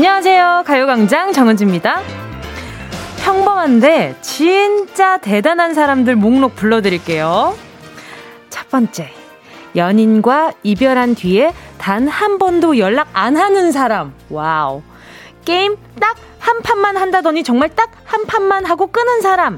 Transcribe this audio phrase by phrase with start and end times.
[0.00, 0.64] 안녕하세요.
[0.66, 2.02] 가요광장 정은지입니다.
[3.24, 7.56] 평범한데 진짜 대단한 사람들 목록 불러드릴게요.
[8.50, 9.10] 첫 번째.
[9.74, 14.12] 연인과 이별한 뒤에 단 한 번도 연락 안 하는 사람.
[14.28, 14.82] wow.
[15.46, 19.56] 게임 딱 한 판만 한다더니 정말 딱 한 판만 하고 끄는 사람.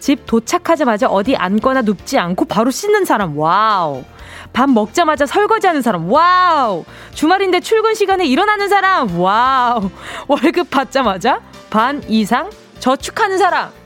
[0.00, 3.38] 집 도착하자마자 어디 앉거나 눕지 않고 바로 씻는 사람.
[3.38, 4.04] wow.
[4.52, 6.10] 밥 먹자마자 설거지하는 사람.
[6.10, 6.84] wow.
[7.14, 9.18] 주말인데 출근 시간에 일어나는 사람.
[9.18, 9.90] 와우.
[10.28, 11.40] 월급 받자마자
[11.70, 13.77] 반 이상 저축하는 사람.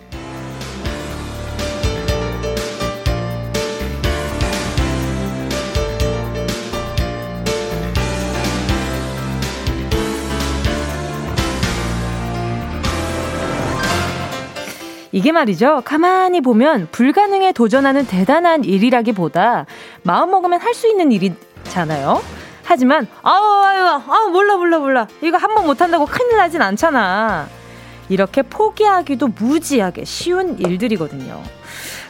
[15.13, 15.82] 이게 말이죠.
[15.85, 19.66] 가만히 보면 불가능에 도전하는 대단한 일이라기보다
[20.02, 22.21] 마음먹으면 할 수 있는 일이잖아요.
[22.65, 27.46] 하지만 아우 아유 아우 몰라 몰라 몰라 이거 한 번 못한다고 큰일 나진 않잖아.
[28.09, 31.43] 이렇게 포기하기도 무지하게 쉬운 일들이거든요.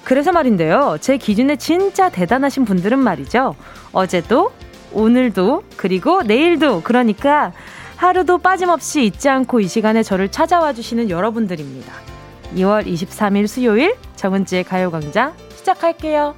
[0.04, 0.96] 그래서 말인데요.
[1.00, 3.56] 제 기준에 진짜 대단하신 분들은 말이죠.
[3.92, 4.52] 어제도
[4.92, 7.52] 오늘도 그리고 내일도 그러니까
[7.96, 11.92] 하루도 빠짐없이 잊지 않고 이 시간에 저를 찾아와 주시는 여러분들입니다.
[12.56, 16.34] 2월 23일 수요일 정은지의 가요광장 시작할게요.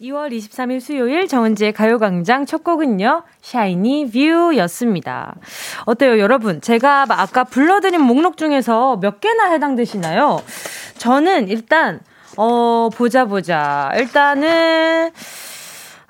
[0.00, 5.36] 2월 23일 수요일 정은지의 가요광장 첫 곡은요, 샤이니 뷰였습니다.
[5.84, 6.60] 어때요, 여러분?
[6.60, 10.42] 제가 아까 불러드린 목록 중에서 몇 개나 해당되시나요?
[10.98, 12.00] 저는 일단,
[12.36, 13.92] 어, 보자, 보자.
[13.94, 15.12] 일단은,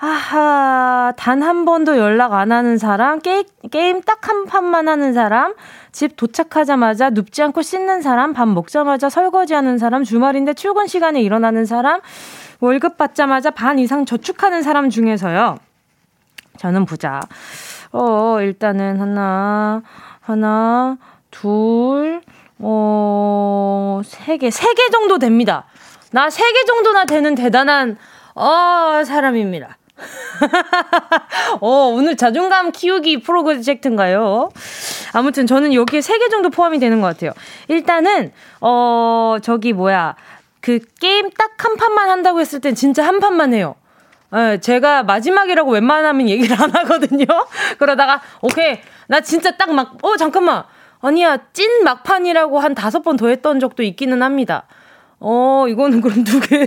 [0.05, 5.55] 아하, 단 한 번도 연락 안 하는 사람, 게, 게임 딱 한 판만 하는 사람,
[5.92, 12.00] 집 도착하자마자 눕지 않고 씻는 사람, 밥 먹자마자 설거지하는 사람, 주말인데 출근 시간에 일어나는 사람,
[12.59, 15.59] 월급 받자마자 반 이상 저축하는 사람 중에서요.
[16.59, 17.21] 저는 부자.
[17.93, 19.82] 어, 일단은 하나,
[20.21, 20.97] 하나,
[21.31, 22.22] 둘,
[22.59, 25.65] 어, 세 개, 세 개 정도 됩니다.
[26.10, 27.97] 나 세 개 정도나 되는 대단한,
[28.34, 29.77] 어, 사람입니다.
[31.61, 34.51] 어, 오늘 자존감 키우기 프로젝트인가요?
[35.13, 37.33] 아무튼 저는 여기에 3개 정도 포함이 되는 것 같아요.
[37.69, 40.15] 일단은, 어, 저기 뭐야.
[40.61, 43.77] 그 게임 딱 한 판만 한다고 했을 땐 진짜 한 판만 해요.
[44.35, 47.25] 예, 제가 마지막이라고 웬만하면 얘기를 안 하거든요.
[47.79, 48.79] 그러다가, 오케이.
[49.07, 50.65] 나 진짜 딱 막, 어, 잠깐만.
[51.01, 54.65] 아니야, 찐 막판이라고 한 다섯 번 더 했던 적도 있기는 합니다.
[55.25, 56.66] 어, 이거는 그럼 두 개,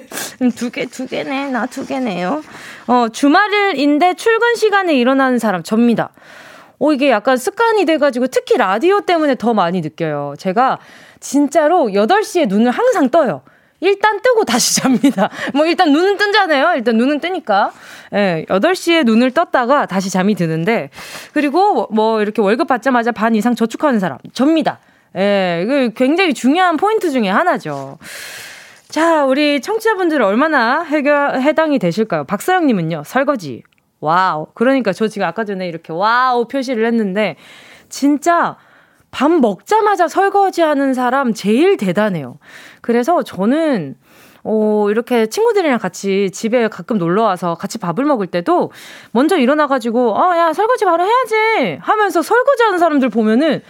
[0.55, 1.49] 두 개, 두 개네.
[1.51, 2.41] 나 두 개네요.
[2.87, 6.11] 어, 주말인데 출근 시간에 일어나는 사람, 접니다.
[6.79, 10.35] 어, 이게 약간 습관이 돼가지고 특히 라디오 때문에 더 많이 느껴요.
[10.37, 10.79] 제가
[11.19, 13.41] 진짜로 8시에 눈을 항상 떠요.
[13.81, 15.29] 일단 뜨고 다시 잡니다.
[15.53, 16.75] 뭐 일단 눈은 뜨잖아요.
[16.77, 17.71] 일단 눈은 뜨니까.
[18.13, 20.89] 예, 8시에 눈을 떴다가 다시 잠이 드는데
[21.33, 24.79] 그리고 뭐 이렇게 월급 받자마자 반 이상 저축하는 사람 접니다.
[25.17, 27.97] 예, 이거 굉장히 중요한 포인트 중에 하나죠.
[28.89, 32.23] 자, 우리 청취자분들 얼마나 해결, 해당이 되실까요?
[32.25, 33.63] 박서영님은요, 설거지.
[33.99, 34.47] wow.
[34.53, 37.35] 그러니까 저 지금 아까 전에 이렇게 wow 표시를 했는데,
[37.89, 38.57] 진짜
[39.11, 42.37] 밥 먹자마자 설거지 하는 사람 제일 대단해요.
[42.81, 43.95] 그래서 저는,
[44.43, 48.71] 어, 이렇게 친구들이랑 같이 집에 가끔 놀러 와서 같이 밥을 먹을 때도
[49.11, 51.79] 먼저 일어나가지고, 아, 야, 설거지 바로 해야지!
[51.81, 53.61] 하면서 설거지 하는 사람들 보면은,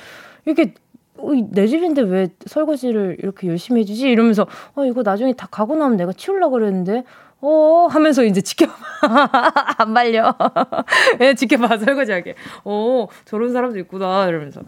[0.46, 0.74] 이렇게
[1.18, 4.10] 어, 내 집인데 왜 설거지를 이렇게 열심히 해주지?
[4.10, 4.46] 이러면서,
[4.76, 7.04] 어, 이거 나중에 다 가고 나면 내가 치우려고 그랬는데,
[7.42, 8.74] 어, 하면서 이제 지켜봐.
[9.78, 10.36] 안 말려.
[11.22, 12.36] 예, 지켜봐, 설거지하게.
[12.64, 14.28] 어, 저런 사람도 있구나.
[14.28, 14.62] 이러면서.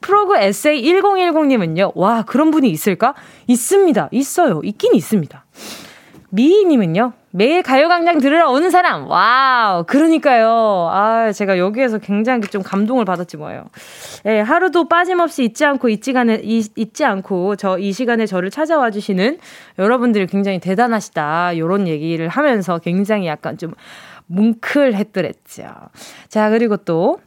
[0.00, 3.14] 프로그 에세이 1010님은요, 와, 그런 분이 있을까?
[3.46, 4.08] 있습니다.
[4.12, 4.60] 있어요.
[4.62, 5.44] 있긴 있습니다.
[6.30, 9.08] 미희님은요, 매일 가요광장 들으러 오는 사람.
[9.08, 9.84] wow.
[9.84, 10.90] 그러니까요.
[10.92, 13.64] 아, 제가 여기에서 굉장히 좀 감동을 받았지 뭐예요.
[14.26, 19.38] 예, 하루도 빠짐없이 잊지 않고 잊지, 간에, 잊지 않고 저 이 시간에 저를 찾아와 주시는
[19.78, 21.56] 여러분들이 굉장히 대단하시다.
[21.58, 23.72] 요런 얘기를 하면서 굉장히 약간 좀
[24.26, 25.64] 뭉클했더랬죠.
[26.28, 27.18] 자, 그리고 또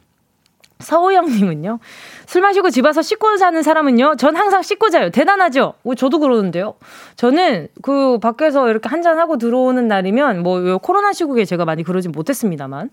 [0.78, 1.78] 서우영님은요.
[2.26, 4.16] 술 마시고 집 와서 씻고 사는 사람은요.
[4.16, 5.10] 전 항상 씻고 자요.
[5.10, 5.74] 대단하죠?
[5.84, 6.74] 오, 저도 그러는데요.
[7.16, 12.90] 저는 그 밖에서 이렇게 한잔하고 들어오는 날이면 뭐 코로나 시국에 제가 많이 그러진 못했습니다만.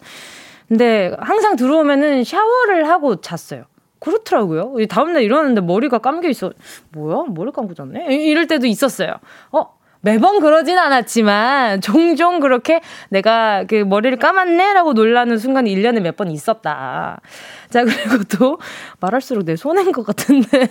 [0.68, 3.66] 근데 항상 들어오면은 샤워를 하고 잤어요.
[4.00, 4.76] 그렇더라고요.
[4.88, 6.52] 다음날 일어났는데 머리가 감겨 있어.
[6.92, 7.26] 뭐야?
[7.30, 8.16] 머리 감고 잤네?
[8.16, 9.16] 이럴 때도 있었어요.
[9.52, 9.78] 어?
[10.06, 17.22] 매번 그러진 않았지만 종종 그렇게 내가 그 머리를 감았네라고 놀라는 순간이 1년에 몇 번 있었다.
[17.70, 18.60] 자, 그리고 또
[19.00, 20.68] 말할수록 내 손해인 것 같은데.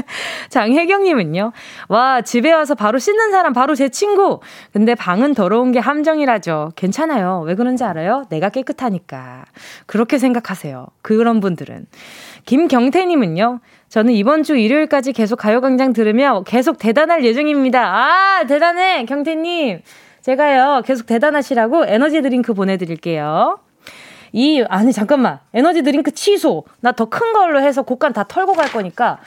[0.48, 1.52] 장혜경님은요.
[1.88, 4.40] 와, 집에 와서 바로 씻는 사람 바로 제 친구.
[4.72, 6.72] 근데 방은 더러운 게 함정이라죠.
[6.76, 7.42] 괜찮아요.
[7.44, 8.24] 왜 그런지 알아요?
[8.30, 9.44] 내가 깨끗하니까.
[9.86, 10.86] 그렇게 생각하세요.
[11.02, 11.86] 그런 분들은.
[12.48, 13.60] 김경태님은요.
[13.90, 17.78] 저는 이번 주 일요일까지 계속 가요광장 들으며 계속 대단할 예정입니다.
[17.84, 19.82] 아, 대단해, 경태님.
[20.22, 23.58] 제가요, 계속 대단하시라고 에너지 드링크 보내드릴게요.
[24.32, 25.40] 이, 아니, 잠깐만.
[25.52, 26.64] 에너지 드링크 취소.
[26.80, 29.18] 나 더 큰 걸로 해서 곡간 다 털고 갈 거니까.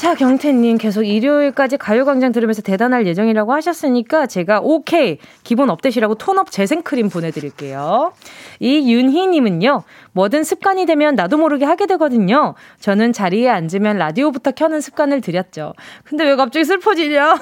[0.00, 5.18] 자, 경태님 계속 일요일까지 가요광장 들으면서 대단할 예정이라고 하셨으니까 제가 오케이.
[5.44, 8.14] 기분 up day라고 tone up 재생크림 보내드릴게요.
[8.60, 9.82] 이윤희님은요,
[10.12, 12.54] 뭐든 습관이 되면 나도 모르게 하게 되거든요.
[12.78, 15.74] 저는 자리에 앉으면 라디오부터 켜는 습관을 들였죠.
[16.04, 17.34] 근데 왜 갑자기 슬퍼지냐?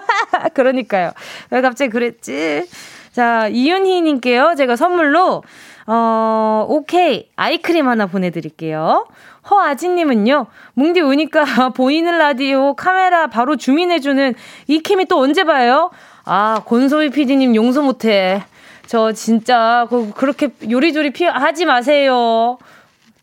[0.54, 1.10] 그러니까요.
[1.50, 2.64] 왜 갑자기 그랬지?
[3.12, 4.54] 자, 이윤희님께요.
[4.56, 5.42] 제가 선물로,
[5.90, 7.30] 어, 오케이.
[7.36, 9.06] 아이크림 하나 보내드릴게요.
[9.50, 11.44] 허아진님은요, 뭉디 우니까
[11.74, 14.34] 보이는 라디오 카메라 바로 주민해주는
[14.66, 15.90] 이 캠이 또 언제 봐요?
[16.26, 18.42] 아, 권소희 PD님 용서 못해.
[18.86, 22.58] 저 진짜 그, 그렇게 요리조리 피 하지 마세요.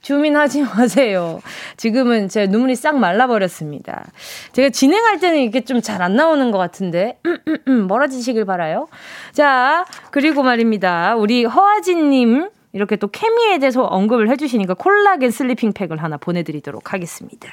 [0.01, 1.41] 주민하지 마세요.
[1.77, 4.05] 지금은 제 눈물이 싹 말라버렸습니다.
[4.53, 7.19] 제가 진행할 때는 이게 좀 잘 안 나오는 것 같은데,
[7.87, 8.87] 멀어지시길 바라요.
[9.33, 11.15] 자, 그리고 말입니다.
[11.15, 17.47] 우리 허아진님, 이렇게 또 케미에 대해서 언급을 해주시니까 콜라겐 sleeping pack을 하나 보내드리도록 하겠습니다.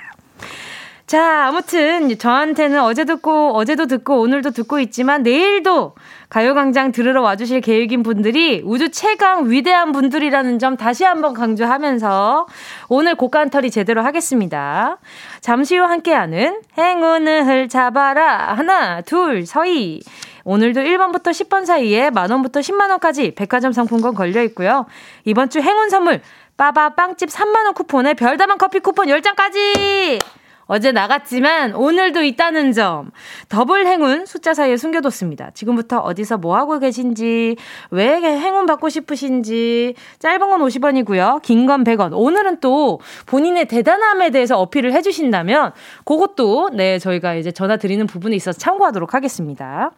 [1.07, 5.95] 자, 아무튼 저한테는 어제 듣고 어제도 듣고 오늘도 듣고 있지만 내일도
[6.29, 12.47] 가요광장 들으러 와주실 계획인 분들이 우주 최강 위대한 분들이라는 점 다시 한번 강조하면서
[12.89, 14.99] 오늘 곡간털이 제대로 하겠습니다.
[15.41, 20.01] 잠시 후 함께하는 행운을 잡아라 하나 둘 서희
[20.44, 24.87] 오늘도 1번부터 10번 사이에 만원부터 10만원까지 백화점 상품권 걸려 있고요.
[25.25, 26.21] 이번 주 행운 선물,
[26.56, 30.42] 빠바 빵집 3만원 쿠폰에 별다방 커피 쿠폰 10장까지!
[30.67, 33.11] 어제 나갔지만 오늘도 있다는 점.
[33.49, 35.50] 더블 행운 숫자 사이에 숨겨뒀습니다.
[35.55, 37.56] 지금부터 어디서 뭐 하고 계신지,
[37.91, 41.43] 왜 행운 받고 싶으신지, 짧은 건 50원이고요.
[41.43, 42.11] 긴 건 100원.
[42.12, 45.73] 오늘은 또 본인의 대단함에 대해서 어필을 해주신다면,
[46.05, 49.93] 그것도 네, 저희가 이제 전화 드리는 부분에 있어서 참고하도록 하겠습니다.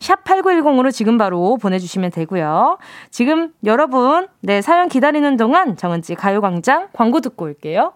[0.00, 2.78] 샵 8910으로 지금 바로 보내주시면 되고요.
[3.10, 7.92] 지금 여러분, 네, 사연 기다리는 동안 정은지 가요광장 광고 듣고 올게요.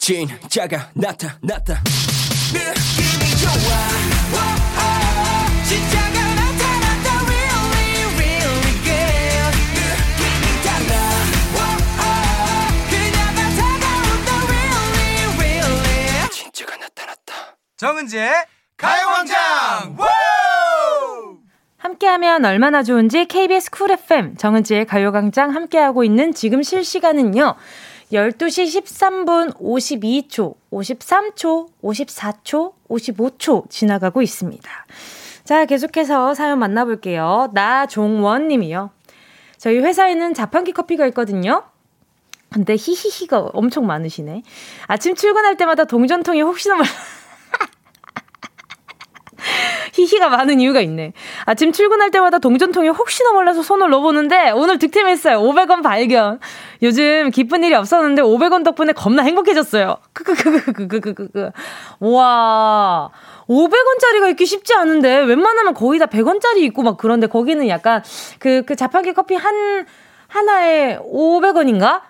[0.00, 1.74] 진짜가 나타났다
[2.54, 3.52] 느낌이 좋아.
[5.68, 7.08] 진짜가 나타났다.
[7.28, 10.92] Really really good 느낌이 달라.
[12.88, 13.38] 그녀가
[13.78, 14.28] 다가온다.
[14.48, 16.28] Really really.
[16.30, 17.30] 진짜가 나타났다.
[17.76, 18.32] 정은지의
[18.78, 19.98] 가요광장.
[21.76, 27.54] 함께하면 얼마나 좋은지 KBS 쿨 FM 정은지의 가요광장 함께하고 있는 지금 실시간은요
[28.12, 34.70] 12시 13분 52초, 53초, 54초, 55초 지나가고 있습니다.
[35.44, 37.50] 자, 계속해서 사연 만나볼게요.
[37.52, 38.90] 나종원 님이요.
[39.58, 41.64] 저희 회사에는 자판기 커피가 있거든요.
[42.52, 44.42] 근데 히히히가 엄청 많으시네.
[44.86, 46.88] 아침 출근할 때마다 동전통이 혹시나 몰라.
[49.92, 51.12] 히히가 많은 이유가 있네.
[51.44, 55.40] 아침 출근할 때마다 동전통에 혹시나 몰라서 손을 넣어보는데 오늘 득템했어요.
[55.40, 56.38] 500원 발견.
[56.82, 59.96] 요즘 기쁜 일이 없었는데 500원 덕분에 겁나 행복해졌어요.
[60.12, 61.50] 크크크크크크크크.
[62.00, 63.10] 와.
[63.48, 68.02] 500원짜리가 있기 쉽지 않은데 웬만하면 거의 다 100원짜리 있고 막 그런데 거기는 약간
[68.38, 69.86] 그, 그 자판기 커피 한,
[70.28, 72.02] 하나에 500원인가?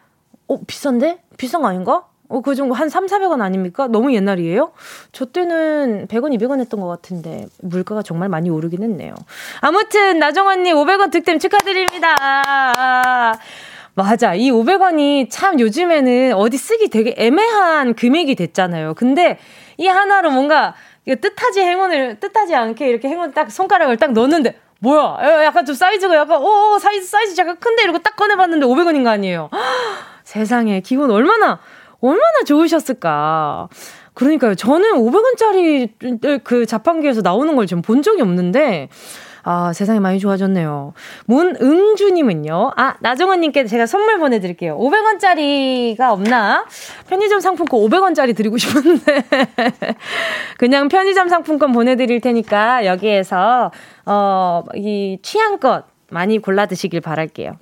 [0.49, 1.23] 어, 비싼데?
[1.38, 2.10] 비싼 거 아닌가?
[2.31, 3.89] 어, 그 정도 한 3, 400원 아닙니까?
[3.89, 4.71] 너무 옛날이에요?
[5.11, 9.15] 저 때는 100원, 200원 했던 것 같은데 물가가 정말 많이 오르긴 했네요.
[9.61, 12.15] 아무튼 나정원님 500원 득템 축하드립니다.
[13.95, 14.35] 맞아.
[14.37, 18.95] 이 500원이 참 요즘에는 어디 쓰기 되게 애매한 금액이 됐잖아요.
[18.95, 19.39] 근데
[19.77, 25.45] 이 하나로 뭔가 뜻하지 행운을, 뜻하지 않게 이렇게 행운 딱 손가락을 딱 넣었는데 뭐야?
[25.45, 29.51] 약간 좀 사이즈가 약간, 오, 사이즈, 사이즈 약간 큰데 이러고 딱 꺼내봤는데 500원인 거 아니에요?
[30.25, 31.59] 세상에, 기분 얼마나,
[32.00, 33.69] 얼마나 좋으셨을까.
[34.14, 34.54] 그러니까요.
[34.54, 38.88] 저는 500원짜리 그 자판기에서 나오는 걸좀본 적이 없는데,
[39.42, 40.92] 아, 세상이 많이 좋아졌네요.
[41.26, 44.76] 문응주님은요, 아, 나정원님께 제가 선물 보내드릴게요.
[44.78, 46.66] 500원짜리가 없나?
[47.09, 49.25] 편의점 상품권 500원짜리 드리고 싶은데.
[50.59, 53.71] 그냥 편의점 상품권 보내드릴 테니까 여기에서,
[54.04, 57.57] 어, 이 취향껏 많이 골라 드시길 바랄게요.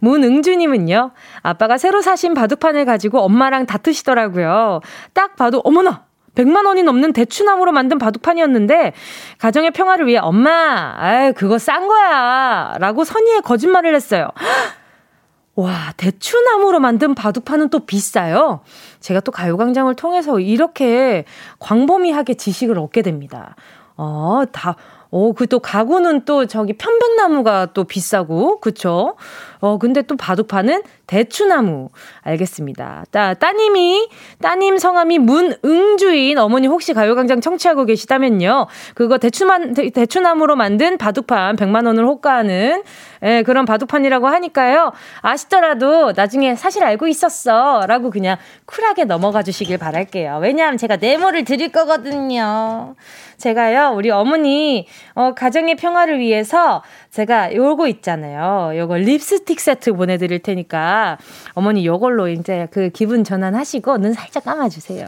[0.00, 1.10] 문응주님은요,
[1.42, 4.80] 아빠가 새로 사신 바둑판을 가지고 엄마랑 다투시더라고요.
[5.12, 6.08] 딱 봐도, 어머나!
[6.34, 8.92] 100만 원이 넘는 대추나무로 만든 바둑판이었는데
[9.38, 12.74] 가정의 평화를 위해 엄마, 아유 그거 싼 거야.
[12.78, 14.28] 라고 선의의 거짓말을 했어요.
[15.56, 18.60] 와, 대추나무로 만든 바둑판은 또 비싸요.
[19.00, 21.24] 제가 또 가요광장을 통해서 이렇게
[21.58, 23.56] 광범위하게 지식을 얻게 됩니다.
[23.96, 24.76] 어, 다,
[25.10, 29.16] 어, 그 또 가구는 또 저기 편백나무가 또 비싸고, 그쵸?
[29.60, 31.88] 어, 근데 또 바둑판은 대추나무.
[32.22, 33.04] 알겠습니다.
[33.10, 34.08] 따, 따님이,
[34.40, 38.66] 따님 성함이 문응주인 어머니 혹시 가요광장 청취하고 계시다면요.
[38.94, 42.82] 그거 대추만, 대, 대추나무로 만든 바둑판 100만원을 호가하는,
[43.22, 44.92] 예, 그런 바둑판이라고 하니까요.
[45.22, 47.86] 아시더라도 나중에 사실 알고 있었어.
[47.86, 48.36] 라고 그냥
[48.66, 50.38] 쿨하게 넘어가 주시길 바랄게요.
[50.42, 52.94] 왜냐하면 제가 네모를 드릴 거거든요.
[53.38, 58.76] 제가요, 우리 어머니, 어, 가정의 평화를 위해서 제가 요거 있잖아요.
[58.76, 61.16] 요거 립스 틱 세트 보내드릴 테니까
[61.54, 65.06] 어머니 요걸로 이제 그 기분 전환하시고 눈 살짝 감아주세요.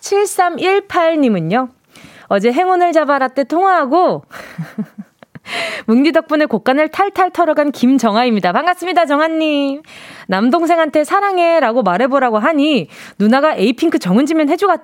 [0.00, 1.68] 7318님은요.
[2.28, 4.24] 어제 행운을 잡아라 때 통화하고
[5.86, 8.52] 뭉디 덕분에 곡간을 탈탈 털어간 김정아입니다.
[8.52, 9.82] 반갑습니다, 정아님.
[10.28, 12.88] 남동생한테 사랑해 라고 말해보라고 하니
[13.18, 14.78] 누나가 에이핑크 정은지면 해주가,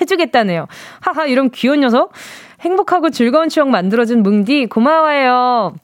[0.00, 0.66] 해주겠다네요.
[1.00, 2.12] 하하, 이런 귀여운 녀석.
[2.62, 5.74] 행복하고 즐거운 추억 만들어준 뭉디 고마워요.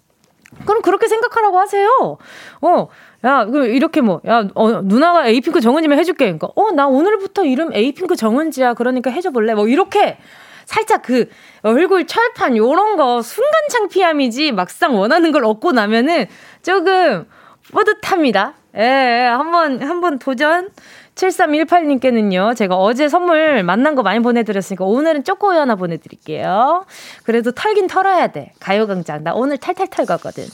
[0.64, 2.18] 그럼 그렇게 생각하라고 하세요.
[2.60, 2.88] 어,
[3.24, 6.24] 야, 이렇게 뭐, 야, 어, 누나가 에이핑크 정은지면 해줄게.
[6.26, 8.74] 그러니까, 어, 나 오늘부터 이름 에이핑크 정은지야.
[8.74, 9.54] 그러니까 해줘볼래.
[9.54, 10.18] 뭐, 이렇게
[10.64, 11.28] 살짝 그
[11.62, 16.26] 얼굴 철판 요런 거 순간 창피함이지 막상 원하는 걸 얻고 나면은
[16.62, 17.26] 조금
[17.72, 18.54] 뿌듯합니다.
[18.76, 20.70] 예, 예 한번, 한번 도전.
[21.14, 26.84] 7318님께는요, 제가 어제 선물 만난 거 많이 보내드렸으니까 오늘은 쪼꼬이 하나 보내드릴게요.
[27.24, 28.52] 그래도 털긴 털어야 돼.
[28.60, 29.22] 가요광장.
[29.24, 30.44] 나 오늘 탈탈탈 거거든.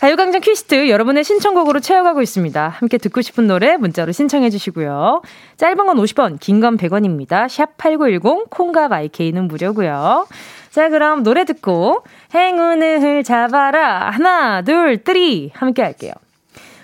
[0.00, 2.68] 가요광장 퀴스트 여러분의 신청곡으로 채워가고 있습니다.
[2.68, 5.22] 함께 듣고 싶은 노래 문자로 신청해 주시고요.
[5.56, 7.48] 짧은 건 50원, 긴 건 100원입니다.
[7.48, 10.26] 샵 8910, 콩과 마이케이는 무료고요.
[10.70, 12.02] 자, 그럼 노래 듣고
[12.34, 14.10] 행운을 잡아라.
[14.10, 15.52] 하나, 둘, 뜨리.
[15.54, 16.12] 함께 할게요.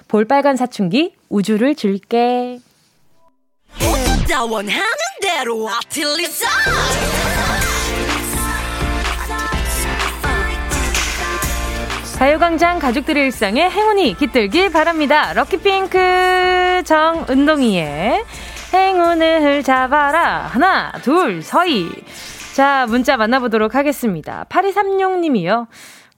[0.07, 2.61] 볼빨간 사춘기, 우주를 줄게.
[4.51, 4.83] 원하는
[5.21, 6.49] 대로 아틀리사
[12.19, 15.33] 가요광장 가족들의 일상에 행운이 깃들길 바랍니다.
[15.33, 18.25] 럭키핑크 정은동이의
[18.75, 20.49] 행운을 잡아라.
[20.53, 21.89] 하나, 둘, 서희.
[22.55, 24.45] 자, 문자 만나보도록 하겠습니다.
[24.51, 25.67] 8236님이요.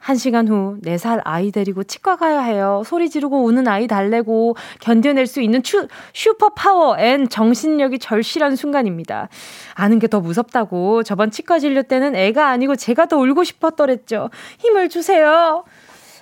[0.02, 2.82] 한 시간 후 4살 아이 데리고 치과 가야 해요.
[2.84, 9.28] 소리 지르고 우는 아이 달래고 견뎌낼 수 있는 추, 슈퍼 파워 and 정신력이 절실한 순간입니다.
[9.74, 14.28] 아는 게 더 무섭다고 저번 치과 진료 때는 애가 아니고 제가 더 울고 싶었더랬죠.
[14.58, 15.64] 힘을 주세요.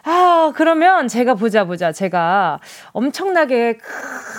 [0.04, 1.90] 아, 그러면 제가 보자, 보자.
[1.92, 2.60] 제가
[2.92, 3.78] 엄청나게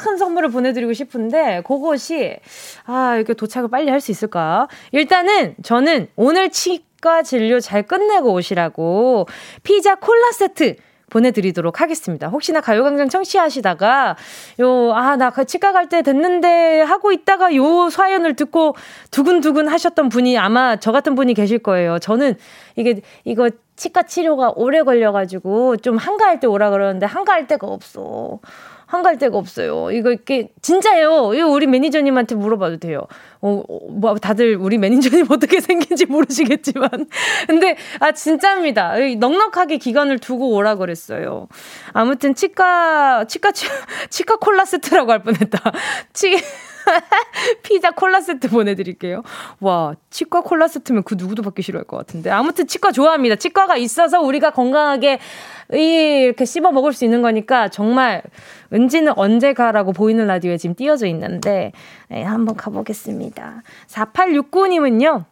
[0.03, 2.38] 큰 선물을 보내드리고 싶은데, 그것이,
[2.86, 4.67] 아, 이렇게 도착을 빨리 할 수 있을까?
[4.91, 9.27] 일단은, 저는 오늘 치 과 진료 잘 끝내고 오시라고,
[9.63, 10.75] 피자 콜라 세트,
[11.10, 12.29] 보내드리도록 하겠습니다.
[12.29, 14.15] 혹시나 가요광장 청취하시다가,
[14.62, 18.75] 요, 아, 나그 치과 갈 때 됐는데 하고 있다가 요 사연을 듣고
[19.12, 22.00] 두근두근 하셨던 분이 아마 저 같은 분이 계실 거예요.
[22.00, 22.36] 저는
[22.77, 28.39] 이게, 이거 치과 치료가 오래 걸려가지고 좀 한가할 때 오라 그러는데 한가할 데가 없어.
[28.91, 29.89] 한가할 데가 없어요.
[29.91, 31.33] 이거 이렇게 진짜예요.
[31.33, 33.07] 이거 우리 매니저님한테 물어봐도 돼요.
[33.39, 36.89] 어, 어, 뭐 다들 우리 매니저님 어떻게 생긴지 모르시겠지만,
[37.48, 38.95] 근데 아 진짜입니다.
[39.17, 41.48] 넉넉하게 기간을 두고 오라 그랬어요.
[41.93, 43.53] 아무튼 치과 치과
[44.10, 45.71] 치과 콜라 세트라고 할 뻔했다.
[46.12, 46.36] 치
[47.63, 49.24] 피자 콜라 세트 보내드릴게요.
[49.60, 52.29] 와, 치과 콜라 세트면 그 누구도 받기 싫어할 것 같은데.
[52.29, 53.36] 아무튼 치과 좋아합니다.
[53.36, 55.19] 치과가 있어서 우리가 건강하게
[55.71, 58.24] 이렇게 씹어 먹을 수 있는 거니까 정말
[58.74, 61.71] 은지는 언제 가라고 보이는 라디오에 지금 띄어져 있는데
[62.10, 63.63] 네, 한번 가보겠습니다.
[63.88, 65.25] 4869님은요.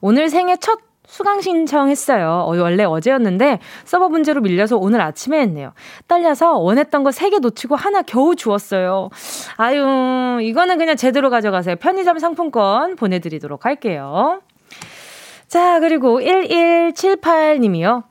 [0.00, 2.44] 오늘 생애 첫 수강 신청했어요.
[2.46, 5.72] 어, 원래 어제였는데 서버 문제로 밀려서 오늘 아침에 했네요.
[6.06, 9.08] 딸려서 원했던 거 3개 놓치고 하나 겨우 주웠어요.
[9.56, 11.76] 아유, 이거는 그냥 제대로 가져가세요.
[11.76, 14.42] 편의점 상품권 보내드리도록 할게요.
[15.48, 18.04] 자, 그리고 1178님이요.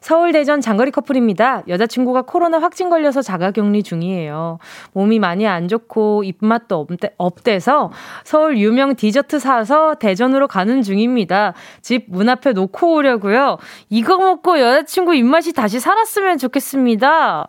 [0.00, 1.62] 서울 대전 장거리 커플입니다.
[1.68, 4.58] 여자친구가 코로나 확진 걸려서 자가 격리 중이에요.
[4.92, 7.90] 몸이 많이 안 좋고 입맛도 없대, 없대서
[8.24, 11.54] 서울 유명 디저트 사서 대전으로 가는 중입니다.
[11.82, 13.58] 집 문 앞에 놓고 오려고요.
[13.88, 17.48] 이거 먹고 여자친구 입맛이 다시 살았으면 좋겠습니다.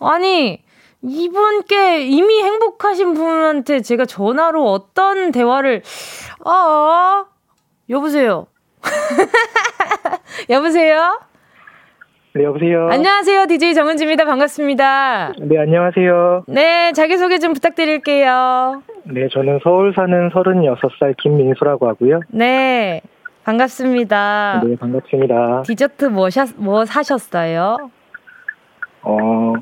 [0.00, 0.62] 아니,
[1.02, 5.82] 이분께 이미 행복하신 분한테 제가 전화로 어떤 대화를,
[6.44, 7.26] 아,
[7.88, 8.46] 여보세요.
[10.48, 11.20] 여보세요?
[12.32, 12.88] 네, 여보세요.
[12.90, 13.46] 안녕하세요.
[13.46, 14.24] DJ 정은지입니다.
[14.24, 15.32] 반갑습니다.
[15.40, 16.44] 네, 안녕하세요.
[16.46, 18.82] 네, 자기소개 좀 부탁드릴게요.
[19.04, 22.20] 네, 저는 서울 사는 36살 김민수라고 하고요.
[22.28, 23.00] 네,
[23.42, 24.62] 반갑습니다.
[24.64, 25.62] 네, 반갑습니다.
[25.66, 27.90] 디저트 뭐, 샤, 뭐 사셨어요?
[29.02, 29.52] 어,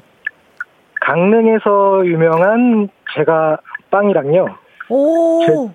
[1.01, 3.57] 강릉에서 유명한 제가
[3.91, 4.45] 빵이랑요.
[4.91, 5.71] 오.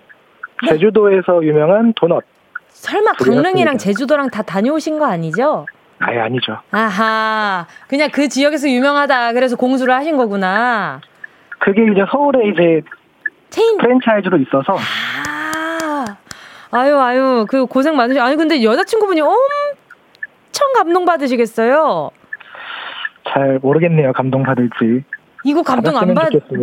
[0.67, 2.23] 제, 제주도에서 유명한 도넛.
[2.67, 5.65] 설마 강릉이랑 제주도랑 다 다녀오신 거 아니죠?
[6.05, 6.57] 아예 아니죠.
[6.71, 7.65] 아하.
[7.87, 9.33] 그냥 그 지역에서 유명하다.
[9.33, 10.99] 그래서 공수를 하신 거구나.
[11.59, 12.81] 그게 이제 서울에 이제
[13.49, 14.77] 체인 프랜차이즈로 있어서.
[14.77, 16.05] 아.
[16.71, 17.45] 아유, 아유.
[17.47, 22.09] 그 고생 많으시 아니, 근데 여자친구분이 엄청 감동 받으시겠어요?
[23.29, 24.11] 잘 모르겠네요.
[24.13, 25.03] 감동 받을지.
[25.45, 26.13] 이거 감동 안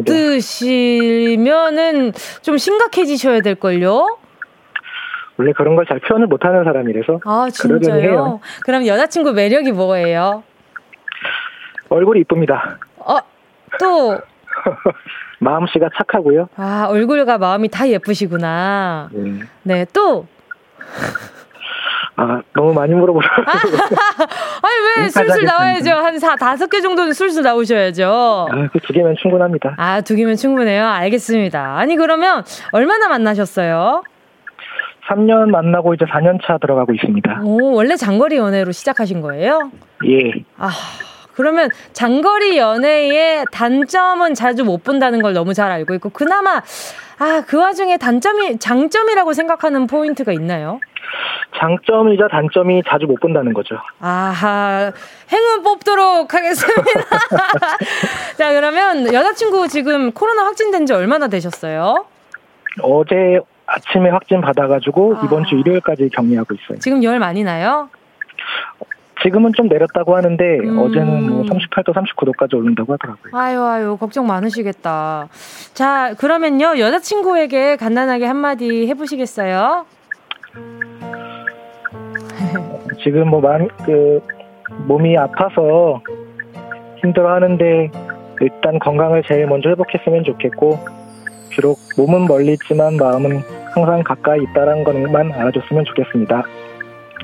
[0.06, 4.18] 받으시면은 좀 심각해지셔야 될걸요?
[5.40, 7.20] 원래 그런 걸 잘 표현을 못하는 사람이라서.
[7.24, 8.40] 아, 진짜요?
[8.62, 10.42] 그럼 여자친구 매력이 뭐예요?
[11.88, 12.76] 얼굴이 이쁩니다.
[12.98, 13.16] 어,
[13.78, 14.18] 또.
[15.40, 16.50] 마음씨가 착하고요.
[16.56, 19.08] 아, 얼굴과 마음이 다 예쁘시구나.
[19.12, 19.40] 네.
[19.62, 20.26] 네, 또.
[22.16, 23.32] 아, 너무 많이 물어보셔서.
[23.42, 25.90] 아니, 왜 술술 나와야죠?
[25.92, 28.48] 한 사, 다섯 개 정도는 술술 나오셔야죠.
[28.50, 29.74] 아, 그 두 개면 충분합니다.
[29.78, 30.86] 아, 두 개면 충분해요?
[30.86, 31.78] 알겠습니다.
[31.78, 34.02] 아니, 그러면 얼마나 만나셨어요?
[35.10, 37.40] 3년 만나고 이제 4년 차 들어가고 있습니다.
[37.44, 39.70] 오, 원래 장거리 연애로 시작하신 거예요?
[40.06, 40.44] 예.
[40.56, 40.70] 아,
[41.34, 46.62] 그러면 장거리 연애의 단점은 자주 못 본다는 걸 너무 잘 알고 있고, 그나마,
[47.18, 50.80] 아, 그 와중에 단점이, 장점이라고 생각하는 포인트가 있나요?
[51.58, 53.76] 장점이자 단점이 자주 못 본다는 거죠.
[54.00, 54.92] 아하,
[55.32, 56.82] 행운 뽑도록 하겠습니다.
[58.38, 62.06] 자, 그러면 여자친구 지금 코로나 확진된 지 얼마나 되셨어요?
[62.82, 63.40] 어제
[63.70, 65.22] 아침에 확진 받아가지고 아.
[65.24, 66.78] 이번 주 일요일까지 격리하고 있어요.
[66.80, 67.88] 지금 열 많이 나요?
[69.22, 70.78] 지금은 좀 내렸다고 하는데 음.
[70.78, 73.32] 어제는 뭐 38도, 39도까지 오른다고 하더라고요.
[73.34, 75.28] 아유, 아유, 걱정 많으시겠다.
[75.74, 79.84] 자, 그러면요, 여자친구에게 간단하게 한마디 해보시겠어요?
[83.04, 84.22] 지금 뭐 많이 그
[84.86, 86.00] 몸이 아파서
[87.02, 87.90] 힘들어하는데
[88.40, 90.78] 일단 건강을 제일 먼저 회복했으면 좋겠고
[91.50, 96.42] 비록 몸은 멀리 있지만 마음은 항상 가까이 있다는 것만 알아줬으면 좋겠습니다.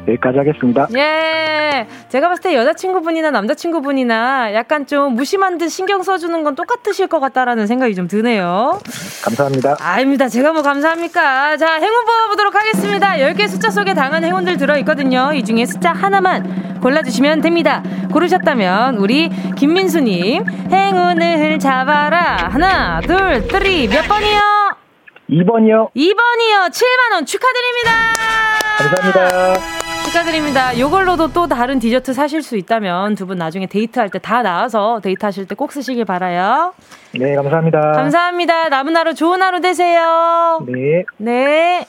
[0.09, 0.87] 여기까지 하겠습니다.
[0.97, 1.87] 예.
[2.09, 7.67] 제가 봤을 때 여자친구분이나 남자친구분이나 약간 좀 무심한 듯 신경 써주는 건 똑같으실 것 같다라는
[7.67, 8.79] 생각이 좀 드네요.
[9.25, 9.77] 감사합니다.
[9.81, 10.29] 아닙니다.
[10.29, 11.57] 제가 뭐 감사합니까?
[11.57, 13.15] 자, 행운 뽑아보도록 하겠습니다.
[13.17, 15.33] 10개 숫자 속에 다양한 행운들 들어있거든요.
[15.35, 17.83] 이 중에 숫자 하나만 골라주시면 됩니다.
[18.13, 22.49] 고르셨다면 우리 김민수님 행운을 잡아라.
[22.51, 23.89] 하나, 둘, three.
[23.89, 24.76] 몇 번이요?
[25.31, 25.91] 2번이요.
[25.95, 26.71] 2번이요.
[26.71, 27.91] 7만원 축하드립니다.
[28.79, 29.55] 감사합니다.
[30.07, 30.79] 축하드립니다.
[30.79, 35.47] 요걸로도 또 다른 디저트 사실 수 있다면 두 분 나중에 데이트할 때 다 나와서 데이트하실
[35.47, 36.75] 때 꼭 쓰시길 바라요.
[37.13, 37.81] 네, 감사합니다.
[37.93, 38.69] 감사합니다.
[38.69, 40.61] 남은 하루 좋은 하루 되세요.
[40.67, 41.05] 네.
[41.17, 41.87] 네.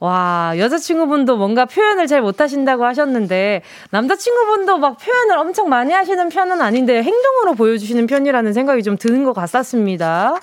[0.00, 7.02] 와, 여자친구분도 뭔가 표현을 잘 못하신다고 하셨는데, 남자친구분도 막 표현을 엄청 많이 하시는 편은 아닌데,
[7.02, 10.34] 행동으로 보여주시는 편이라는 생각이 좀 드는 것 같았습니다.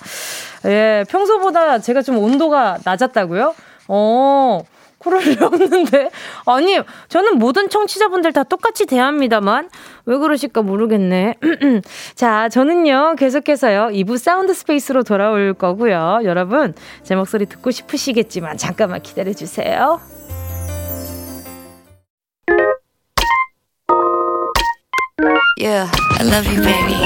[0.64, 3.54] 예, 평소보다 제가 좀 온도가 낮았다고요?
[3.88, 4.62] 어,
[5.02, 6.10] 그럴 리 없는데.
[6.46, 9.68] 아니, 저는 모든 청취자분들 다 똑같이 대합니다만.
[10.06, 11.36] 왜 그러실까 모르겠네.
[12.14, 16.20] 자, 저는요, 계속해서요, 2부 사운드 스페이스로 돌아올 거고요.
[16.24, 20.21] 여러분, 제 목소리 듣고 싶으시겠지만, 잠깐만 기다려주세요.
[25.62, 25.86] Yeah,
[26.18, 26.98] I love you, baby.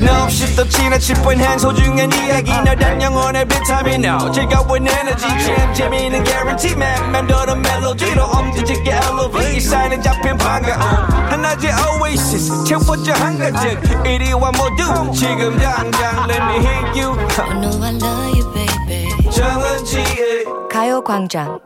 [0.00, 2.52] No, 없이 또 지나칠 뻔한 소중한 이야기.
[2.52, 5.26] 너란 영혼의 비타민 No 즐거운 에너지.
[5.26, 7.10] 참 재미있는 guarantee man.
[7.10, 9.56] 맘대로 멜로디로 엄지짓게 elevate.
[9.56, 10.80] 이 사인은 잡힌 반가움.
[11.28, 12.64] 하나의 oasis.
[12.64, 17.18] 채워져 한가득 이리와 모두 지금 당장 let me hit you.
[17.36, 19.30] I know I love you, baby.
[19.32, 21.65] 정은지의 가요광장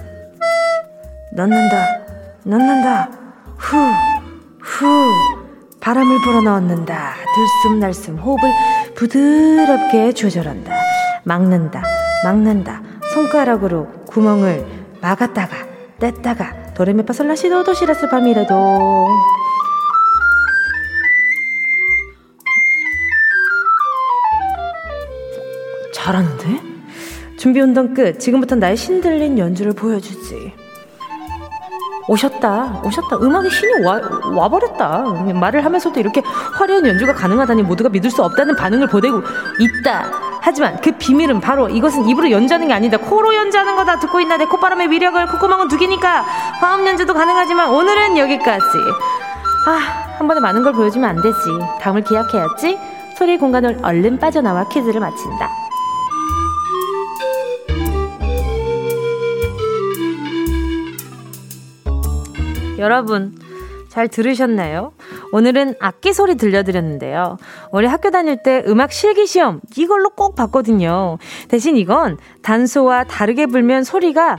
[1.33, 1.77] 넣는다,
[2.43, 3.09] 넣는다,
[3.57, 3.77] 후,
[4.61, 4.85] 후,
[5.79, 7.15] 바람을 불어 넣는다.
[7.63, 8.49] 들숨날숨 호흡을
[8.95, 10.71] 부드럽게 조절한다.
[11.23, 11.83] 막는다.
[12.23, 12.81] 막는다.
[13.13, 14.65] 손가락으로 구멍을
[15.01, 15.55] 막았다가
[15.99, 19.07] 뗐다가 도레미파 솔라시도 도시라스 밤이라도
[25.93, 26.61] 잘하는데?
[27.37, 28.19] 준비 운동 끝.
[28.19, 30.53] 지금부터 나의 신들린 연주를 보여주지.
[32.07, 32.81] 오셨다.
[32.83, 33.17] 오셨다.
[33.17, 33.99] 음악의 신이 와,
[34.33, 35.03] 와버렸다.
[35.33, 36.21] 말을 하면서도 이렇게
[36.57, 39.21] 화려한 연주가 가능하다니 모두가 믿을 수 없다는 반응을 보내고
[39.59, 40.05] 있다.
[40.41, 42.97] 하지만 그 비밀은 바로 이것은 입으로 연주하는 게 아니다.
[42.97, 43.99] 코로 연주하는 거다.
[43.99, 46.21] 듣고 있나 내 콧바람의 위력을 콧구멍은 두 개니까
[46.59, 48.65] 화음 연주도 가능하지만 오늘은 여기까지.
[49.67, 51.37] 아, 한 번에 많은 걸 보여주면 안 되지.
[51.79, 52.79] 다음을 기약해야지.
[53.15, 55.49] 소리 공간을 얼른 빠져나와 퀴즈를 마친다.
[62.81, 63.37] 여러분,
[63.89, 64.93] 잘 들으셨나요?
[65.33, 67.37] 오늘은 악기 소리 들려드렸는데요.
[67.71, 71.19] 우리 학교 다닐 때 음악 실기 시험 이걸로 꼭 봤거든요.
[71.47, 74.37] 대신 이건 단소와 다르게 불면 소리가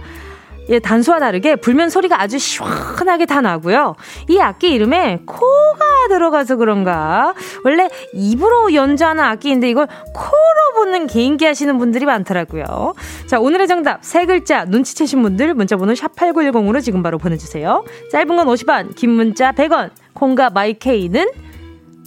[0.68, 3.94] 예, 단수와 다르게 불면 소리가 아주 시원하게 다 나고요.
[4.29, 7.35] 이 악기 이름에 코가 들어가서 그런가.
[7.64, 12.94] 원래 입으로 연주하는 악기인데 이걸 코로 부는 개인기 하시는 분들이 많더라고요.
[13.27, 17.85] 자, 오늘의 정답 세 글자 눈치채신 분들 문자 번호 샵8910으로 지금 바로 보내 주세요.
[18.11, 21.29] 짧은 건 50원, 긴 문자 100원, 콩과 마이케이는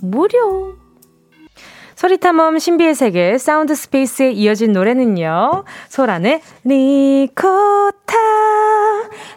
[0.01, 0.84] 무료.
[1.95, 5.63] 소리탐험 신비의 세계 사운드 스페이스에 이어진 노래는요.
[5.87, 8.17] 소란의 리코타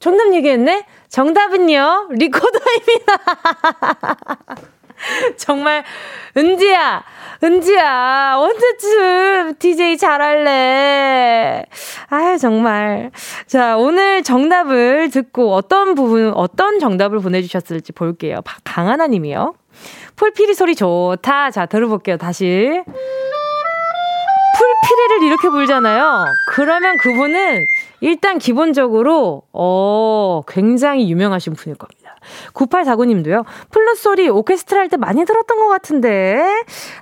[0.00, 0.86] 정답 얘기했네?
[1.08, 3.18] 정답은요, 리코더입니다.
[5.36, 5.84] 정말,
[6.36, 7.04] 은지야!
[7.42, 11.64] 은지야, 언제쯤 DJ 잘할래?
[12.10, 13.12] 아 정말.
[13.46, 18.40] 자, 오늘 정답을 듣고 어떤 부분, 어떤 정답을 보내주셨을지 볼게요.
[18.64, 19.54] 강하나 님이요.
[20.16, 21.52] 풀피리 소리 좋다.
[21.52, 22.16] 자, 들어볼게요.
[22.16, 22.82] 다시.
[24.58, 26.26] 풀피리를 이렇게 불잖아요.
[26.48, 27.64] 그러면 그분은
[28.00, 32.16] 일단 기본적으로, 어, 굉장히 유명하신 분일 겁니다.
[32.52, 33.44] 9849님도요.
[33.70, 36.42] 플룻 소리 오케스트라 할 때 많이 들었던 것 같은데.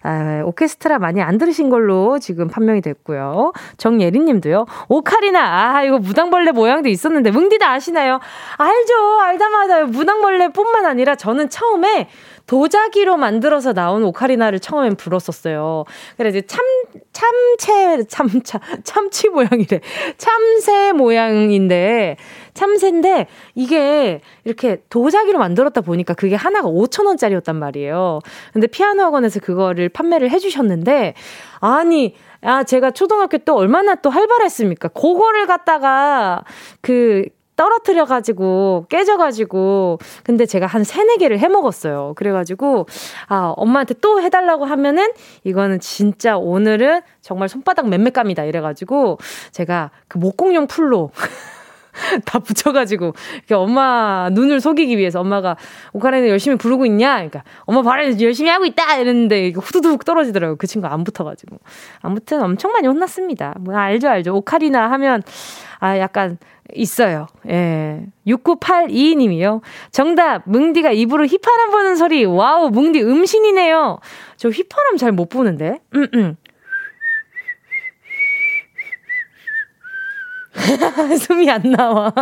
[0.03, 3.53] 아, 오케스트라 많이 안 들으신 걸로 지금 판명이 됐고요.
[3.77, 4.67] 정예린님도요.
[4.89, 5.41] 오카리나.
[5.77, 7.31] 아, 이거 무당벌레 모양도 있었는데.
[7.31, 8.21] 뭉디다 아시나요?
[8.57, 9.21] 알죠.
[9.21, 12.09] 알다마다 무당벌레뿐만 아니라 저는 처음에
[12.47, 15.85] 도자기로 만들어서 나온 오카리나를 처음엔 불었었어요.
[16.17, 16.65] 그래 이제 참
[17.13, 19.81] 참채 참차 참치 모양이래.
[20.17, 22.17] 참새 모양인데
[22.55, 28.21] 참새인데 이게 이렇게 도자기로 만들었다 보니까 그게 하나가 5천 원짜리였단 말이에요.
[28.53, 31.15] 근데 피아노 학원에서 그거를 판매를 해 주셨는데
[31.61, 34.89] 아니 아, 제가 초등학교 때 얼마나 또 활발했습니까?
[34.89, 36.45] 그거를 갖다가
[36.81, 37.25] 그
[37.57, 42.13] 떨어뜨려가지고, 깨져가지고, 근데 제가 한 세네 개를 해 먹었어요.
[42.17, 42.87] 그래가지고,
[43.29, 45.13] 아, 엄마한테 또 해달라고 하면은,
[45.45, 48.45] 이거는 진짜 오늘은 정말 손바닥 맴매감이다.
[48.45, 49.19] 이래가지고,
[49.53, 51.11] 제가 그 목공용 풀로,
[52.25, 53.15] 다 붙여가지고
[53.53, 55.57] 엄마 눈을 속이기 위해서 엄마가
[55.93, 57.15] 오카레는 열심히 부르고 있냐?
[57.15, 60.57] 그러니까 엄마 발에 열심히 하고 있다 이랬는데 이거 후두둑 떨어지더라고요.
[60.57, 61.59] 그 친구 안 붙어가지고
[62.01, 63.55] 아무튼 엄청 많이 혼났습니다.
[63.61, 65.23] 뭐 알죠 알죠 오카리나 하면
[65.79, 66.39] 아 약간
[66.75, 67.27] 있어요.
[67.49, 68.05] 예.
[68.27, 69.61] 6982님이요.
[69.93, 72.25] 정답, 뭉디가 입으로 휘파람 부는 소리.
[72.25, 73.99] wow, 뭉디 음신이네요.
[74.37, 75.79] 저 휘파람 잘 못 부는데.
[75.95, 76.37] 음, 음.
[81.21, 82.13] 숨이 안 나와.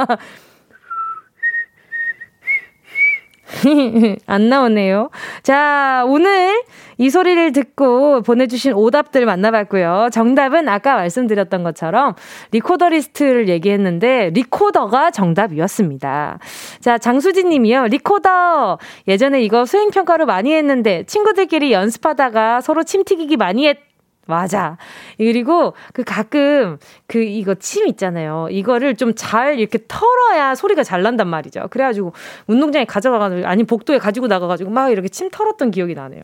[4.27, 5.11] 안 나오네요.
[5.43, 6.63] 자, 오늘
[6.99, 10.09] 이 소리를 듣고 보내주신 오답들 만나봤고요.
[10.13, 12.15] 정답은 아까 말씀드렸던 것처럼
[12.53, 16.39] 리코더 리스트를 얘기했는데 리코더가 정답이었습니다.
[16.81, 17.87] 자, 장수진 님이요.
[17.89, 18.79] 리코더!
[19.09, 23.94] 예전에 이거 수행평가로 많이 했는데 친구들끼리 연습하다가 서로 침 튀기기 많이 했
[24.27, 24.77] 맞아.
[25.19, 28.49] 그리고 그 가끔 그 이거 침 있잖아요.
[28.51, 31.69] 이거를 좀 잘 이렇게 털어야 소리가 잘 난단 말이죠.
[31.71, 32.13] 그래가지고
[32.47, 36.23] 운동장에 가져가가지고 아니 복도에 가지고 나가가지고 막 이렇게 침 털었던 기억이 나네요.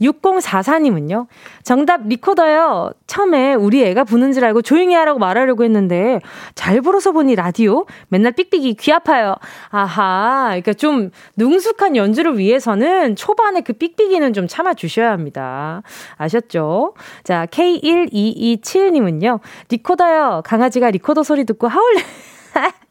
[0.00, 1.26] 6044님은요.
[1.62, 2.92] 정답 리코더요.
[3.06, 6.20] 처음에 우리 애가 부는 줄 알고 조용히 하라고 말하려고 했는데
[6.54, 9.34] 잘 불어서 보니 라디오 맨날 삑삑이 귀 아파요.
[9.70, 10.46] 아하.
[10.48, 15.82] 그러니까 좀 능숙한 연주를 위해서는 초반에 그 삑삑이는 좀 참아 주셔야 합니다.
[16.16, 16.94] 아셨죠?
[17.24, 19.40] 자, K1227님은요.
[19.70, 20.42] 리코더요.
[20.44, 22.04] 강아지가 리코더 소리 듣고 하울링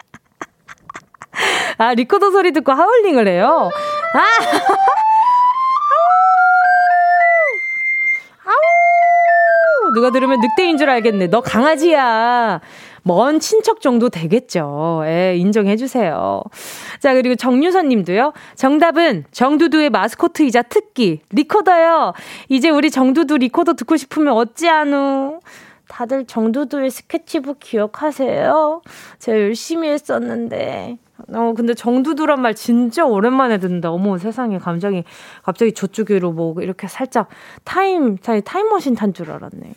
[1.77, 3.69] 아, 리코더 소리 듣고 하울링을 해요.
[4.13, 4.23] 아!
[9.95, 11.27] 누가 들으면 늑대인 줄 알겠네.
[11.27, 12.61] 너 강아지야.
[13.03, 15.03] 먼 친척 정도 되겠죠.
[15.05, 16.41] 예, 인정해주세요.
[16.99, 18.33] 자, 그리고 정유선 님도요.
[18.55, 22.13] 정답은 정두두의 마스코트이자 특기, 리코더요.
[22.49, 25.39] 이제 우리 정두두 리코더 듣고 싶으면 어찌하누.
[25.87, 28.81] 다들 정두두의 스케치북 기억하세요?
[29.19, 30.97] 제가 열심히 했었는데.
[31.33, 33.89] 어, 근데 정두두란 말 진짜 오랜만에 듣는다.
[33.89, 35.05] 어머, 세상에, 감정이
[35.43, 37.29] 갑자기 저쪽으로 뭐, 이렇게 살짝
[37.63, 39.73] 타임, 타임머신 탄 줄 알았네.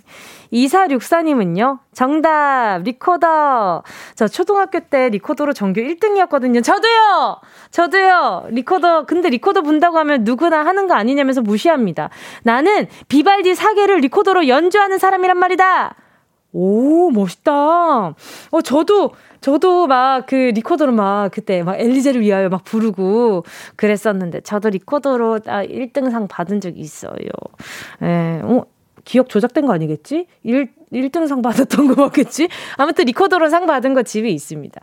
[0.52, 3.84] 2464님은요, 정답, 리코더.
[4.16, 6.64] 저 초등학교 때 리코더로 전교 1등이었거든요.
[6.64, 7.40] 저도요!
[7.70, 8.46] 저도요!
[8.50, 12.10] 리코더, 근데 리코더 분다고 하면 누구나 하는 거 아니냐면서 무시합니다.
[12.42, 15.94] 나는 비발디 사계를 리코더로 연주하는 사람이란 말이다!
[16.52, 17.52] 오, 멋있다.
[17.52, 23.44] 어, 저도, 저도 막 그 리코더로 막 그때 막 엘리제를 위하여 막 부르고
[23.76, 27.14] 그랬었는데 저도 리코더로 1등상 아, 받은 적이 있어요.
[28.02, 28.64] 예, 어,
[29.08, 30.26] 기억 조작된 거 아니겠지?
[30.42, 32.48] 1, 1등상 받았던 거 같겠지?
[32.76, 34.78] 아무튼 리코더로 상 받은 거 집에 있습니다.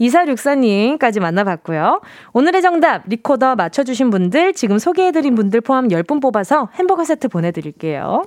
[0.00, 2.00] 2464님까지 만나봤고요.
[2.32, 8.24] 오늘의 정답, 리코더 맞춰주신 분들, 지금 소개해드린 분들 포함 10분 뽑아서 햄버거 세트 보내드릴게요.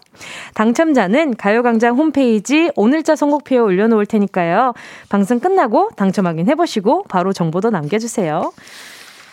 [0.53, 4.73] 당첨자는 가요광장 홈페이지 오늘자 선곡표에 올려놓을 테니까요.
[5.09, 8.53] 방송 끝나고 당첨 확인해보시고 바로 정보도 남겨주세요.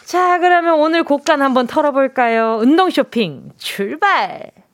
[0.06, 2.56] 자, 그러면 오늘 곡간 한번 털어볼까요?
[2.62, 4.65] 운동 쇼핑 출발!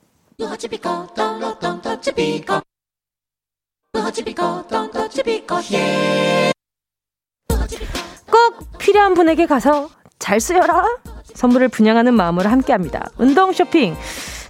[8.29, 10.97] 꼭 필요한 분에게 가서 잘 쓰여라!
[11.33, 13.05] 선물을 분양하는 마음으로 함께 합니다.
[13.17, 13.95] 운동 쇼핑!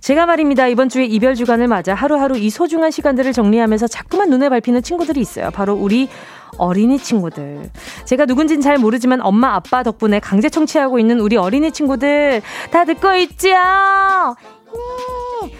[0.01, 0.67] 제가 말입니다.
[0.67, 5.49] 이번 주에 이별 주간을 맞아 하루하루 이 소중한 시간들을 정리하면서 자꾸만 눈에 밟히는 친구들이 있어요.
[5.51, 6.09] 바로 우리
[6.57, 7.69] 어린이 친구들.
[8.05, 13.15] 제가 누군진 잘 모르지만 엄마 아빠 덕분에 강제 청취하고 있는 우리 어린이 친구들 다 듣고
[13.15, 13.55] 있지요.
[15.43, 15.53] 네,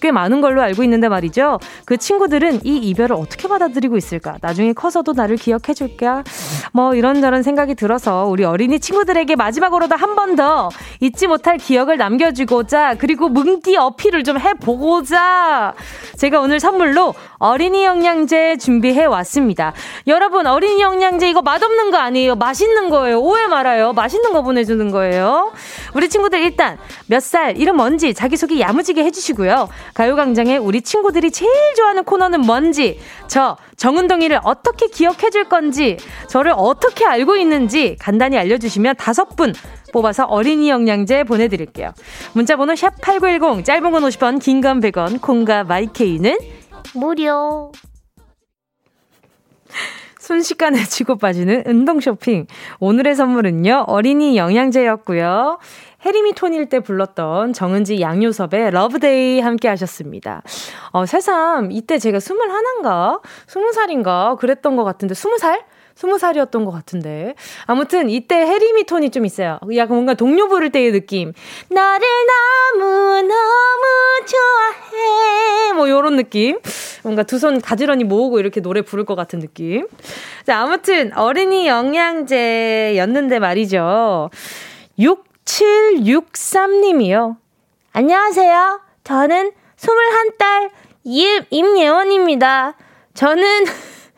[0.00, 1.58] 꽤 많은 걸로 알고 있는데 말이죠.
[1.84, 4.36] 그 친구들은 이 이별을 어떻게 받아들이고 있을까?
[4.40, 6.24] 나중에 커서도 나를 기억해 줄까?
[6.72, 10.68] 뭐 이런저런 생각이 들어서 우리 어린이 친구들에게 마지막으로도 한 번 더
[11.00, 15.74] 잊지 못할 기억을 남겨주고자 그리고 뭉디 어필을 좀 해보고자
[16.16, 19.72] 제가 오늘 선물로 어린이 영양제 준비해 왔습니다.
[20.06, 22.36] 여러분 어린이 영양제 이거 맛없는 거 아니에요.
[22.36, 23.20] 맛있는 거예요.
[23.20, 23.92] 오해 말아요.
[23.92, 25.52] 맛있는 거 보내주는 거예요.
[25.94, 29.59] 우리 친구들 일단 몇 살, 이름 뭔지 자기소개 야무지게 해주시고요.
[29.94, 35.96] 가요광장에 우리 친구들이 제일 좋아하는 코너는 뭔지, 저 정은동이를 어떻게 기억해 줄 건지,
[36.28, 39.52] 저를 어떻게 알고 있는지 간단히 알려주시면 다섯 분
[39.92, 41.92] 뽑아서 어린이 영양제 보내드릴게요.
[42.34, 46.36] 문자번호 샵8910, 짧은 건 50원, 긴 건 100원, 콩과 마이케이는
[46.94, 47.72] 무료.
[50.18, 52.46] 순식간에 치고 빠지는 은동 쇼핑.
[52.78, 55.58] 오늘의 선물은요, 어린이 영양제였고요.
[56.04, 60.42] 해리미 톤일 때 불렀던 정은지 양요섭의 LOVE DAY 함께 하셨습니다.
[60.92, 63.20] 어, 새삼 이때 제가 스물 하나인가?
[63.46, 64.36] 스무 살인가?
[64.40, 65.62] 그랬던 것 같은데, 스무 살?
[65.94, 67.34] 스무 살이었던 것 같은데.
[67.66, 69.58] 아무튼 이때 해리미 톤이 좀 있어요.
[69.74, 71.34] 약간 뭔가 동료 부를 때의 느낌.
[71.68, 72.06] 나를
[72.78, 73.28] 너무너무
[74.26, 75.72] 좋아해.
[75.74, 76.58] 뭐 요런 느낌.
[77.02, 79.86] 뭔가 두 손 가지런히 모으고 이렇게 노래 부를 것 같은 느낌.
[80.46, 84.30] 자, 아무튼 어린이 영양제였는데 말이죠.
[85.50, 87.36] 6763님이요.
[87.92, 88.80] 안녕하세요.
[89.02, 90.70] 저는 21달
[91.04, 92.74] 임, 임예원입니다.
[93.14, 93.64] 저는,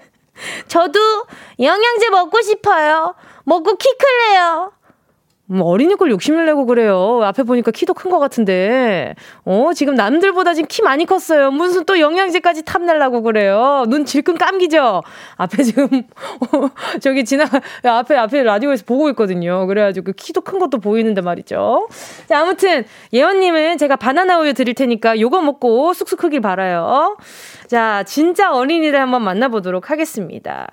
[0.68, 1.00] 저도
[1.58, 3.14] 영양제 먹고 싶어요.
[3.44, 4.72] 먹고 키 클래요.
[5.46, 7.20] 뭐 어린이 걸 욕심을 내고 그래요.
[7.24, 9.14] 앞에 보니까 키도 큰 것 같은데.
[9.44, 11.50] 어, 지금 남들보다 지금 키 많이 컸어요.
[11.50, 13.84] 무슨 또 영양제까지 탐내려고 그래요.
[13.88, 15.02] 눈 질끈 감기죠?
[15.36, 15.88] 앞에 지금,
[16.52, 17.44] 어, 저기 지나,
[17.84, 19.66] 앞에, 앞에 라디오에서 보고 있거든요.
[19.66, 21.88] 그래가지고 그 키도 큰 것도 보이는데 말이죠.
[22.28, 27.16] 자, 아무튼, 예원님은 제가 바나나 우유 드릴 테니까 요거 먹고 쑥쑥 크길 바라요.
[27.66, 30.68] 자, 진짜 어린이들 한번 만나보도록 하겠습니다.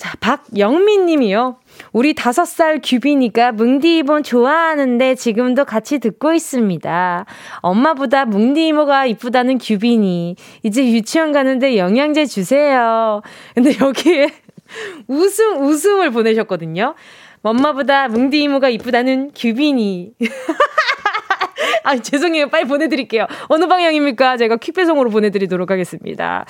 [0.00, 1.58] 자, 박영민 님이요.
[1.92, 7.26] 우리 다섯 살 규빈이가 뭉디 이모 좋아하는데 지금도 같이 듣고 있습니다.
[7.60, 10.36] 엄마보다 뭉디 이모가 이쁘다는 규빈이.
[10.62, 13.20] 이제 유치원 가는데 영양제 주세요.
[13.54, 14.30] 근데 여기에
[15.06, 16.94] 웃음, 웃음을 보내셨거든요.
[17.42, 20.12] 엄마보다 뭉디 이모가 이쁘다는 규빈이.
[21.84, 22.48] 아, 죄송해요.
[22.48, 23.26] 빨리 보내드릴게요.
[23.48, 24.38] 어느 방향입니까?
[24.38, 26.46] 제가 퀵배송으로 보내드리도록 하겠습니다.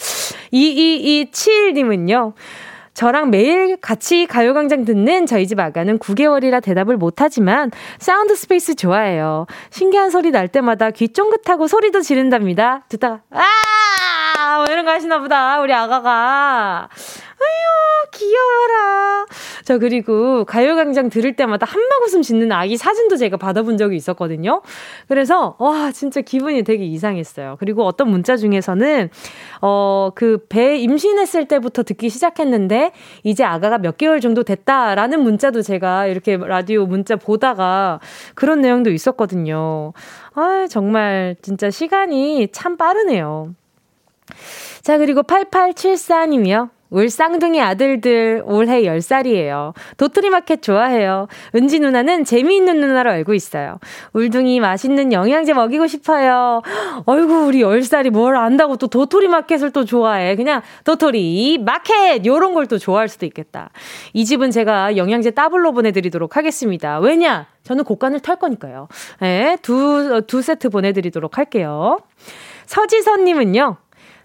[0.53, 2.35] 2227님은요.
[2.94, 9.46] 저랑 매일 같이 가요광장 듣는 저희 집 아가는 9개월이라 대답을 못하지만 Sound Space 좋아해요.
[9.70, 12.85] 신기한 소리 날 때마다 귀 쫑긋하고 소리도 지른답니다.
[12.88, 14.57] 듣다가, 아!
[14.59, 15.61] 뭐 이런 거 하시나 보다.
[15.61, 16.88] 우리 아가가.
[17.42, 19.26] 아유, 귀여워라.
[19.64, 24.62] 저 그리고 가요광장 들을 때마다 한막 웃음 짓는 아기 사진도 제가 받아본 적이 있었거든요.
[25.09, 27.57] 그래서, 와, 진짜 기분이 되게 이상했어요.
[27.61, 29.11] 그리고 어떤 문자 중에서는,
[29.62, 36.07] 어, 그 배 임신했을 때부터 듣기 시작했는데, 이제 아가가 몇 개월 정도 됐다라는 문자도 제가
[36.07, 38.00] 이렇게 라디오 문자 보다가
[38.35, 39.92] 그런 내용도 있었거든요.
[40.35, 43.55] 아, 정말 진짜 시간이 참 빠르네요.
[44.83, 46.70] 자, 그리고 8874님이요.
[46.90, 49.74] 울 쌍둥이 아들들 올해 10살이에요.
[49.96, 51.29] 도토리 마켓 좋아해요.
[51.55, 53.79] 은지 누나는 재미있는 누나로 알고 있어요.
[54.12, 56.62] 울둥이 맛있는 영양제 먹이고 싶어요.
[57.05, 60.35] 어이구, 우리 10살이 뭘 안다고 또 도토리 마켓을 또 좋아해.
[60.37, 62.24] 그냥 도토리 마켓!
[62.24, 63.70] 요런 걸 또 좋아할 수도 있겠다.
[64.12, 66.98] 이 집은 제가 영양제 따블로 보내드리도록 하겠습니다.
[67.00, 67.46] 왜냐?
[67.64, 68.87] 저는 곡간을 탈 거니까요.
[69.20, 71.98] 네, 두, 두 세트 보내드리도록 할게요.
[72.66, 73.76] 서지선님은요.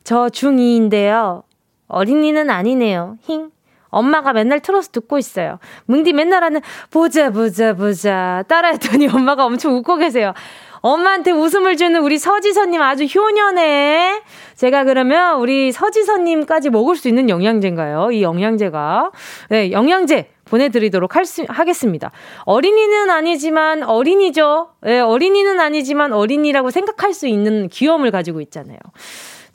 [0.03, 1.41] 저 중2인데요.
[1.87, 3.17] 어린이는 아니네요.
[3.27, 3.51] 힝.
[3.89, 5.59] 엄마가 맨날 틀어서 듣고 있어요.
[5.85, 10.33] 뭉디 맨날 하는 보자 보자 보자 따라했더니 엄마가 엄청 웃고 계세요.
[10.81, 14.21] 엄마한테 웃음을 주는 우리 서지선님 아주 효녀네.
[14.55, 18.11] 제가 그러면 우리 서지선님까지 먹을 수 있는 영양제인가요?
[18.11, 19.11] 이 영양제가.
[19.49, 22.11] 네, 영양제 보내드리도록 할 수, 하겠습니다.
[22.43, 24.69] 어린이는 아니지만 어린이죠.
[24.81, 28.77] 네, 어린이는 아니지만 어린이라고 생각할 수 있는 귀여움을 가지고 있잖아요.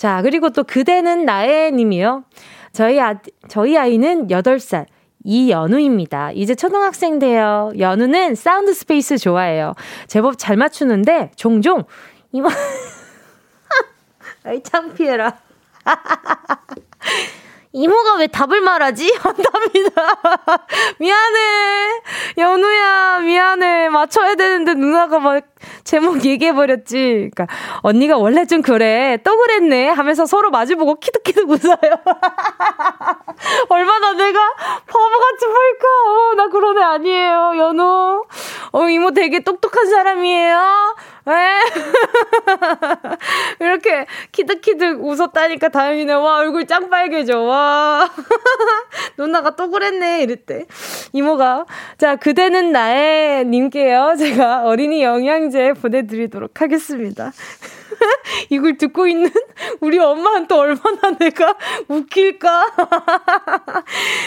[0.00, 2.24] 자, 그리고 또 그대는 나의 님이요.
[2.72, 4.86] 저희 아, 저희 아이는 8살.
[5.24, 6.32] 이연우입니다.
[6.32, 7.70] 이제 초등학생 돼요.
[7.78, 9.74] 연우는 Sound Space 좋아해요.
[10.06, 11.84] 제법 잘 맞추는데 종종
[12.32, 12.48] 이마
[14.44, 15.36] 아이 창피해라.
[17.72, 19.14] 이모가 왜 답을 말하지?
[19.22, 20.02] 한답니다.
[20.98, 22.02] 미안해.
[22.38, 23.88] 연우야, 미안해.
[23.90, 25.44] 맞춰야 되는데 누나가 막
[25.84, 27.30] 제목 얘기해버렸지.
[27.32, 27.46] 그니까,
[27.82, 29.18] 언니가 원래 좀 그래.
[29.22, 29.90] 또 그랬네.
[29.90, 31.76] 하면서 서로 마주보고 키득키득 웃어요.
[33.68, 34.40] 얼마나 내가
[34.86, 35.86] 바보같이 보일까?
[36.06, 38.24] 어, 나 그런 애 아니에요, 연우.
[38.72, 40.96] 어, 이모 되게 똑똑한 사람이에요.
[41.28, 41.60] 에?
[43.64, 46.12] 이렇게 키득키득 웃었다니까 다행이네.
[46.14, 47.38] 와, 얼굴 짱 빨개져.
[47.40, 47.59] 와.
[49.18, 50.22] 누나가 또 그랬네.
[50.22, 50.66] 이랬대.
[51.12, 51.66] 이모가.
[51.98, 54.14] 자, 그대는 나의 님께요.
[54.18, 57.32] 제가 어린이 영양제 보내드리도록 하겠습니다.
[58.50, 59.30] 이걸 듣고 있는
[59.80, 61.56] 우리 엄마한테 얼마나 내가
[61.88, 62.66] 웃길까?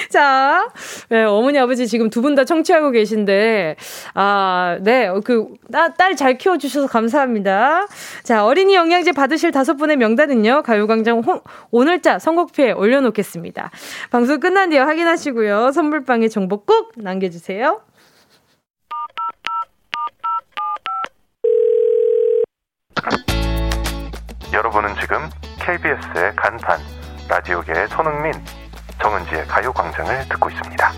[0.10, 0.68] 자,
[1.10, 3.76] 네, 어머니, 아버지 지금 두 분 다 청취하고 계신데,
[4.16, 5.48] 아, 네, 그,
[5.98, 7.86] 딸 잘 키워주셔서 감사합니다.
[8.24, 13.72] 자, 어린이 영양제 받으실 다섯 분의 명단은요, 가요광장 홈, 오늘자 선곡표에 올려놓겠습니다.
[14.12, 15.72] 방송 끝난 뒤에 확인하시고요.
[15.72, 17.82] 선물방에 정보 꼭 남겨주세요.
[24.54, 25.18] 여러분은 지금
[25.60, 26.80] KBS의 간판
[27.28, 28.34] 라디오계의 손흥민
[29.02, 30.92] 정은지의 가요광장을 듣고 있습니다.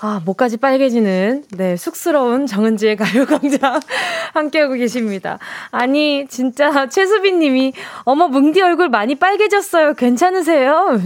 [0.00, 3.78] 아, 목까지 빨개지는, 네, 쑥스러운 정은지의 가요광장
[4.34, 5.38] 함께하고 계십니다.
[5.70, 7.72] 아니, 진짜, 최수빈 님이,
[8.02, 9.94] 어머, 뭉디 얼굴 많이 빨개졌어요.
[9.94, 10.98] 괜찮으세요?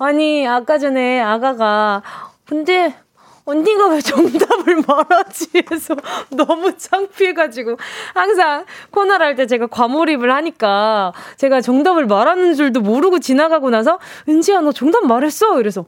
[0.00, 2.02] 아니, 아까 전에 아가가,
[2.44, 2.96] 근데,
[3.44, 5.64] 언니가 왜 정답을 말하지?
[5.70, 5.96] 해서
[6.30, 7.76] 너무 창피해가지고
[8.14, 14.60] 항상 코너를 할 때 제가 과몰입을 하니까 제가 정답을 말하는 줄도 모르고 지나가고 나서 은지야
[14.60, 15.58] 너 정답 말했어?
[15.58, 15.86] 이래서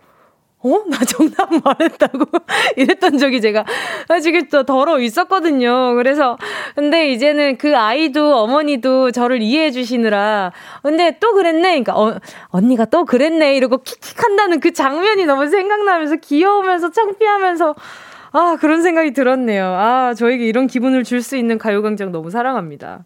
[0.64, 0.82] 어?
[0.88, 2.24] 나 정답 말했다고?
[2.76, 3.64] 이랬던 적이 제가
[4.08, 5.94] 아직 또 더러 있었거든요.
[5.94, 6.38] 그래서,
[6.74, 11.82] 근데 이제는 그 아이도 어머니도 저를 이해해 주시느라, 근데 또 그랬네?
[11.82, 13.56] 그러니까, 어, 언니가 또 그랬네?
[13.56, 17.74] 이러고 킥킥 한다는 그 장면이 너무 생각나면서 귀여우면서 창피하면서,
[18.36, 19.64] 아, 그런 생각이 들었네요.
[19.64, 23.04] 아, 저에게 이런 기분을 줄 수 있는 가요광장 너무 사랑합니다.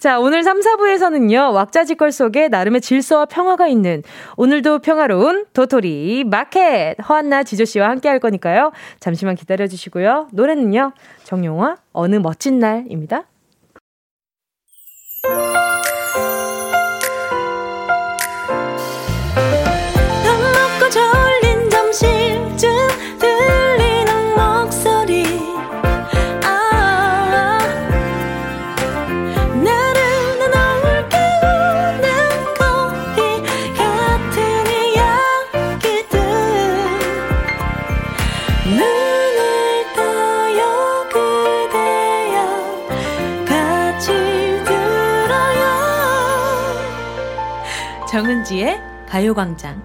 [0.00, 4.02] 자, 오늘 3, 4부에서는요, 왁자지껄 속에 나름의 질서와 평화가 있는
[4.36, 8.72] 오늘도 평화로운 도토리 마켓 허한나 지조씨와 함께 할 거니까요.
[8.98, 10.28] 잠시만 기다려 주시고요.
[10.32, 10.92] 노래는요,
[11.24, 13.24] 정용화 어느 멋진 날입니다.
[48.42, 49.82] 정은지의 가요광장.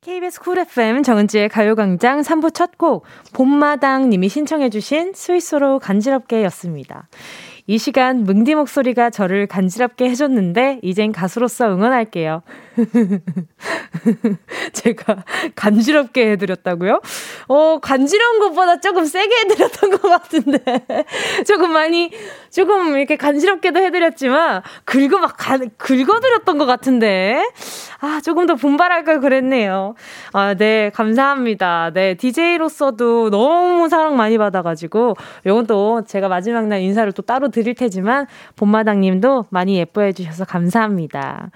[0.00, 3.04] KBS 쿨 FM 정은지의 가요광장 3부 첫 곡,
[3.34, 7.08] 봄마당 님이 신청해주신 스위스로 간지럽게 였습니다.
[7.66, 12.42] 이 시간 뭉디 목소리가 저를 간지럽게 해줬는데 이젠 가수로서 응원할게요.
[14.72, 17.00] 제가 간지럽게 해드렸다고요?
[17.48, 20.58] 어, 간지러운 것보다 조금 세게 해드렸던 것 같은데.
[21.46, 22.10] 조금 많이,
[22.50, 27.42] 조금 이렇게 간지럽게도 해드렸지만, 긁어 막, 간, 긁어드렸던 것 같은데.
[28.00, 29.94] 아, 조금 더 분발할 걸 그랬네요.
[30.32, 31.90] 아, 네, 감사합니다.
[31.94, 35.14] 네, DJ로서도 너무 사랑 많이 받아가지고,
[35.46, 40.44] 요건 또 제가 마지막 날 인사를 또 따로 드릴 테지만, 봄마당 님도 많이 예뻐해 주셔서
[40.44, 41.50] 감사합니다.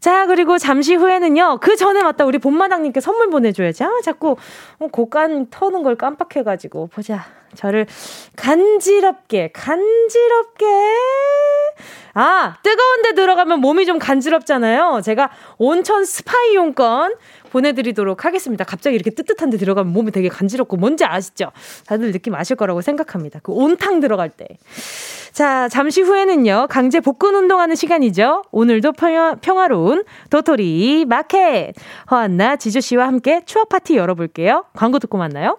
[0.00, 3.84] 자, 그리고 잠시 후에는요, 그 전에 맞다, 우리 봄마당님께 선물 보내줘야지.
[3.84, 4.36] 아, 자꾸,
[4.78, 7.26] 어, 고간 터는 걸 깜빡해가지고, 보자.
[7.54, 7.86] 저를
[8.36, 10.66] 간지럽게, 간지럽게.
[12.14, 15.00] 아, 뜨거운 데 들어가면 몸이 좀 간지럽잖아요.
[15.04, 17.14] 제가 온천 스파 이용권
[17.50, 18.64] 보내드리도록 하겠습니다.
[18.64, 21.50] 갑자기 이렇게 뜨뜻한 데 들어가면 몸이 되게 간지럽고 뭔지 아시죠?
[21.86, 23.40] 다들 느낌 아실 거라고 생각합니다.
[23.42, 24.46] 그 온탕 들어갈 때.
[25.32, 28.42] 자, 잠시 후에는요, 강제 복근 운동하는 시간이죠.
[28.50, 31.74] 오늘도 평화, 평화로운 도토리 마켓.
[32.10, 34.64] 허안나 지조 씨와 함께 추억 파티 열어볼게요.
[34.74, 35.58] 광고 듣고 만나요.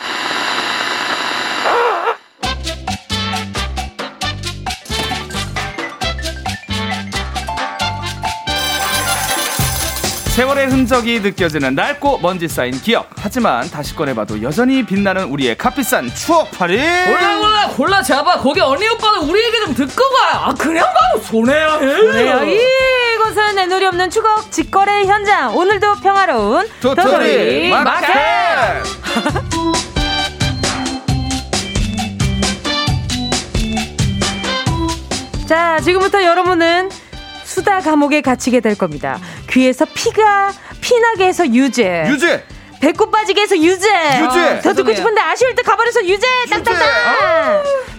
[0.00, 0.33] you
[10.34, 13.08] 세월의 흔적이 느껴지는 낡고 먼지 쌓인 기억.
[13.20, 16.76] 하지만 다시 꺼내봐도 여전히 빛나는 우리의 값비싼 추억팔이.
[16.76, 20.48] 골라 골라 골라 잡아 거기 언니 오빠는 우리 얘기 좀 듣고 가.
[20.48, 21.78] 아 그냥 가면 손해야 해.
[21.86, 22.42] 그래요.
[22.44, 25.56] 이곳은 내놀이 없는 추억 직거래 현장.
[25.56, 28.82] 오늘도 평화로운 도토리 도토리 마켓.
[35.46, 36.90] 자, 지금부터 여러분은
[37.54, 39.18] 수다 감옥에 갇히게 될 겁니다.
[39.48, 42.04] 귀에서 피가 피나게 해서 유죄.
[42.08, 42.44] 유죄.
[42.80, 43.88] 배꼽 빠지게 해서 유죄.
[44.20, 44.60] 유죄.
[44.60, 46.26] 더 듣고 싶은데 아쉬울 때 가버려서 유죄.
[46.50, 46.84] 땅땅땅.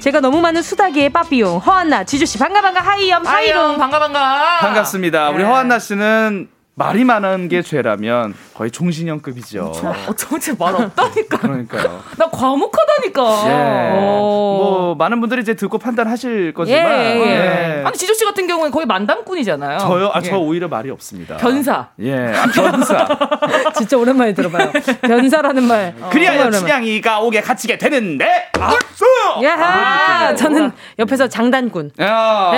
[0.02, 3.78] 제가 너무 많은 수다계의 빠삐용 허안나 지조 씨 반가 반가 하이염 하이롱 하이롱.
[3.80, 4.58] 반가 반가.
[4.60, 5.30] 반갑습니다.
[5.30, 5.44] 우리 네.
[5.46, 9.72] 허안나 씨는 말이 많은 게 죄라면 거의 종신형급이죠.
[10.10, 11.38] 어쩌지 말 없다니까.
[11.38, 12.04] 그러니까요.
[12.20, 13.44] 나 과묵하다니까.
[13.48, 13.98] 예.
[13.98, 14.02] 오.
[14.02, 17.80] 뭐 많은 분들이 이제 듣고 판단하실 거지만 예, 예.
[17.80, 17.84] 예.
[17.86, 19.80] 아니 지조 씨 같은 경우는 거의 만담꾼이잖아요.
[19.80, 20.12] 저요?
[20.14, 20.30] 아, 예.
[20.30, 21.38] 저 오히려 말이 없습니다.
[21.38, 21.88] 변사.
[22.02, 23.08] 예, 아, 변사.
[23.78, 24.74] 진짜 오랜만에 들어봐요.
[25.02, 25.96] 변사라는 말.
[26.12, 26.52] 그리하여.
[26.52, 29.06] 춘향이가 옥에 갇히게 되는데 알수.
[29.44, 30.36] 야하!
[30.36, 31.92] 저는 옆에서 장단꾼.
[32.02, 32.52] 야.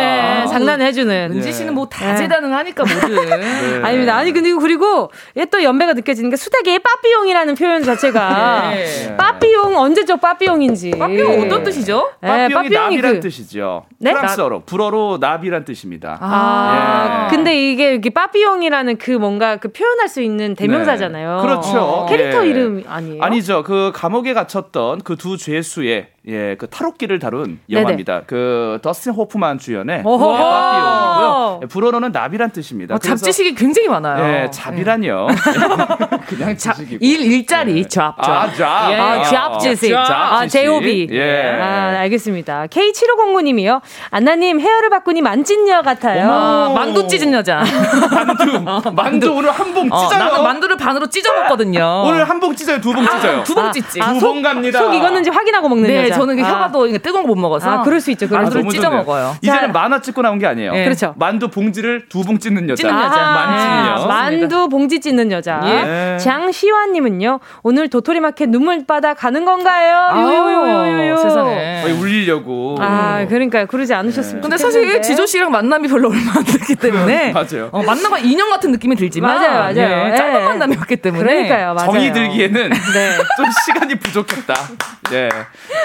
[0.44, 1.32] 예, 장난해주는.
[1.34, 1.96] 은지 씨는 뭐 예.
[1.98, 3.30] 다재다능하니까 뭐든.
[3.40, 3.82] 네.
[3.84, 4.16] 아닙니다.
[4.16, 8.70] 아니, 근데 그리고 얘또 연배가 느껴지는 게 수다계의 빠삐용이라는 표현 자체가.
[8.72, 9.16] 네.
[9.18, 10.92] 빠삐용, 언제적 빠삐용인지.
[10.98, 12.12] 빠삐용 어떤 뜻이죠?
[12.24, 13.86] 예, 빠삐용이 빠삐용이 나비란 그- 뜻이죠.
[14.00, 14.12] 네?
[14.12, 16.18] 프랑스어로 불어로 나비란 뜻입니다.
[16.22, 17.36] 아, 예.
[17.36, 21.36] 근데 이게 이렇게 빠삐용이라는 그 뭔가 그 표현할 수 있는 대명사잖아요.
[21.38, 21.42] 네.
[21.42, 21.80] 그렇죠.
[21.80, 22.50] 어, 캐릭터 예.
[22.50, 23.22] 이름 아니에요?
[23.24, 23.64] 아니죠.
[23.64, 28.22] 그 감옥에 갇혔던 그 두 죄수의 예, 그 탈옥기를 다룬 영화입니다.
[28.28, 30.34] 그 더스틴 호프만 주연의 오호호.
[30.34, 31.60] 예, 빠삐용이고요.
[31.64, 32.96] 예, 불어로는 나비란 뜻입니다.
[32.96, 34.44] 어, 잡지식이 굉장히 많아요.
[34.46, 35.28] 예, 잡이란요.
[36.28, 37.00] 그냥 자, 지식이고.
[37.06, 38.30] 일 일자리 잡 잡.
[38.30, 38.92] 아, 잡.
[38.92, 38.96] 예.
[38.96, 39.96] 아, 잡지식.
[39.96, 40.48] 아.
[40.48, 41.08] 제오비.
[41.12, 41.60] 예.
[41.62, 42.68] 아, 알겠습니다.
[42.68, 43.82] K7509님이요.
[44.12, 46.32] 안나님, 헤어를 바꾸니 만찢녀 같아요.
[46.32, 47.64] 아, 만두 찢은 여자.
[48.18, 48.92] 만두.
[48.92, 50.20] 만두 오늘 한봉 어, 찢어요.
[50.20, 52.04] 나는 만두를 반으로 찢어 먹거든요.
[52.06, 52.80] 오늘 한 봉 찢어요.
[52.82, 53.44] 두 봉 찢어요.
[53.44, 54.00] 두 봉 찢지.
[54.00, 54.80] 두 봉 갑니다.
[54.80, 56.16] 속 익었는지 확인하고 먹는 네, 여자.
[56.16, 56.72] 저는 그 아.
[56.88, 57.70] 이게 뜨거운 거 못 먹어서.
[57.70, 58.28] 아, 그럴 수 있죠.
[58.30, 58.90] 만두를 너무 찢어.
[58.90, 59.36] 먹어요.
[59.42, 59.68] 이제는 자.
[59.68, 60.72] 만화 찍고 나온 게 아니에요.
[60.76, 60.84] 예.
[60.86, 61.14] 그렇죠.
[61.18, 62.76] 만두 봉지를 두 봉 찢는 여자.
[62.82, 63.16] 찢는 여자.
[63.34, 64.04] 만찢녀.
[64.04, 65.62] 아, 만두 봉지 찢는 여자.
[65.66, 66.18] 예.
[66.20, 67.40] 장시환님은요.
[67.64, 70.22] 오늘 도토리마켓 눈물바다 가는 건가요?
[70.22, 71.18] 요요요요요.
[71.18, 71.82] 세상에.
[71.84, 72.78] 거의 울리려고.
[72.80, 73.68] 아, 그러니까요.
[73.68, 74.88] 그러지 않으셨으면 근데 좋겠는데.
[74.92, 77.70] 사실 지조 씨랑 만남이 별로 얼마 안 됐기 때문에 맞아요.
[77.72, 80.12] 어, 만나가 인형 같은 느낌이 들지만 맞아요, 맞아요.
[80.12, 80.46] 예, 짧은 예.
[80.46, 81.74] 만남이었기 때문에 그러니까요.
[81.74, 81.92] 맞아요.
[81.92, 83.12] 정이 들기에는 네.
[83.38, 84.54] 좀 시간이 부족했다.
[85.12, 85.30] 네.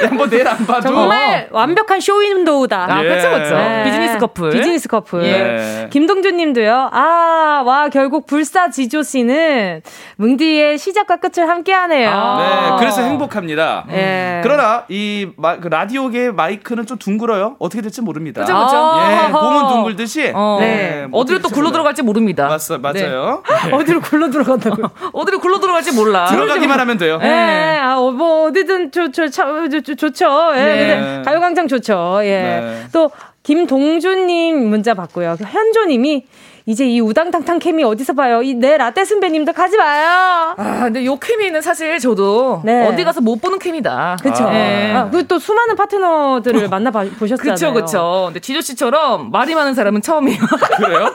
[0.00, 2.86] 네, 뭐 내일 안 봐도 정말 완벽한 쇼윈도우다.
[2.92, 3.08] 아, 예.
[3.08, 3.54] 그쵸, 그쵸.
[3.56, 3.84] 네.
[3.84, 4.50] 비즈니스 커플.
[4.50, 5.24] 비즈니스 커플.
[5.24, 5.88] 예.
[5.90, 6.90] 김동준 님도요.
[6.92, 9.82] 아, 와, 결국 불사 지조 씨는
[10.16, 12.10] 뭉디의 시작과 끝을 함께 하네요.
[12.10, 13.84] 네, 그래서 행복합니다.
[13.90, 14.40] 예.
[14.42, 17.56] 그러나 이 마, 그 라디오계 마이크는 좀 둥글어요.
[17.58, 18.42] 어떻게 될지 모릅니다.
[18.42, 18.76] 그죠, 그죠.
[18.76, 19.26] 아.
[19.26, 20.58] 예, 몸은 둥글듯이 어.
[20.60, 21.06] 네.
[21.08, 22.44] 뭐 어디로 또 굴러 들어갈지 모릅니다.
[22.44, 22.58] 몰라요.
[22.80, 23.42] 맞, 맞아요.
[23.68, 23.72] 예.
[23.72, 24.90] 어디로 굴러 들어간다고요?
[25.12, 26.26] 어디로 굴러 들어갈지 몰라.
[26.26, 27.18] 들어가기만 하면 돼요.
[27.18, 30.12] 네, 아, 어, 뭐, 어디든 좋, 좋, 참, 좋, 좋,
[30.50, 30.58] 좋죠.
[30.60, 30.96] 예, 네.
[30.96, 32.20] 근데 가요광장 좋죠.
[32.22, 32.26] 예.
[32.28, 32.82] 네.
[32.92, 33.10] 또,
[33.42, 35.36] 김동준님 문자 받고요.
[35.40, 36.24] 현조님이,
[36.64, 38.40] 이제 이 우당탕탕 케미 어디서 봐요?
[38.40, 40.54] 이 내 라떼 선배님도 가지 마요.
[40.56, 42.86] 아, 근데 요 케미는 사실 저도 네.
[42.86, 44.18] 어디 가서 못 보는 케미다.
[44.22, 44.44] 그쵸.
[44.44, 44.54] 아.
[44.54, 44.92] 예.
[44.94, 47.54] 아, 그리고 또 수많은 파트너들을 만나 보셨잖아요.
[47.54, 48.22] 그쵸, 그쵸.
[48.26, 50.38] 근데 지조 씨처럼 말이 많은 사람은 처음이에요.
[50.76, 51.12] 그래요?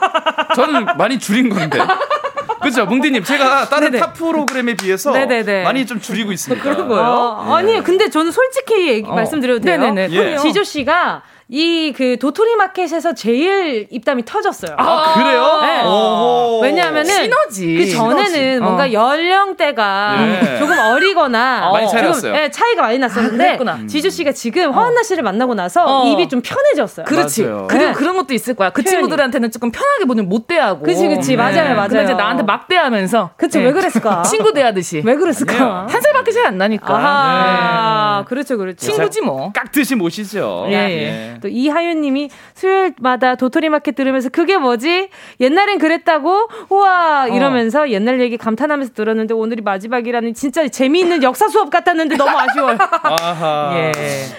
[0.54, 1.78] 저는 많이 줄인 건데.
[2.60, 3.22] 그죠, 뭉디님.
[3.24, 4.00] 제가 다른 네네.
[4.00, 5.64] 타 프로그램에 비해서 네네네.
[5.64, 6.62] 많이 좀 줄이고 있습니다.
[6.62, 7.04] 그런 거예요?
[7.04, 9.14] 어, 아니, 근데 저는 솔직히 얘기- 어.
[9.14, 9.78] 말씀드려도 돼요?
[9.78, 10.08] 네네네.
[10.14, 10.36] 예.
[10.38, 14.76] 지조 씨가 이 그 도토리 마켓에서 제일 입담이 터졌어요.
[14.78, 15.58] 아, 그래요?
[15.62, 15.82] 네.
[15.84, 16.60] 오호.
[16.62, 17.76] 왜냐하면은 시너지.
[17.78, 18.60] 그 전에는 시너지.
[18.60, 18.92] 뭔가 어.
[18.92, 20.58] 연령대가 예.
[20.58, 22.34] 조금 어리거나 많이 차이 조금.
[22.34, 23.78] 예, 차이가 많이 났었는데 아, 그랬구나.
[23.88, 26.06] 지주 씨가 지금 허한나 씨를 만나고 나서 어.
[26.08, 27.06] 입이 좀 편해졌어요.
[27.06, 27.44] 그렇지.
[27.44, 27.66] 맞아요.
[27.68, 27.92] 그리고 네.
[27.92, 28.68] 그런 것도 있을 거야.
[28.70, 28.96] 그 표현이.
[29.02, 30.82] 친구들한테는 조금 편하게 보는 못 대하고.
[30.82, 31.36] 그치, 그치.
[31.36, 31.88] 맞아요, 맞아요.
[31.88, 33.30] 근데 이제 나한테 막 대하면서.
[33.36, 33.64] 그쵸, 네.
[33.66, 34.22] 왜 그랬을까?
[34.28, 35.02] 친구 대하듯이.
[35.04, 35.86] 왜 그랬을까?
[35.88, 36.94] 한 살밖에 차이 안 나니까.
[36.94, 38.24] 아하, 네.
[38.28, 38.78] 그렇죠, 그렇죠.
[38.78, 39.50] 친구지 뭐.
[39.52, 40.66] 깍듯이 모시죠.
[40.70, 41.40] 예, 예.
[41.40, 45.08] 또 이하윤님이 수요일마다 도토리 마켓 들으면서 그게 뭐지?
[45.40, 46.48] 옛날엔 그랬다고?
[46.68, 52.76] 우와 이러면서 옛날 얘기 감탄하면서 들었는데 오늘이 마지막이라니 진짜 재미있는 역사 수업 같았는데 너무 아쉬워요.
[53.02, 53.70] 아하.
[53.74, 53.92] 예.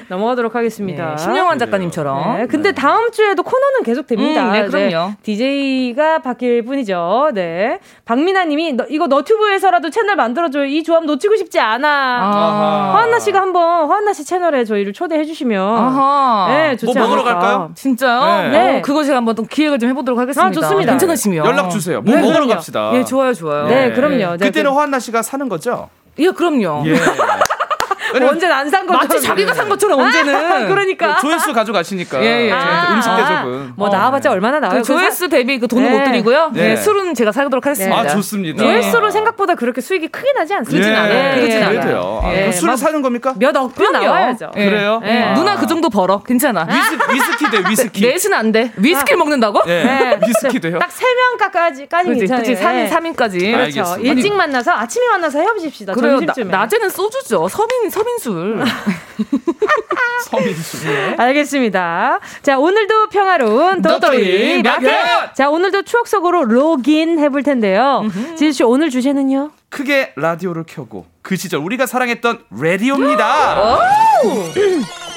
[0.10, 1.14] 넘어가도록 하겠습니다.
[1.14, 1.18] 예.
[1.18, 2.38] 신영환 작가님처럼.
[2.38, 4.48] 네, 근데 다음 주에도 코너는 계속 됩니다.
[4.48, 5.14] 음, 네, 그럼요.
[5.24, 7.32] DJ가 바뀔 뿐이죠.
[7.34, 7.80] 네.
[8.06, 10.66] 박민아님이 너- 이거 너튜브에서라도 채널 만들어줘요.
[10.66, 11.88] 이 조합 놓치고 싶지 않아.
[11.90, 12.92] 아하.
[12.94, 16.48] 허한나 씨가 한번 허한나 씨 채널에 저희를 초대해 주시면 아하.
[16.50, 17.40] 네, 좋지 뭐 먹으러 않을까.
[17.40, 17.72] 갈까요?
[17.76, 18.50] 진짜요?
[18.52, 18.78] 네.
[18.78, 20.48] 어, 그거 제가 한번 또 기획을 좀 해보도록 하겠습니다.
[20.48, 20.92] 아, 좋습니다.
[20.94, 21.46] 괜찮으시면.
[21.46, 22.02] 연락 주세요.
[22.02, 22.54] 뭐 네, 먹으러 그럼요.
[22.56, 22.92] 갑시다.
[22.94, 23.68] 예, 좋아요, 좋아요.
[23.68, 24.38] 네, 그럼요.
[24.38, 25.90] 네, 그때는 그- 허한나 씨가 사는 거죠?
[26.20, 26.84] 예, 그럼요.
[26.88, 26.96] 예.
[28.14, 29.08] 왜냐면 언제는 안산 것처럼.
[29.08, 30.68] 마치 자기가 산 것처럼 언제는.
[30.70, 31.18] 그러니까.
[31.18, 32.22] 조회수 가져가시니까.
[32.24, 32.50] 예, 예.
[32.50, 33.16] 저희한테 음식 아.
[33.18, 33.74] 대접은.
[33.76, 34.80] 뭐 나와봤자 얼마나 나와요?
[34.80, 35.98] 그 조회수 대비 그 돈을 네.
[35.98, 36.52] 못 드리고요.
[36.54, 36.70] 네.
[36.70, 36.76] 네.
[36.76, 37.98] 술은 제가 사도록 하겠습니다.
[37.98, 38.64] 아, 좋습니다.
[38.64, 40.86] 조회수로 생각보다 그렇게 수익이 크게 나지 않습니다.
[40.88, 41.30] 그러진 않아요.
[41.32, 41.64] 예, 그러진 예.
[41.64, 42.22] 않아요.
[42.24, 42.46] 아, 예.
[42.48, 43.34] 그 술을 막 사는 겁니까?
[43.38, 44.06] 몇 그럼요.
[44.06, 44.52] 나와야죠.
[44.56, 44.66] 예.
[44.66, 45.02] 그래요?
[45.06, 45.22] 예.
[45.24, 45.34] 아.
[45.34, 46.22] 누나 그 정도 벌어.
[46.24, 46.68] 괜찮아.
[46.70, 48.02] 위스, 위스키 대 위스키.
[48.06, 48.72] 넷은 안 돼.
[48.78, 49.62] 위스키를 먹는다고?
[49.68, 49.84] 예.
[49.84, 50.20] 네.
[50.28, 50.80] 위스키도요?
[50.80, 51.06] 딱 세
[51.40, 52.44] 명까지까지 그렇지, 괜찮아요.
[52.44, 52.64] 그렇지.
[52.64, 52.90] 3인, 예.
[52.90, 53.40] 3인까지.
[53.40, 53.82] 그렇죠.
[53.82, 53.98] 알겠습니다.
[54.14, 55.94] 일찍 만나서 아침에 만나서 헤어지십시다.
[55.94, 56.52] 점심쯤에.
[56.52, 57.48] 낮에는 소주죠.
[57.48, 58.64] 서민, 서민술.
[60.30, 60.88] 서민수.
[61.18, 62.20] 알겠습니다.
[62.42, 65.34] 자, 오늘도 평화로운 도토리 도토리 마켓.
[65.36, 68.04] 자, 오늘도 추억 속으로 로그인 해볼 텐데요.
[68.38, 69.52] 지수 씨 오늘 주제는요?
[69.70, 73.80] 크게 라디오를 켜고 그 시절 우리가 사랑했던 라디오입니다.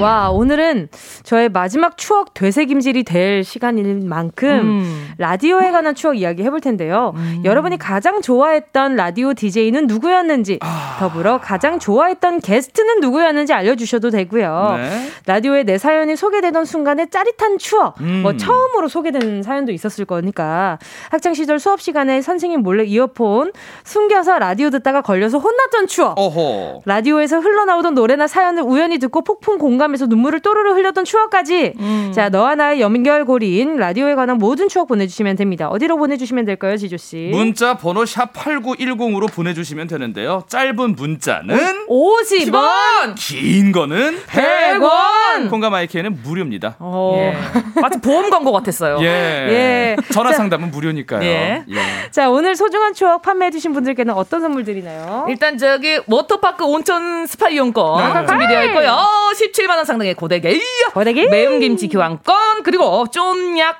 [0.00, 0.88] 와, 오늘은
[1.22, 5.08] 저의 마지막 추억 되새김질이 될 시간인 만큼 음.
[5.18, 7.14] 라디오에 관한 추억 이야기 해볼 텐데요.
[7.44, 10.58] 여러분이 가장 좋아했던 라디오 DJ는 누구였는지,
[10.98, 14.74] 더불어 가장 좋아했던 게스트는 누구였는지 알려주셔도 되고요.
[14.78, 15.08] 네.
[15.26, 18.22] 라디오에 내 사연이 소개되던 순간의 짜릿한 추억, 음.
[18.22, 20.78] 뭐 처음으로 소개된 사연도 있었을 거니까
[21.10, 23.52] 학창 시절 수업 시간에 선생님 몰래 이어폰
[23.84, 26.18] 숨겨서 라디오 듣다가 걸려서 혼났던 추억.
[26.18, 26.82] 어허.
[26.86, 31.72] 라디오에서 흘러나오던 노래나 사연을 우연히 듣고 폭풍 공감 해서 눈물을 또르르 흘렸던 추억까지.
[31.78, 32.12] 음.
[32.14, 35.68] 자, 너와 나의 연결고리인 라디오에 관한 모든 추억 보내주시면 됩니다.
[35.68, 37.30] 어디로 보내주시면 될까요, 지조 씨?
[37.32, 40.44] 문자 번호 샵 8910으로 보내주시면 되는데요.
[40.48, 43.14] 짧은 문자는 50원!
[43.16, 45.50] 긴 거는 100원!
[45.50, 46.76] 콩과 마이케이는 무료입니다.
[46.78, 47.14] 어.
[47.16, 47.80] 예.
[47.80, 48.98] 마치 보험 광고 같았어요.
[49.00, 49.06] 예.
[49.06, 49.96] 예.
[50.12, 51.22] 전화 상담은 무료니까요.
[51.22, 51.64] 예.
[52.10, 55.26] 자, 오늘 소중한 추억 판매해주신 분들께는 어떤 선물 드리나요?
[55.28, 58.26] 일단 저기 워터파크 온천 스파 이용권 네.
[58.26, 58.96] 준비되어 있고요.
[59.36, 60.60] 17만 원 상당의 고데기,
[60.92, 61.28] 고데기?
[61.28, 63.76] 매운 김치 교환권 그리고 쫀약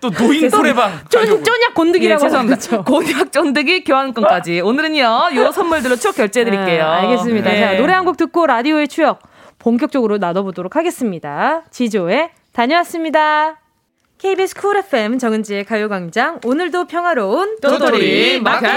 [0.00, 1.00] 또 노인 노래방.
[1.08, 2.82] 쫀, 쫀약 예, 곤드기라고 죄송합니다.
[2.84, 5.02] 곤약 쫀득이 교환권까지 오늘은요
[5.34, 6.84] 요 선물들로 추억 결제해 드릴게요.
[6.84, 7.50] 아, 알겠습니다.
[7.50, 7.60] 네.
[7.60, 9.20] 자, 노래 한 곡 듣고 라디오의 추억
[9.58, 11.62] 본격적으로 나눠보도록 하겠습니다.
[11.70, 13.63] 지조의 다녀왔습니다.
[14.24, 18.70] KBS 쿨 FM 정은지의 가요광장 오늘도 평화로운 도토리 마켓!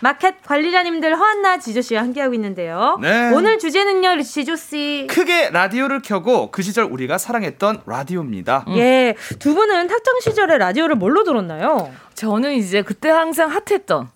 [0.00, 2.98] 마켓 관리자님들 허안나 지조 씨와 함께하고 있는데요.
[3.02, 3.30] 네.
[3.34, 8.64] 오늘 주제는요 지조 씨 크게 라디오를 켜고 그 시절 우리가 사랑했던 라디오입니다.
[8.76, 11.92] 예, 두 분은 학창 시절에 라디오를 뭘로 들었나요?
[12.14, 14.08] 저는 이제 그때 항상 핫했던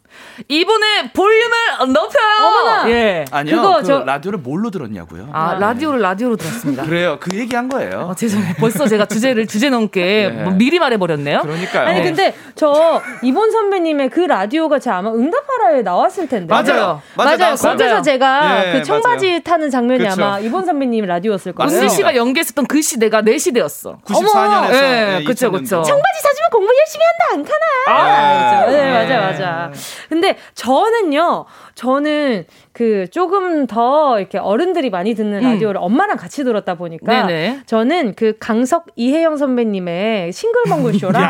[0.47, 2.39] 이번에 볼륨을 높여요.
[2.41, 2.91] 어머나!
[2.91, 3.25] 예.
[3.31, 3.57] 아니요.
[3.57, 5.29] 그거 그 저- 라디오를 뭘로 들었냐고요?
[5.33, 6.85] 아, 라디오를 라디오로 들었습니다.
[6.85, 7.17] 그래요.
[7.21, 8.09] 그 얘기한 거예요.
[8.11, 8.55] 어, 죄송해요.
[8.61, 10.43] 벌써 제가 주제를 주제 넘게 네.
[10.45, 11.41] 뭐 미리 말해 버렸네요.
[11.41, 11.89] 그러니까요.
[11.89, 16.47] 아니 근데 저 이본 선배님의 그 라디오가 제 아마 응답하라에 나왔을 텐데.
[16.55, 17.03] 맞아요.
[17.17, 17.55] 맞아요.
[17.57, 19.41] 거기서 제가 예, 그 청바지 맞아요.
[19.41, 20.23] 타는 장면이 그쵸.
[20.25, 21.71] 아마 이본 선배님 라디오였을 거예요.
[21.73, 23.99] 은지 씨가 연기했었던 그 시대가 내 시대였어.
[24.05, 25.83] 94년에서 예, 그쵸, 그쵸.
[25.83, 27.99] 청바지 사주면 공부 열심히 한다 안 카나.
[28.01, 28.77] 아, 그렇죠.
[28.77, 28.98] 네,
[29.31, 29.81] 맞아 맞아.
[30.09, 35.53] 근데 저는요, 저는 그 조금 더 이렇게 어른들이 많이 듣는 음.
[35.53, 37.61] 라디오를 엄마랑 같이 들었다 보니까 네네.
[37.67, 41.23] 저는 그 강석 이혜영 선배님의 싱글벙글 쇼랑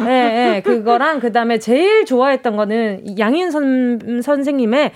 [0.00, 4.92] 네, 네, 그거랑 그다음에 제일 좋아했던 거는 이 양윤 선, 선생님의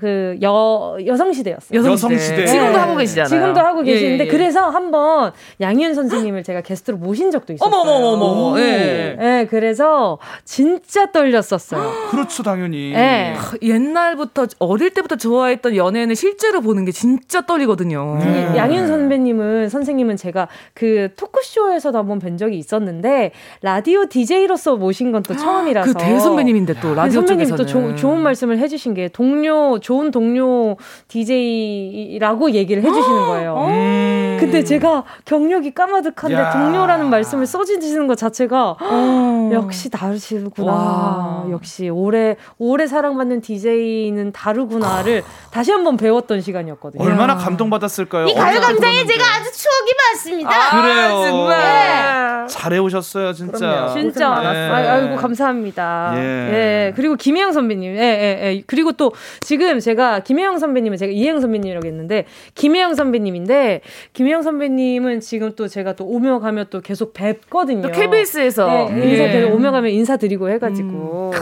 [0.00, 1.78] 그 여, 여성시대였어요.
[1.84, 2.46] 여성시대.
[2.46, 2.78] 지금도 네.
[2.78, 3.28] 하고 계시잖아요.
[3.28, 4.30] 지금도 하고 계시는데 예, 예, 예.
[4.30, 7.72] 그래서 한번 양윤 선생님을 제가 게스트로 모신 적도 있었어요.
[7.80, 8.58] 어머머머머.
[8.60, 9.16] 예.
[9.20, 11.92] 예, 그래서 진짜 떨렸었어요.
[12.10, 12.92] 그렇죠, 당연히.
[12.92, 13.34] 예.
[13.62, 18.18] 옛날부터 어릴 때부터 좋아했던 연예인을 실제로 보는 게 진짜 떨리거든요.
[18.22, 23.32] 이 양윤 선배님은 선생님은 제가 그 토크쇼에서도 한번 뵌 적이 있었는데
[23.62, 28.18] 라디오 DJ로서 모신 건 또 처음이라서 그 대선배님인데 또 라디오 선배님이 또 쪽에서는 조- 좋은
[28.20, 30.78] 말씀을 해주신 게 동료 좋은 동료
[31.08, 33.66] DJ라고 얘기를 해주시는 거예요.
[33.68, 34.38] 음.
[34.40, 36.50] 근데 제가 경력이 까마득한데 야.
[36.52, 39.50] 동료라는 말씀을 써주시는 것 자체가 어.
[39.52, 40.72] 역시 다르시구나.
[40.72, 41.46] 와.
[41.50, 47.04] 역시 오래 오래 사랑받는 DJ는 다르구나를 다시 한번 배웠던 시간이었거든요.
[47.04, 48.28] 얼마나 감동받았을까요?
[48.28, 50.50] 이 가요광장에 어른들 제가 아주 추억이 많습니다.
[50.50, 51.24] 아, 그래요.
[51.28, 52.46] 정말.
[52.48, 53.58] 잘해 오셨어요, 진짜.
[53.58, 53.92] 그럼요.
[53.92, 54.72] 진짜 많았어요.
[54.72, 56.12] 아, 아이고 감사합니다.
[56.16, 56.20] 예.
[56.20, 56.92] 예.
[56.96, 57.96] 그리고 김혜영 선배님.
[57.96, 58.62] 예, 예, 예.
[58.66, 63.80] 그리고 또 지금 제가 김혜영 선배님은 제가 이혜영 선배님이라고 했는데 김혜영 선배님인데
[64.12, 67.82] 김혜영 선배님은 지금 또 제가 또 오며 가며 또 계속 뵙거든요.
[67.82, 69.32] 또 KBS에서 네, 인사 예.
[69.32, 71.32] 계속 오며 가며 인사드리고 해가지고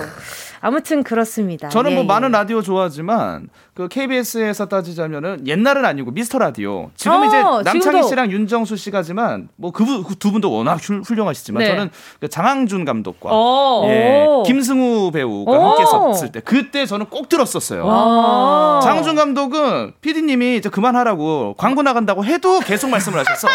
[0.61, 1.68] 아무튼 그렇습니다.
[1.68, 2.07] 저는 예, 뭐 예.
[2.07, 8.07] 많은 라디오 좋아하지만 그 KBS에서 따지자면은 옛날은 아니고 미스터 라디오 지금 어, 이제 남창희 지금도.
[8.09, 11.68] 씨랑 윤정수 씨가지만 뭐그두 분도 워낙 훌- 훌륭하시지만 네.
[11.70, 13.85] 저는 그 장항준 감독과 어.
[13.89, 14.43] 예, 오.
[14.43, 15.70] 김승우 배우가 오.
[15.70, 17.87] 함께 섰을 때 그때 저는 꼭 들었었어요.
[17.89, 18.81] 아.
[18.83, 23.49] 장항준 감독은 PD님이 이제 그만하라고 광고 나간다고 해도 계속 말씀을 하셔서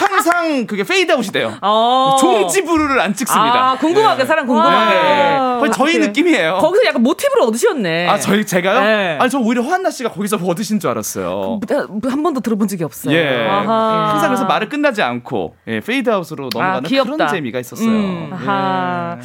[0.00, 1.54] 항상 그게 페이드아웃이 돼요.
[1.62, 2.16] 어.
[2.18, 3.70] 종지부를 안 찍습니다.
[3.70, 4.26] 아, 궁금하게 네.
[4.26, 4.94] 사람 궁금하게.
[4.94, 5.36] 네.
[5.60, 6.06] 거의 아, 저희 그래요?
[6.08, 6.58] 느낌이에요.
[6.60, 8.08] 거기서 약간 모티브를 얻으셨네.
[8.08, 8.80] 아, 저희 제가요?
[8.80, 9.18] 네.
[9.20, 11.60] 아니 저 오히려 허안나 씨가 거기서 얻으신 줄 알았어요.
[12.04, 13.14] 한 번도 들어본 적이 없어요.
[13.14, 13.46] 예.
[13.46, 14.10] 아하.
[14.12, 17.12] 항상 그래서 말을 끝나지 않고 예, 페이드아웃으로 넘어가는 귀엽다.
[17.12, 17.86] 그런 재미가 있었어요.
[17.88, 18.30] 음.
[18.32, 19.20] 예.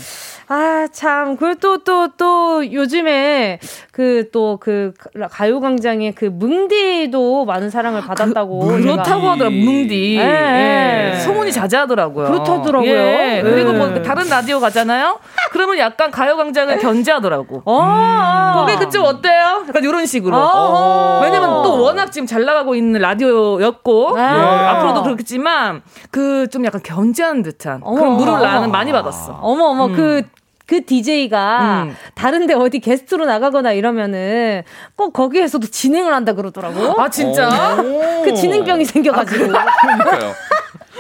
[0.50, 1.36] 아, 참.
[1.36, 3.60] 그리고 또, 또, 또, 요즘에
[3.92, 4.94] 그, 또, 그,
[5.30, 8.60] 가요광장의 그 뭉디도 많은 사랑을 받았다고.
[8.64, 8.84] 뭉디.
[8.88, 10.18] 제가- 그렇다고 하더라, 뭉디.
[10.18, 11.12] 예.
[11.16, 11.20] 예.
[11.20, 12.28] 소문이 자자하더라고요.
[12.28, 12.90] 그렇다더라고요.
[12.90, 13.38] 예.
[13.40, 13.42] 예.
[13.42, 15.20] 그리고 뭐 다른 라디오 가잖아요?
[15.52, 17.64] 그러면 약간 가요광장을 견제하더라고.
[17.66, 18.54] 어.
[18.56, 19.66] 거기 그쪽 어때요?
[19.68, 20.36] 약간 이런 식으로.
[20.38, 21.20] 어.
[21.24, 24.22] 왜냐면 또 워낙 지금 잘 나가고 있는 라디오였고, 아.
[24.22, 25.82] 어, 앞으로도 그렇겠지만,
[26.12, 28.00] 그 좀 약간 견제하는 듯한 어머.
[28.00, 29.38] 그런 물을 나는 많이 받았어.
[29.42, 30.22] 어머, 어머, 그,
[30.68, 31.96] 그 DJ가 음.
[32.14, 34.64] 다른데 어디 게스트로 나가거나 이러면은
[34.96, 37.02] 꼭 거기에서도 진행을 한다 그러더라고.
[37.02, 37.78] 아, 진짜?
[37.82, 38.22] 오.
[38.26, 39.48] 그 진행병이 생겨가지고.
[39.48, 40.34] 그러니까요.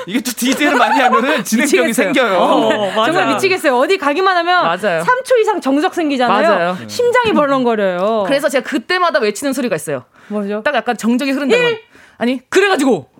[0.05, 1.91] 이게 또 DJ를 많이 하면은 진행병이.
[1.91, 2.37] 생겨요.
[2.37, 3.05] 어, 맞아.
[3.11, 3.77] 정말 미치겠어요.
[3.77, 5.03] 어디 가기만 하면 맞아요.
[5.03, 6.47] 3초 이상 정적 생기잖아요.
[6.49, 6.77] 맞아요.
[6.87, 8.23] 심장이 벌렁거려요.
[8.25, 10.05] 그래서 제가 그때마다 외치는 소리가 있어요.
[10.29, 10.61] 뭐죠?
[10.63, 11.77] 딱 약간 정적이 흐른다면.
[12.19, 13.09] 아니, 그래가지고.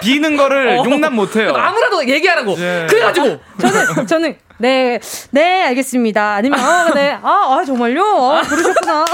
[0.00, 0.84] 비는 거를 어.
[0.84, 1.52] 용납 못해요.
[1.54, 2.56] 아무라도 얘기하라고.
[2.58, 2.86] 예.
[2.88, 3.40] 그래가지고.
[3.60, 4.98] 저는 저는 네,
[5.30, 6.34] 네, 알겠습니다.
[6.34, 7.16] 아니면 아, 네.
[7.22, 8.02] 아, 아 정말요?
[8.04, 9.04] 아, 그러셨구나.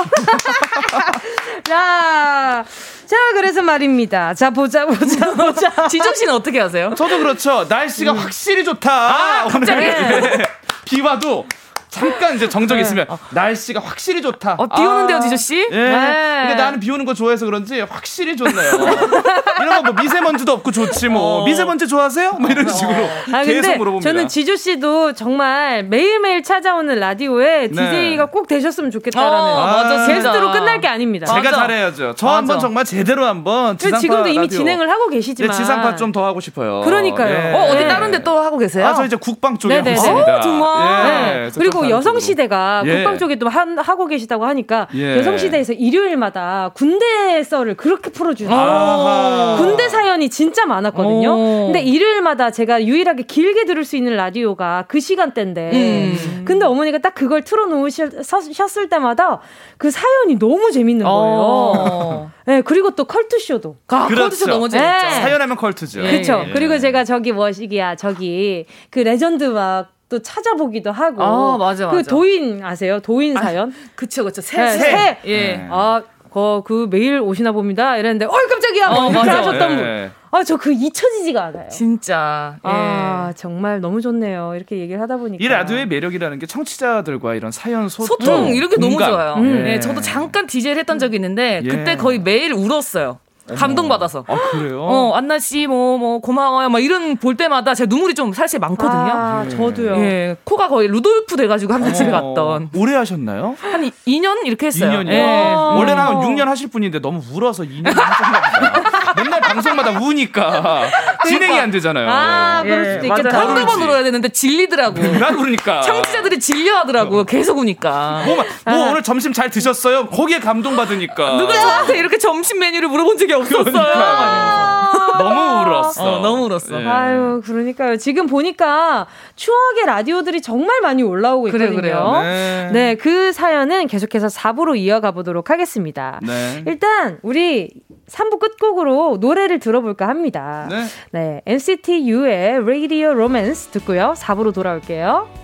[1.64, 2.64] 자.
[3.06, 4.32] 자, 그래서 말입니다.
[4.32, 5.86] 자, 보자, 보자, 보자.
[5.88, 6.94] 지정 씨는 어떻게 하세요?
[6.96, 7.66] 저도 그렇죠.
[7.68, 8.90] 날씨가 확실히 좋다.
[8.90, 9.86] 아, 갑자기?
[9.86, 10.38] 오늘.
[10.38, 10.44] 네.
[10.86, 11.46] 비 와도
[11.94, 14.56] 잠깐 이제 정적 이 있으면 날씨가 확실히 좋다.
[14.58, 15.66] 어, 비 오는데요, 지조 씨?
[15.70, 15.76] 예.
[15.76, 16.44] 네.
[16.48, 18.72] 근데 나는 비 오는 거 좋아해서 그런지 확실히 좋네요.
[19.62, 21.44] 이런 거 뭐 미세먼지도 없고 좋지 뭐.
[21.44, 22.32] 미세먼지 좋아하세요?
[22.40, 24.10] 뭐 이런 식으로 아, 계속 근데 물어봅니다.
[24.10, 27.90] 저는 지조 씨도 정말 매일매일 찾아오는 라디오에 네.
[27.90, 29.38] DJ가 꼭 되셨으면 좋겠다라는.
[29.38, 30.06] 어, 맞아.
[30.06, 31.26] 게스트로 끝날 게 아닙니다.
[31.26, 31.56] 제가 맞아.
[31.56, 32.14] 잘해야죠.
[32.16, 32.36] 저 맞아.
[32.38, 34.58] 한번 정말 제대로 한번 그리고 지상파 지금도 이미 라디오.
[34.58, 35.52] 진행을 하고 네, 계시지만.
[35.54, 36.80] 지상파 좀 더 하고 싶어요.
[36.82, 37.56] 그러니까요.
[37.56, 37.88] 어, 어디 네.
[37.88, 38.86] 다른 데 또 하고 계세요?
[38.86, 39.96] 아, 저 이제 국방 쪽에 네네네.
[39.96, 40.36] 하고 있습니다.
[40.36, 41.06] 어, 정말.
[41.06, 41.50] 예, 네.
[41.52, 42.92] 그래서 그리고 여성 시대가 쪽으로.
[42.92, 43.02] 예.
[43.02, 45.16] 국방 쪽에 또 한, 하고 계시다고 하니까 예.
[45.16, 48.54] 여성 시대에서 일요일마다 군대 썰을 그렇게 풀어주세요.
[48.54, 49.56] 아하.
[49.58, 51.30] 군대 사연이 진짜 많았거든요.
[51.30, 51.64] 오.
[51.66, 55.70] 근데 일요일마다 제가 유일하게 길게 들을 수 있는 라디오가 그 시간대인데.
[55.72, 56.42] 음.
[56.44, 59.40] 근데 어머니가 딱 그걸 틀어놓으셨을 때마다
[59.78, 61.16] 그 사연이 너무 재밌는 거예요.
[61.16, 62.30] 어.
[62.46, 63.76] 네, 그리고 또 컬투쇼도.
[63.88, 64.22] 아, 그렇죠.
[64.24, 65.06] 컬투쇼 너무 재밌죠.
[65.06, 65.10] 네.
[65.22, 66.04] 사연하면 컬투죠.
[66.04, 66.18] 예.
[66.18, 66.44] 그쵸.
[66.48, 66.52] 예.
[66.52, 71.22] 그리고 제가 저기 뭐시기야, 저기, 그 레전드 막, 또 찾아보기도 하고.
[71.22, 72.10] 아, 맞아, 그 맞아.
[72.10, 73.00] 도인 아세요?
[73.00, 73.72] 도인 사연?
[73.94, 74.40] 그쵸, 그쵸.
[74.40, 74.78] 새, 네, 새.
[74.80, 75.18] 새.
[75.26, 75.66] 예.
[75.70, 76.02] 아,
[76.32, 77.96] 그, 그 매일 오시나 봅니다.
[77.96, 78.88] 이랬는데, 어이, 깜짝이야!
[78.90, 79.38] 뭐 어, 이렇게 맞아.
[79.40, 79.76] 하셨던 예.
[79.76, 80.10] 분.
[80.32, 81.68] 아, 저 그 잊혀지지가 않아요.
[81.68, 82.56] 진짜.
[82.64, 82.68] 예.
[82.68, 84.54] 아, 정말 너무 좋네요.
[84.56, 85.42] 이렇게 얘기를 하다 보니까.
[85.42, 89.10] 이 라디오의 매력이라는 게 청취자들과 이런 사연 소통, 소통 이렇게 너무 공감.
[89.12, 89.34] 좋아요.
[89.34, 89.62] 음.
[89.62, 91.68] 네, 저도 잠깐 DJ를 했던 적이 있는데 예.
[91.68, 93.20] 그때 거의 매일 울었어요.
[93.56, 94.24] 감동 받아서.
[94.26, 94.82] 아 그래요?
[94.82, 96.68] 어, 안나 씨, 뭐, 뭐, 고마워요.
[96.70, 99.12] 막 이런 볼 때마다 제 눈물이 좀 사실 많거든요.
[99.12, 99.96] 아, 저도요.
[99.96, 102.70] 예, 코가 거의 루돌프 돼가지고 항상 집에 갔던.
[102.74, 103.56] 오래 하셨나요?
[103.60, 104.90] 한 2년 이렇게 했어요.
[105.00, 105.12] 2년이요?
[105.12, 105.22] 예.
[105.22, 108.40] 원래는 한 6년 하실 분인데 너무 울어서 2년 하셨나
[108.80, 108.93] 보다.
[109.16, 110.88] 맨날 방송마다 우니까
[111.26, 112.08] 진행이 안 되잖아요.
[112.10, 113.20] 아, 그럴 수도 맞아요.
[113.20, 113.40] 있겠다.
[113.40, 115.00] 한두 번 울어야 되는데 질리더라고.
[115.00, 115.82] 맨날 우니까.
[115.82, 117.24] 청취자들이 질려하더라고요.
[117.24, 118.22] 계속 우니까.
[118.26, 120.06] 뭐, 뭐 오늘 점심 잘 드셨어요?
[120.08, 121.36] 거기에 감동받으니까.
[121.36, 123.64] 누가 저한테 이렇게 점심 메뉴를 물어본 적이 없었어요.
[123.72, 124.93] 그러니까요.
[125.18, 126.04] 너무 울었어.
[126.04, 126.80] 어, 너무 울었어.
[126.82, 126.86] 예.
[126.86, 127.96] 아유, 그러니까요.
[127.96, 129.06] 지금 보니까
[129.36, 131.76] 추억의 라디오들이 정말 많이 올라오고 있거든요.
[131.76, 132.12] 그래요.
[132.22, 132.70] 네.
[132.72, 136.20] 네, 그 사연은 계속해서 4부로 이어가 보도록 하겠습니다.
[136.22, 136.62] 네.
[136.66, 137.70] 일단 우리
[138.08, 140.68] 3부 끝곡으로 노래를 들어볼까 합니다.
[140.70, 140.84] 네.
[141.12, 144.14] 네, NCT U의 Radio Romance 듣고요.
[144.16, 145.43] 4부로 돌아올게요.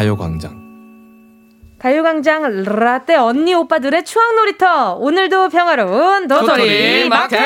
[0.00, 0.59] 가요광장.
[1.80, 7.38] 가요광장 라떼 언니 오빠들의 추억 놀이터 오늘도 평화로운 도토리 마켓!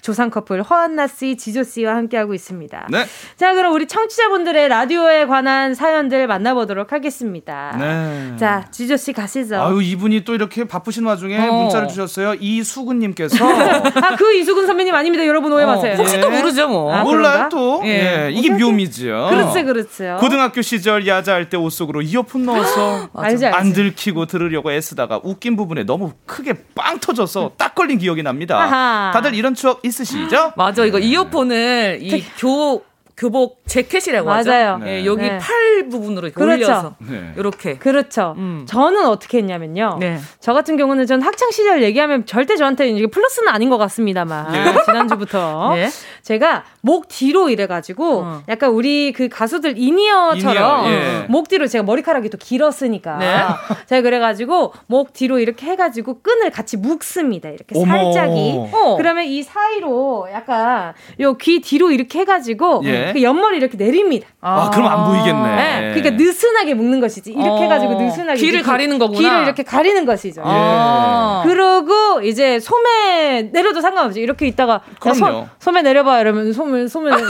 [0.00, 2.86] 조상 커플 허한나 씨, 지조 씨와 함께하고 있습니다.
[2.90, 3.04] 네.
[3.36, 7.76] 자 그럼 우리 청취자분들의 라디오에 관한 사연들 만나보도록 하겠습니다.
[7.78, 8.36] 네.
[8.38, 9.60] 자 지조 씨 가시죠.
[9.60, 11.52] 아유 이분이 또 이렇게 바쁘신 와중에 어.
[11.52, 12.34] 문자를 주셨어요.
[12.38, 13.36] 이수근님께서
[14.00, 15.26] 아 그 이수근 선배님 아닙니다.
[15.26, 15.94] 여러분 오해 마세요.
[15.94, 16.94] 어, 혹시 또 모르죠, 뭐.
[16.94, 17.48] 아, 몰라요 그런가?
[17.48, 17.80] 또.
[17.84, 18.26] 예.
[18.26, 18.30] 예.
[18.30, 19.28] 이게 묘미지요.
[19.30, 20.18] 그렇지 그렇죠.
[20.20, 23.56] 고등학교 시절 야자할 때 옷 속으로 이어폰 넣어서 알지, 알지.
[23.72, 28.60] 안 들키고 들으려고 애쓰다가 웃긴 부분에 너무 크게 빵 터져서 딱 걸린 기억이 납니다.
[28.60, 29.10] 아하.
[29.12, 30.52] 다들 이런 추억 있으시죠?
[30.56, 32.84] 맞아, 이거 이어폰을 이 교,
[33.16, 34.50] 교복 재킷이라고 하죠.
[34.50, 34.80] 맞아요.
[34.86, 35.38] 예, 여기 네.
[35.38, 36.64] 팔 부분으로 이렇게 그렇죠.
[36.64, 36.94] 올려서.
[36.98, 37.32] 네.
[37.36, 37.76] 이렇게.
[37.76, 38.34] 그렇죠.
[38.38, 38.64] 음.
[38.68, 39.98] 저는 어떻게 했냐면요.
[40.00, 40.18] 네.
[40.40, 44.64] 저 같은 경우는 전 학창 시절 얘기하면 절대 저한테 이게 플러스는 아닌 것 같습니다만 예.
[44.86, 45.88] 지난주부터 네.
[46.22, 48.42] 제가 목 뒤로 이래가지고 어.
[48.48, 51.26] 약간 우리 그 가수들 in-ear처럼 in-ear, 예.
[51.28, 53.36] 목 뒤로 제가 머리카락이 또 길었으니까 네.
[53.86, 57.50] 제가 그래가지고 목 뒤로 이렇게 해가지고 끈을 같이 묶습니다.
[57.50, 57.86] 이렇게 어머.
[57.86, 58.54] 살짝이.
[58.72, 58.96] 어.
[58.96, 63.01] 그러면 이 사이로 약간 요 귀 뒤로 이렇게 해가지고 예.
[63.12, 64.28] 그 옆머리 이렇게 내립니다.
[64.40, 65.56] 아, 그럼 안 보이겠네.
[65.56, 65.94] 네.
[65.94, 67.32] 그러니까 느슨하게 묶는 것이지.
[67.32, 67.56] 이렇게 어.
[67.58, 69.18] 해가지고 느슨하게 귀를 이렇게 가리는 거구나.
[69.18, 70.42] 귀를 이렇게 가리는 것이죠.
[70.44, 71.42] 아.
[71.44, 74.20] 그러고 이제 소매 내려도 상관없지.
[74.20, 75.18] 이렇게 있다가 야, 그럼요.
[75.18, 77.10] 소, 소매 내려봐 이러면 소매 소매.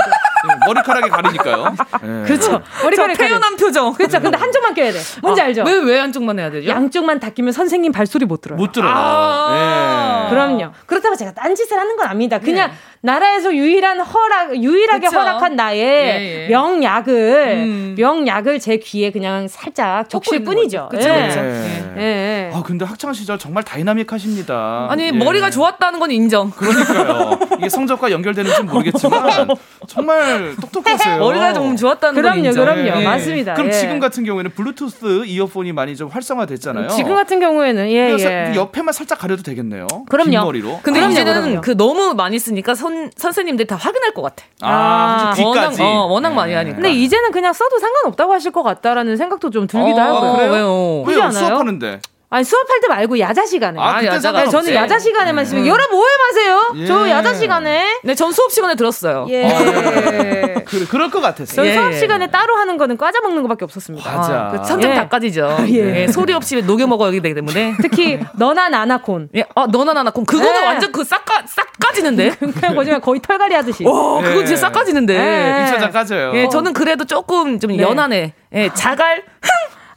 [0.42, 1.74] 예, 머리카락이 가리니까요.
[2.02, 2.26] 예.
[2.26, 2.62] 그렇죠.
[2.80, 3.92] 저 머리카락 태연한 표정.
[3.92, 4.20] 그렇죠.
[4.20, 4.98] 근데 한쪽만 껴야 돼.
[5.22, 5.62] 뭔지 아, 알죠?
[5.64, 6.68] 왜, 왜 한쪽만 해야 되죠?
[6.68, 8.56] 양쪽만 닦이면 선생님 발소리 못 들어요.
[8.56, 8.92] 못 들어요.
[8.94, 10.26] 아.
[10.26, 10.30] 예.
[10.30, 10.72] 그럼요.
[10.86, 12.38] 그렇다고 제가 딴짓을 하는 건 아닙니다.
[12.38, 12.76] 그냥 네.
[13.04, 15.18] 나라에서 유일한 허락, 유일하게 그쵸.
[15.18, 16.48] 허락한 나의 예, 예.
[16.48, 17.94] 명약을, 음.
[17.98, 20.88] 명약을 제 귀에 그냥 살짝 적실 뿐이죠.
[20.88, 21.26] 그쵸, 예.
[21.28, 21.40] 그쵸.
[21.40, 21.94] 예.
[21.96, 22.50] 예, 예.
[22.54, 24.86] 아 근데 학창 시절 정말 다이나믹하십니다.
[24.88, 25.10] 아니, 예.
[25.12, 26.50] 머리가 좋았다는 건 인정.
[26.52, 27.40] 그러니까요.
[27.58, 29.48] 이게 성적과 연결되는지 모르겠지만
[29.88, 31.18] 정말 똑똑하세요.
[31.18, 32.64] 머리가 좀 좋았다는 건 그럼요, 인정.
[32.64, 33.00] 그럼요.
[33.00, 33.04] 예.
[33.04, 33.54] 맞습니다.
[33.54, 33.72] 그럼 예.
[33.72, 36.88] 지금 같은 경우에는 블루투스 이어폰이 많이 좀 활성화됐잖아요.
[36.90, 38.52] 지금 같은 경우에는 예, 예.
[38.54, 39.88] 옆에만 살짝 가려도 되겠네요.
[40.08, 40.30] 그럼요.
[40.30, 40.80] 긴 머리로.
[40.84, 41.60] 근데 그럼요, 이제는 그럼요.
[41.62, 44.44] 그 너무 많이 쓰니까 선, 선생님들이 다 확인할 것 같아.
[44.60, 45.80] 아, 혹시 워낙.
[45.80, 46.76] 어, 워낙 많이 하니까.
[46.76, 50.32] 근데 이제는 그냥 써도 상관없다고 하실 것 같다라는 생각도 좀 들기도 어, 하고요.
[50.32, 50.52] 그래요?
[50.52, 51.02] 왜요?
[51.02, 51.30] 왜요?
[51.30, 52.00] 수업하는데.
[52.32, 53.78] 아니 수업할 때 말고 야자 시간에.
[53.78, 54.48] 아, 그때 야자가 네.
[54.50, 56.72] 저는 야자 시간에만 쓰면 여러분 오해 마세요.
[56.76, 56.86] 예.
[56.86, 59.26] 저 야자 시간에 네, 전 수업 시간에 들었어요.
[59.28, 60.64] 예.
[60.66, 61.66] 그, 그럴 것 같았어요.
[61.66, 61.98] 예, 수업 예.
[61.98, 64.10] 시간에 따로 하는 거는 과자 먹는 거밖에 없었습니다.
[64.10, 64.48] 맞아.
[64.50, 64.94] 그 천장 예.
[64.94, 65.58] 닦아지죠.
[65.68, 66.04] 예.
[66.04, 67.74] 예, 소리 없이 녹여 먹어야 되기 때문에.
[67.82, 69.28] 특히 너나 나나콘.
[69.36, 70.24] 예, 아, 너나 나나 콘.
[70.24, 70.64] 그거는 예.
[70.64, 72.30] 완전 그 싹, 까, 싹 까지는데?
[72.36, 73.84] 그냥 거짓말 거의 털갈이 하듯이.
[73.84, 75.14] 와, 그거 진짜 싹 까지는데.
[75.14, 75.64] 예.
[75.64, 76.32] 이천장 까져요.
[76.34, 77.82] 예, 저는 그래도 조금 좀 네.
[77.82, 78.32] 연하네.
[78.54, 79.22] 예, 자갈,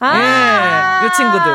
[0.03, 1.51] 예, 요 친구들.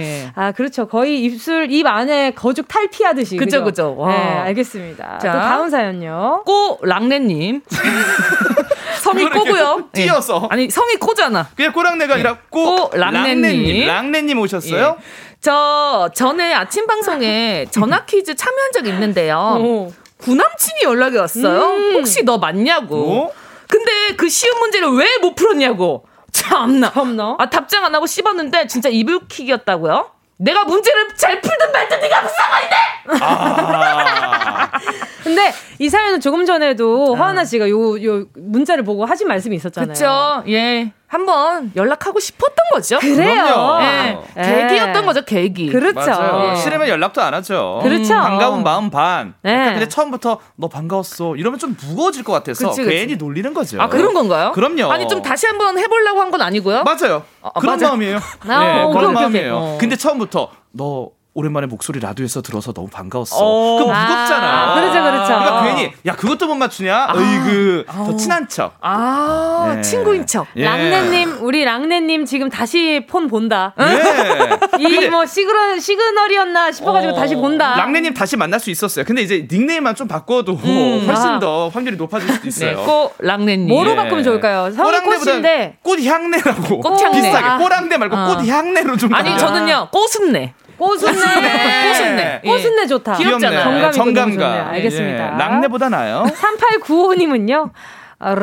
[0.00, 0.30] 예.
[0.34, 0.86] 아, 그렇죠.
[0.88, 3.36] 거의 입술, 입 안에 거죽 탈피하듯이.
[3.36, 3.94] 그죠, 그죠.
[3.96, 4.08] 와.
[4.08, 5.18] 네, 알겠습니다.
[5.18, 5.32] 자.
[5.32, 6.42] 또 다음 사연요.
[6.44, 7.62] 꼬 랑네님.
[9.02, 9.88] 성이 꼬고요.
[9.96, 10.02] 예.
[10.04, 10.48] 띄어서.
[10.50, 11.48] 아니, 성이 꼬잖아.
[11.56, 13.42] 그냥 꼬랑내가 아니라 꼬 꼬 랑네님.
[13.42, 13.86] 랑네님.
[13.86, 14.96] 랑네님 오셨어요?
[14.98, 15.04] 예.
[15.40, 19.58] 저 전에 아침 방송에 전화 퀴즈 참여한 적이 있는데요.
[19.60, 19.92] 오.
[20.18, 21.60] 구남친이 연락이 왔어요.
[21.60, 21.94] 음.
[21.94, 23.12] 혹시 너 맞냐고.
[23.12, 23.30] 어?
[23.68, 26.04] 근데 그 쉬운 문제를 왜 못 풀었냐고.
[26.36, 26.92] 참나.
[26.92, 27.36] 참나.
[27.38, 30.10] 아 답장 안 하고 씹었는데 진짜 이불킥이었다고요?
[30.38, 33.24] 내가 문제를 잘 풀든 말든 네가 무슨 상관인데?
[33.24, 34.70] 아.
[35.24, 39.92] 근데 이 사연은 조금 전에도 허하나 씨가 요, 요 문자를 보고 하신 말씀이 있었잖아요.
[39.92, 40.44] 그쵸.
[40.48, 40.92] 예.
[41.08, 42.98] 한번 연락하고 싶었던 거죠.
[42.98, 43.78] 그래요.
[43.80, 44.18] 예.
[44.42, 45.68] 계기였던 거죠, 계기.
[45.70, 45.94] 그렇죠.
[46.00, 46.50] 맞아요.
[46.52, 46.56] 예.
[46.56, 47.80] 싫으면 연락도 안 하죠.
[47.82, 48.14] 그렇죠.
[48.14, 49.34] 반가운 마음 반.
[49.42, 49.70] 네.
[49.72, 51.36] 근데 처음부터 너 반가웠어.
[51.36, 52.96] 이러면 좀 무거워질 것 같아서 그치, 그치.
[52.96, 53.80] 괜히 놀리는 거죠.
[53.80, 54.52] 아, 그런 건가요?
[54.52, 54.90] 그럼요.
[54.92, 56.82] 아니, 좀 다시 한번 해보려고 한 건 아니고요?
[56.82, 57.22] 맞아요.
[57.40, 57.88] 아, 그런 맞아.
[57.88, 58.16] 마음이에요.
[58.48, 59.56] 아, 네, 오케이, 그런 오케이, 마음이에요.
[59.56, 59.74] 오케이.
[59.74, 59.78] 어.
[59.78, 63.36] 근데 처음부터 너 오랜만에 목소리 라디오에서 들어서 너무 반가웠어.
[63.38, 63.78] 어.
[63.78, 64.74] 그거 아, 무겁잖아.
[64.74, 65.26] 그렇죠, 그렇죠.
[65.26, 67.08] 그러니까 괜히 야 그것도 못 맞추냐?
[67.14, 68.74] 어이그 더 친한 척.
[68.80, 69.82] 아, 네.
[69.82, 70.46] 친구인 척.
[70.56, 70.64] 예.
[70.64, 73.74] 랑네님, 우리 랑네님 지금 다시 폰 본다.
[73.78, 74.78] 예.
[75.06, 77.16] 이뭐 시그널, 시그널이었나 싶어가지고 어.
[77.16, 77.76] 다시 본다.
[77.76, 79.04] 랑네님 다시 만날 수 있었어요.
[79.04, 81.38] 근데 이제 닉네임만 좀 바꿔도 훨씬 아.
[81.38, 82.76] 더 확률이 높아질 수도 네, 있어요.
[82.86, 83.68] 꼬 랑네님.
[83.68, 83.96] 뭐로 예.
[83.96, 84.72] 바꾸면 좋을까요?
[84.72, 85.76] 성이 꽃인데.
[85.82, 87.20] 꽃 향내라고 꽃 향내.
[87.20, 87.58] 비슷하게 아.
[87.58, 88.36] 꼬랑내 말고 어.
[88.38, 89.36] 꽃향내로 좀 아니.
[89.38, 90.54] 저는요, 꼬순내.
[90.78, 91.12] 꼬순내.
[91.12, 92.40] 꼬순내.
[92.44, 92.48] 예.
[92.48, 93.14] 꼬순내 좋다.
[93.14, 93.90] 귀엽잖아요.
[93.90, 94.68] 정감 정감가.
[94.70, 95.34] 알겠습니다.
[95.34, 96.24] 예, 랑내보다 나요.
[96.26, 97.70] 3895님은요.
[98.18, 98.34] 아,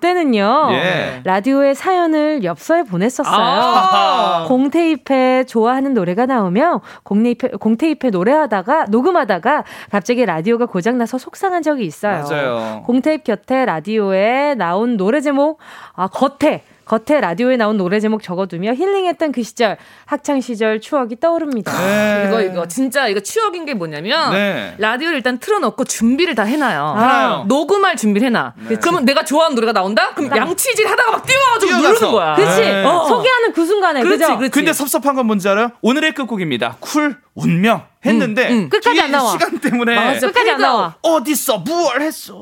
[0.00, 0.68] 때는요.
[0.72, 1.20] 예.
[1.22, 3.34] 라디오에 사연을 엽서에 보냈었어요.
[3.36, 4.44] 아.
[4.48, 12.22] 공테이프에 좋아하는 노래가 나오며 공테이프, 공테이프에 노래하다가 녹음하다가 갑자기 라디오가 고장나서 속상한 적이 있어요.
[12.22, 12.82] 맞아요.
[12.86, 15.58] 공테이프 곁에 라디오에 나온 노래 제목
[15.94, 19.76] 아 겉에 겉에 라디오에 나온 노래 제목 적어두며 힐링했던 그 시절
[20.06, 21.70] 학창 시절 추억이 떠오릅니다.
[21.78, 22.24] 네.
[22.26, 24.74] 이거, 이거, 진짜 이거 추억인 게 뭐냐면, 네.
[24.78, 26.94] 라디오를 일단 틀어놓고 준비를 다 해놔요.
[26.96, 27.44] 해놔요.
[27.46, 28.54] 녹음할 준비를 해놔.
[28.80, 30.14] 그러면 내가 좋아하는 노래가 나온다?
[30.14, 31.88] 그럼 양치질 하다가 막 뛰어가지고 뛰어가서.
[31.88, 32.34] 누르는 거야.
[32.34, 32.60] 그치?
[32.62, 32.84] 네.
[32.84, 33.04] 어.
[33.06, 34.24] 소개하는 그 순간에 그렇지?
[34.24, 34.48] 그렇지.
[34.50, 35.70] 근데 섭섭한 건 뭔지 알아요?
[35.82, 36.76] 오늘의 끝곡입니다.
[36.80, 38.68] 쿨 운명 했는데 음, 음.
[38.68, 39.32] 끝까지 안 나와.
[39.32, 40.26] 시간 때문에 맞아.
[40.28, 40.94] 끝까지 안 나와.
[41.02, 42.34] 어딨어 무얼 했어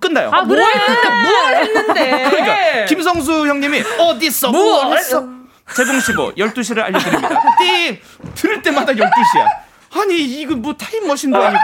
[0.00, 0.30] 끝나요.
[0.32, 0.62] 아 그래?
[0.62, 2.24] 뭘 했는데?
[2.30, 5.24] 그러니까 김성수 형님이 어딨어 무얼 했어
[5.74, 7.28] 제공시보 12시를 알려드립니다.
[7.58, 8.00] 띵
[8.34, 9.64] 들을 때마다 12시야.
[9.96, 11.62] 아니 이거 뭐 타임머신도 아니고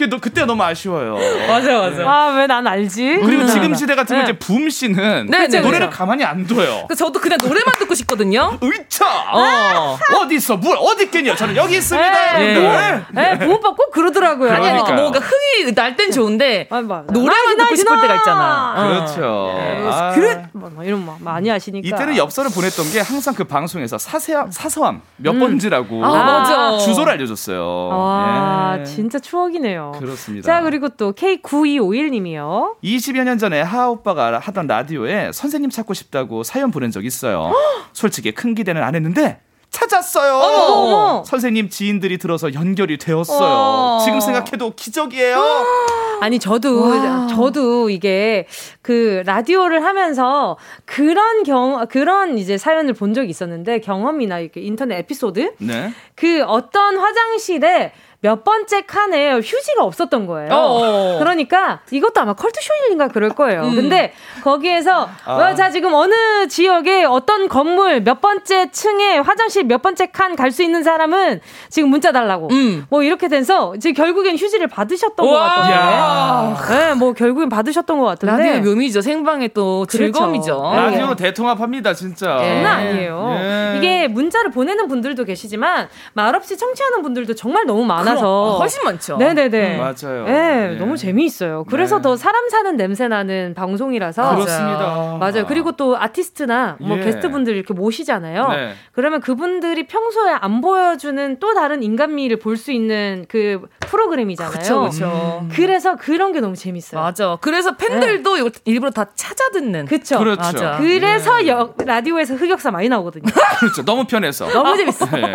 [0.00, 1.14] 그너 그때 너무 아쉬워요.
[1.46, 2.10] 맞아, 맞아.
[2.10, 3.18] 아왜 난 알지?
[3.22, 4.30] 그리고 지금 시대 같으면 네.
[4.30, 5.90] 이제 붐 씨는 네, 네, 노래를 네.
[5.94, 6.86] 가만히 안 둬요.
[6.88, 8.56] 그 저도 그냥 노래만 듣고 싶거든요.
[8.62, 9.98] 의차 어.
[10.22, 12.54] 어디 있어 뭘 어디 있겠냐 저는 여기 있습니다 예.
[12.54, 13.04] 여러분들.
[13.12, 14.50] 네, 부모빠 꼭 그러더라고요.
[14.52, 14.96] 아니, 그러니까요.
[14.96, 17.12] 뭔가 흥이 날 땐 좋은데, 아, 맞아.
[17.12, 18.00] 노래만 나, 듣고 나, 싶을 나.
[18.02, 18.74] 때가 있잖아.
[18.76, 18.88] 어.
[18.88, 19.54] 그렇죠.
[19.92, 20.12] 아.
[20.14, 20.46] 그래?
[20.52, 21.86] 뭐, 뭐 이런 거 많이 하시니까.
[21.96, 26.78] 이때는 엽서를 보냈던 게 항상 그 방송에서 사세함, 사서함 몇 번지라고 아.
[26.78, 27.88] 주소를 알려줬어요.
[27.88, 28.84] 와, 예.
[28.84, 29.89] 진짜 추억이네요.
[29.98, 30.46] 그렇습니다.
[30.46, 32.76] 자, 그리고 또 K9251님이요.
[32.82, 37.52] 20여 년 전에 하하 오빠가 하던 라디오에 선생님 찾고 싶다고 사연 보낸 적 있어요.
[37.92, 40.34] 솔직히 큰 기대는 안 했는데 찾았어요.
[40.34, 41.24] 어머, 어머.
[41.24, 43.38] 선생님 지인들이 들어서 연결이 되었어요.
[43.40, 43.98] 어.
[44.04, 45.38] 지금 생각해도 기적이에요.
[46.20, 48.46] 아니 저도 저도 이게
[48.82, 55.54] 그 라디오를 하면서 그런 경 그런 이제 사연을 본 적이 있었는데 경험이나 이렇게 인터넷 에피소드
[55.58, 55.94] 네.
[56.14, 57.92] 그 어떤 화장실에
[58.22, 60.50] 몇 번째 칸에 휴지가 없었던 거예요.
[60.52, 61.16] 어.
[61.18, 63.62] 그러니까 이것도 아마 컬투쇼일인가 그럴 거예요.
[63.62, 63.74] 음.
[63.74, 64.12] 근데
[64.44, 65.32] 거기에서 아.
[65.36, 70.50] 어, 자 지금 어느 지역에 어떤 건물 몇 번째 층에 화장실 몇 번째 칸 갈
[70.52, 71.40] 수 있는 사람은
[71.70, 72.48] 지금 문자 달라고.
[72.50, 72.84] 음.
[72.90, 75.54] 뭐 이렇게 돼서 이제 결국엔 휴지를 받으셨던 것 와.
[75.54, 76.74] 같던데.
[76.88, 78.36] 네, 뭐 결국엔 받으셨던 것 같은데.
[78.36, 79.00] 라디오 묘미죠.
[79.00, 79.96] 생방의 또 그렇죠.
[80.12, 80.60] 즐거움이죠.
[80.74, 82.38] 라디오로 대통합합니다, 진짜.
[82.42, 82.48] 예.
[82.48, 83.36] 장난 아니에요.
[83.40, 83.74] 예.
[83.78, 89.16] 이게 문자를 보내는 분들도 계시지만 말없이 청취하는 분들도 정말 너무 많아서 그럼, 어, 훨씬 많죠.
[89.16, 89.76] 네네네.
[89.76, 90.24] 음, 맞아요.
[90.24, 90.76] 네, 예.
[90.78, 91.64] 너무 재미있어요.
[91.68, 92.02] 그래서 네.
[92.02, 95.16] 더 사람 사는 냄새 나는 방송이라서 그렇습니다.
[95.18, 95.46] 맞아요.
[95.46, 97.02] 그리고 또 아티스트나 뭐 예.
[97.04, 98.48] 게스트분들 이렇게 모시잖아요.
[98.48, 98.74] 네.
[98.92, 104.52] 그러면 그분들이 평소에 안 보여주는 또 다른 인간미를 볼 수 있는 그 프로그램이잖아요.
[104.52, 105.46] 그렇죠, 그렇죠.
[105.52, 107.00] 그래서 그런 게 너무 재밌어요.
[107.00, 107.38] 맞아.
[107.40, 109.86] 그래서 팬들도 이거 일부러 다 찾아 듣는.
[109.86, 110.18] 그쵸.
[110.18, 110.40] 그렇죠.
[110.42, 110.76] 맞아.
[110.78, 113.24] 그래서 여- 라디오에서 흑역사 많이 나오거든요.
[113.60, 113.82] 그렇죠.
[113.84, 114.46] 너무 편해서.
[114.50, 115.06] 너무 재밌어.
[115.16, 115.32] 예.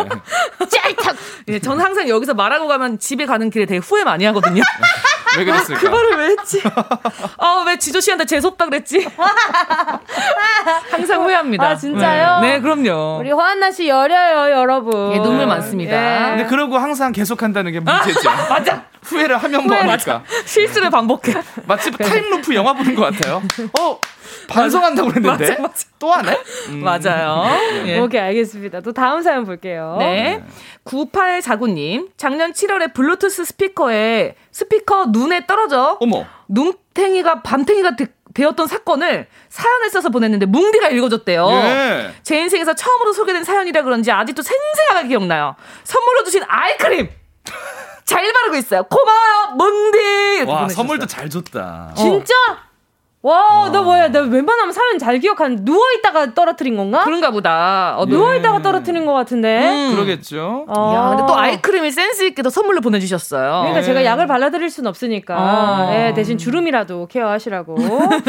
[0.68, 1.16] 짤탁.
[1.48, 4.62] 예, 저는 항상 여기서 말하고 가면 집에 가는 길에 되게 후회 많이 하거든요.
[5.38, 5.80] 왜 그랬을까?
[5.80, 6.62] 그거를 왜 했지?
[7.38, 9.06] 아, 왜 지조 씨한테 재수없다 그랬지?
[10.90, 11.68] 항상 후회합니다.
[11.68, 12.40] 아, 진짜요?
[12.40, 13.18] 네, 네, 그럼요.
[13.18, 15.12] 우리 화한나 씨 여려요, 여러분.
[15.12, 16.30] 예, 눈물 많습니다.
[16.30, 18.30] 근데 그러고 항상 계속한다는 게 문제죠.
[18.48, 18.84] 맞아.
[19.06, 20.24] 후회를 하면 뭐하니까.
[20.44, 21.32] 실수를 반복해.
[21.66, 23.42] 마치 time loop 영화 보는 것 같아요.
[23.78, 23.98] 어
[24.48, 25.86] 반성한다고 그랬는데 맞아, 맞아.
[25.98, 26.38] 또 하네?
[26.68, 26.82] 음.
[26.84, 27.44] 맞아요.
[27.86, 27.98] 예.
[27.98, 28.80] 오케이, 알겠습니다.
[28.80, 29.96] 또 다음 사연 볼게요.
[29.98, 30.42] 네.
[30.84, 36.24] 9849님, 작년 7월에 블루투스 스피커에 스피커 눈에 떨어져 어머.
[36.48, 41.48] 눈탱이가 밤탱이가 되, 되었던 사건을 사연을 써서 보냈는데 뭉디가 읽어줬대요.
[41.50, 42.10] 예.
[42.22, 45.56] 제 인생에서 처음으로 소개된 사연이라 그런지 아직도 생생하게 기억나요.
[45.84, 47.08] 선물로 주신 아이크림!
[48.06, 48.84] 잘 바르고 있어요.
[48.84, 49.98] 고마워요, 멍디.
[49.98, 50.74] 이렇게 와 보내주셨어요.
[50.76, 51.92] 선물도 잘 줬다.
[51.96, 52.34] 진짜?
[53.26, 54.12] 와, 나 뭐야?
[54.12, 57.02] 나 웬만하면 사연 잘 기억한 누워 있다가 떨어뜨린 건가?
[57.04, 57.96] 그런가 보다.
[57.98, 59.88] 어, 누워 있다가 떨어뜨린 것 같은데.
[59.88, 59.94] 음.
[59.96, 60.64] 그러겠죠.
[60.68, 60.94] 어.
[60.94, 63.62] 야, 근데 또 아이크림이 센스 있게 또 선물로 보내주셨어요.
[63.62, 65.92] 그러니까 제가 약을 발라드릴 순 없으니까 어.
[65.92, 67.76] 예, 대신 주름이라도 케어하시라고.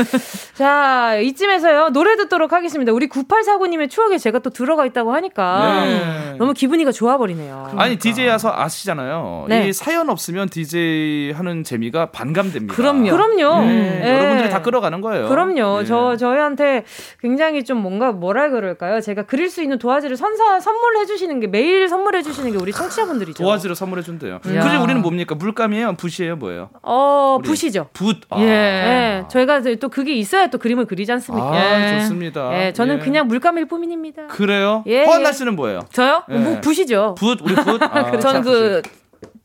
[0.57, 2.91] 자 이쯤에서요 노래 듣도록 하겠습니다.
[2.91, 6.35] 우리 9849님의 추억에 제가 또 들어가 있다고 하니까 네.
[6.39, 7.73] 너무 기분이가 좋아버리네요.
[7.77, 9.45] 아니 DJ여서 아시잖아요.
[9.47, 9.67] 네.
[9.67, 12.73] 이 사연 없으면 DJ 하는 재미가 반감됩니다.
[12.73, 13.11] 그럼요.
[13.11, 13.61] 그럼요.
[13.61, 14.09] 음, 예.
[14.09, 15.27] 여러분들이 다 끌어가 는 거예요.
[15.27, 15.81] 그럼요.
[15.81, 15.85] 예.
[15.85, 16.85] 저 저희한테
[17.19, 19.01] 굉장히 좀 뭔가 뭐라 그럴까요?
[19.01, 23.43] 제가 그릴 수 있는 도화지를 선사 선물해 주시는 게 매일 선물해 주시는 게 우리 청취자분들이죠.
[23.43, 24.35] 도화지로 선물해 준대요.
[24.35, 24.39] 야.
[24.39, 25.35] 그지 우리는 뭡니까?
[25.35, 26.69] 물감이에요, 붓이에요, 뭐예요?
[26.81, 27.89] 어 붓이죠.
[27.93, 28.17] 붓.
[28.29, 28.39] 아.
[28.39, 28.45] 예.
[28.45, 29.23] 예.
[29.29, 31.51] 저희가 또 그게 있어야 또 그림을 그리지 않습니까?
[31.51, 31.99] 아, 예.
[31.99, 32.57] 좋습니다.
[32.67, 32.99] 예, 저는 예.
[32.99, 34.27] 그냥 물감일 뿐입니다.
[34.27, 34.83] 그래요?
[34.87, 35.33] 예, 허한나 예.
[35.33, 35.81] 씨는 뭐예요?
[35.91, 36.23] 저요?
[36.29, 36.37] 예.
[36.37, 37.15] 뭐 붓이죠.
[37.17, 37.81] 붓, 우리 붓.
[37.81, 38.81] 아, 저는 그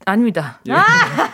[0.05, 0.61] 아닙니다.
[0.69, 0.73] 예.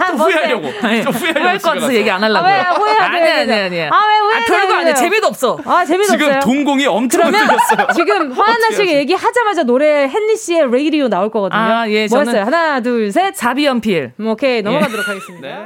[0.08, 0.68] 좀 후회하려고.
[0.82, 1.40] 아니, 좀 후회하려고.
[1.40, 1.94] 후회할 것 같아서.
[1.94, 2.50] 얘기 안 하려고요.
[2.50, 3.02] 아, 왜 후회하죠?
[3.02, 3.80] 아니, 아니, 아니.
[3.82, 4.36] 아, 왜 후회해요?
[4.36, 4.94] 아, 별거 아니에요.
[4.94, 5.58] 재미도 없어.
[5.64, 6.40] 아, 재미도 지금 없어요.
[6.40, 7.86] 동공이 엄청 그러면 흔들렸어요.
[7.94, 8.86] 지금 화한나 하지?
[8.86, 11.60] 얘기하자마자 노래 헨리 씨의 레이디오 나올 거거든요.
[11.60, 12.42] 아, 예, 뭐였어요?
[12.42, 13.34] 저는- 하나, 둘, 셋.
[13.34, 14.12] 자비연필.
[14.20, 15.48] 음, 오케이, 넘어가도록 하겠습니다.
[15.48, 15.64] 네.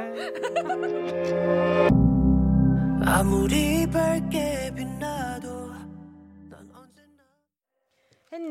[3.05, 4.87] 아무리 밝게 빛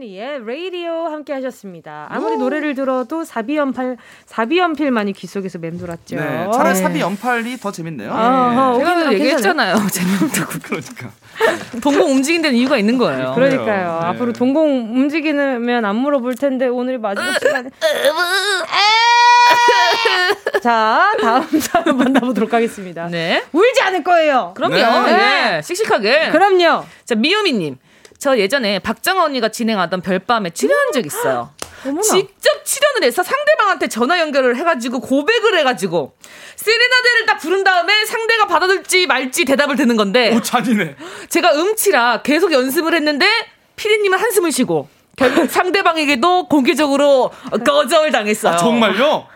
[0.03, 2.07] 헨리의 레이디오 함께 하셨습니다.
[2.11, 3.97] 아무리 노래를 들어도 사비연필,
[4.27, 6.17] 사비연필만이 귀 속에서 맴돌았죠.
[6.17, 6.51] 네.
[6.53, 8.11] 차라리 사비 연팔이 더 재밌네요.
[8.11, 9.77] 어허, 제가 오기는 얘기했잖아요.
[9.91, 10.53] 재미없다고.
[10.65, 11.11] 그러니까.
[11.81, 13.33] 동공 움직인 데는 이유가 있는 거예요.
[13.35, 14.01] 그러니까요.
[14.01, 14.07] 네.
[14.09, 17.71] 앞으로 동공 움직이면 안 물어볼 텐데 오늘 마지막 시간에.
[20.63, 23.07] 자, 다음 사연 만나보도록 하겠습니다.
[23.09, 23.43] 네.
[23.53, 24.53] 울지 않을 거예요.
[24.57, 24.75] 그럼요.
[25.07, 25.57] 네.
[25.59, 25.63] 예.
[25.63, 26.31] 씩씩하게.
[26.31, 26.85] 그럼요.
[27.05, 27.77] 자, 미유미님.
[28.23, 31.51] 저 예전에 박정아 언니가 진행하던 별밤에 출연한 적 있어요.
[31.85, 32.03] 어머나.
[32.03, 36.15] 직접 출연을 해서 상대방한테 전화 연결을 해가지고 고백을 해가지고
[36.55, 40.95] 세레나데를 딱 부른 다음에 상대가 받아들지 말지 대답을 듣는 건데 오, 잔인해.
[41.31, 43.27] 제가 음치라 계속 연습을 했는데
[43.75, 47.33] 피디님은 한숨을 쉬고 결국 상대방에게도 공개적으로
[47.67, 48.53] 거절을 당했어요.
[48.53, 49.27] 아, 정말요?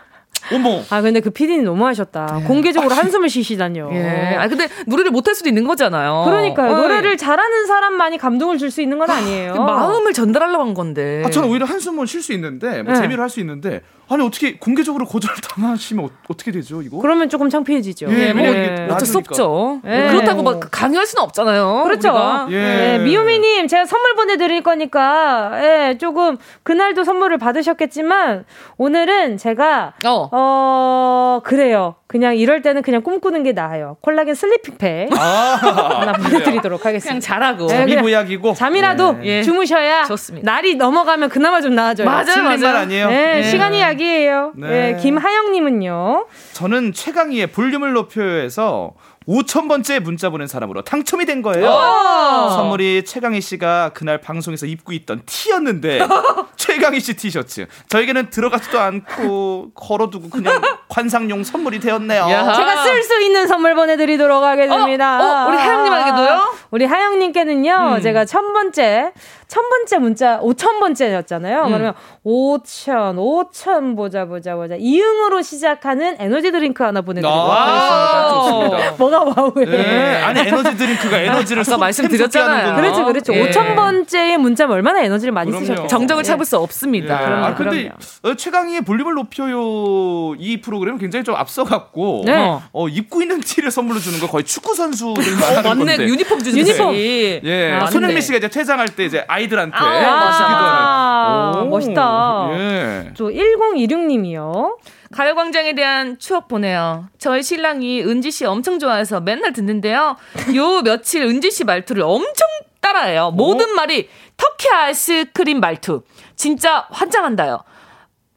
[0.53, 0.81] 어머.
[0.89, 2.41] 아, 근데 그 PD님 너무하셨다.
[2.47, 3.89] 공개적으로 한숨을 쉬시다뇨.
[3.93, 4.35] 예.
[4.37, 6.23] 아 근데 노래를 못할 수도 있는 거잖아요.
[6.25, 6.71] 그러니까요.
[6.73, 9.53] 어, 노래를 잘하는 사람만이 감동을 줄 수 있는 건 아니에요.
[9.53, 11.23] 그 마음을 전달하려고 한 건데.
[11.25, 12.99] 아, 저는 오히려 한숨은 쉴수 있는데, 뭐 네.
[12.99, 16.97] 재미로 할 수 있는데, 아니, 어떻게 공개적으로 거절 당하시면 어, 어떻게 되죠, 이거?
[16.99, 18.07] 그러면 조금 창피해지죠.
[18.09, 18.87] 예, 뭐 네.
[18.89, 19.81] 어쩔 수 없죠.
[19.85, 20.07] 예.
[20.09, 21.83] 그렇다고 막 강요할 수는 없잖아요.
[21.83, 22.09] 그렇죠.
[22.09, 22.47] 우리가.
[22.51, 22.55] 예.
[22.55, 28.45] 네, 미호미님, 제가 선물 보내드릴 거니까, 예, 조금, 그날도 선물을 받으셨겠지만,
[28.77, 30.29] 오늘은 제가, 어.
[30.31, 31.95] 어, 그래요.
[32.07, 33.97] 그냥 이럴 때는 그냥 꿈꾸는 게 나아요.
[34.01, 37.09] 콜라겐 슬리핑팩 하나 아, 보내드리도록 하겠습니다.
[37.09, 37.67] 그냥 잘하고.
[37.67, 38.53] 네, 그냥 미보약이고.
[38.53, 39.43] 잠이라도 예.
[39.43, 40.49] 주무셔야 좋습니다.
[40.49, 42.07] 날이 넘어가면 그나마 좀 나아져요.
[42.07, 42.77] 맞아요, 맞아요.
[42.77, 43.09] 아니에요?
[43.09, 43.43] 네, 예.
[43.43, 44.53] 시간이 약이에요.
[44.55, 44.67] 네.
[44.93, 44.97] 네.
[45.01, 46.27] 김하영님은요.
[46.53, 48.93] 저는 최강희의 볼륨을 높여요에서
[49.27, 51.67] 5천 번째 문자 보낸 사람으로 당첨이 된 거예요.
[51.67, 52.49] 오!
[52.49, 55.99] 선물이 최강희 씨가 그날 방송에서 입고 있던 티였는데
[56.55, 57.67] 최강희 씨 티셔츠.
[57.89, 62.21] 저에게는 들어가지도 않고 걸어두고 그냥 관상용 선물이 되었네요.
[62.29, 62.53] 야.
[62.53, 65.19] 제가 쓸 수 있는 선물 보내드리도록 하겠습니다.
[65.19, 66.53] 어, 어, 우리 하영님에게도요?
[66.71, 68.01] 우리 하영님께는요, 음.
[68.01, 69.11] 제가 천 번째,
[69.47, 71.63] 천 번째 문자, 오천 번째였잖아요.
[71.63, 71.67] 음.
[71.67, 74.75] 그러면 오천, 오천 보자, 보자, 보자.
[74.77, 78.91] 이응으로 시작하는 에너지 드링크 하나 보내드리도록 아, 하겠습니다.
[78.97, 79.69] 뭐가 wow예요?
[79.69, 82.75] 네, 아니 에너지 드링크가 에너지를 속- 말씀드렸잖아요.
[82.75, 83.33] 그렇죠, 그렇죠.
[83.33, 83.41] 예.
[83.47, 85.51] 오천 번째의 문자면 얼마나 에너지를 많이.
[85.51, 85.87] 쓰셨겠어요.
[85.87, 86.27] 정적을 예.
[86.27, 87.21] 참을 수 없습니다.
[87.21, 87.25] 예.
[87.25, 87.95] 그럼요, 아 근데 그럼요.
[88.23, 92.35] 어, 최강희의 볼륨을 높여요 이 프로 그램은 굉장히 좀 앞서갔고 네.
[92.35, 92.61] 어.
[92.73, 95.97] 어, 입고 있는 티를 선물로 주는 거 거의 축구 선수들만 하는 맞네.
[95.97, 96.03] 건데.
[96.07, 96.87] 유니폼 주는 유니폼.
[96.87, 97.41] 거지.
[97.43, 98.21] 예, 아, 손흥민.
[98.21, 100.31] 씨가 이제 퇴장할 때 이제 아이들한테 아.
[100.31, 101.61] 주기도 아, 하는.
[101.67, 102.49] 오, 멋있다.
[102.53, 103.11] 예.
[103.17, 104.77] 또 1026님이요.
[105.11, 107.07] 가요광장에 대한 추억 보내요.
[107.17, 110.17] 저희 신랑이 은지 씨 엄청 좋아해서 맨날 듣는데요.
[110.55, 112.47] 요 며칠 은지 씨 말투를 엄청
[112.81, 113.31] 따라해요.
[113.31, 116.03] 모든 말이 터키 아이스크림 말투.
[116.35, 117.63] 진짜 환장한다요.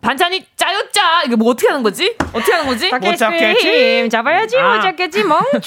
[0.00, 1.22] 반찬이 짜요 짜.
[1.26, 2.14] 이게 뭐 어떻게 하는 거지?
[2.32, 2.90] 어떻게 하는 거지?
[2.90, 3.98] 못 잡겠지?
[4.00, 4.76] 힘 잡아야지 아.
[4.76, 5.60] 못 잡겠지 멍충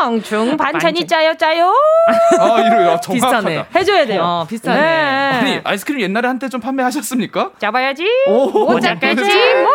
[0.00, 1.72] 멍충 반찬이 짜요 짜요
[2.38, 3.12] 아, 이거 정확하다.
[3.12, 3.66] 비슷하네.
[3.74, 4.22] 해줘야 돼요.
[4.24, 4.80] 어, 비슷하네.
[4.80, 7.50] 아니, 아이스크림 옛날에 한때 좀 판매하셨습니까?
[7.58, 9.22] 잡아야지 오, 못 잡겠지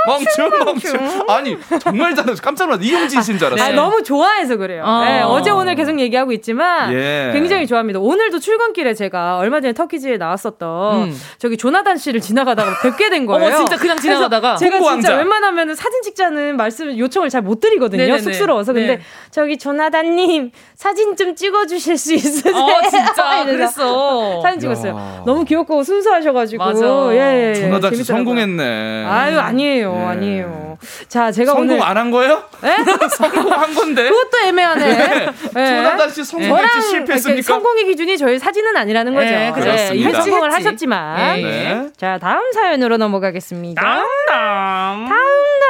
[0.08, 1.26] 멍충, 멍충.
[1.30, 2.42] 아니, 정말 잘하셨어.
[2.42, 2.82] 깜짝 놀랐어.
[2.84, 3.76] 이용진 씨인 줄 아, 알았어요.
[3.76, 4.84] 너무 좋아해서 그래요.
[4.86, 5.04] 어.
[5.04, 7.32] 네, 어제 오늘 계속 얘기하고 있지만 예.
[7.34, 8.00] 굉장히 좋아합니다.
[8.00, 11.22] 오늘도 출근길에 제가 얼마 전에 터키즈에 나왔었던 음.
[11.38, 13.46] 저기 조나단 씨를 지나가다가 뵙게 된 거예요.
[13.48, 15.16] 어머 진짜 그냥 지나가다가 제가 진짜 왕자.
[15.18, 18.02] 웬만하면 사진 찍자는 말씀 요청을 잘 못 드리거든요.
[18.02, 18.22] 네네네.
[18.22, 18.74] 쑥스러워서.
[18.74, 19.02] 근데 네.
[19.30, 22.56] 저기 조나단님 사진 좀 찍어주실 수 있으세요?
[22.56, 24.42] 어, 진짜 그랬어.
[24.42, 24.96] 사진 찍었어요.
[24.98, 25.24] 야.
[25.26, 26.64] 너무 귀엽고 순수하셔가지고.
[26.64, 26.86] 맞아.
[27.12, 27.54] 예, 예, 예.
[27.56, 28.04] 조나단 씨.
[28.04, 29.06] 성공했네.
[29.06, 30.04] 아유 아니에요 예.
[30.06, 30.78] 아니에요.
[31.08, 32.44] 자 제가 성공 오늘 안한 거예요?
[32.64, 32.76] 예?
[33.16, 34.10] 성공한 건데.
[34.10, 35.28] 그것도 애매하네.
[35.58, 35.66] 예.
[35.66, 37.42] 조나단 씨 성공했지 실패했습니까?
[37.44, 39.28] 성공의 기준이 저희 사진은 아니라는 거죠.
[39.28, 39.70] 예, 그죠.
[39.70, 40.22] 예, 이미 그렇습니다.
[40.24, 40.64] 성공을 했지.
[40.68, 41.42] 하셨지만.
[41.42, 41.88] 네.
[41.98, 43.82] 자 다음 사연으로 넘어가겠습니다.
[44.28, 45.10] 다음.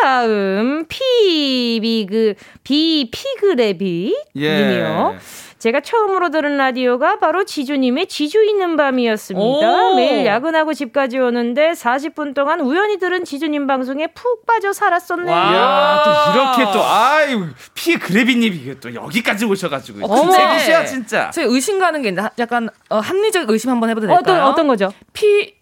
[0.01, 4.57] 다음 피비그 비피그레비 예.
[4.57, 5.17] 님이요.
[5.57, 9.43] 제가 처음으로 들은 라디오가 바로 지주님의 지주 있는 밤이었습니다.
[9.43, 9.95] 오.
[9.95, 15.35] 매일 야근하고 집까지 오는데 40분 동안 우연히 들은 지주님 방송에 푹 빠져 살았었네요.
[15.35, 20.21] 야, 또 이렇게 또 아유 피 그래비님이 이게 또 여기까지 오셔가지고 어머.
[20.21, 21.31] 진짜이시야 진짜.
[21.31, 24.19] 저희 의심 가는 게 있는데 약간 어, 합리적 의심 한번 해봐도 될까요?
[24.21, 24.93] 어떤 어떤 거죠?
[25.13, 25.55] P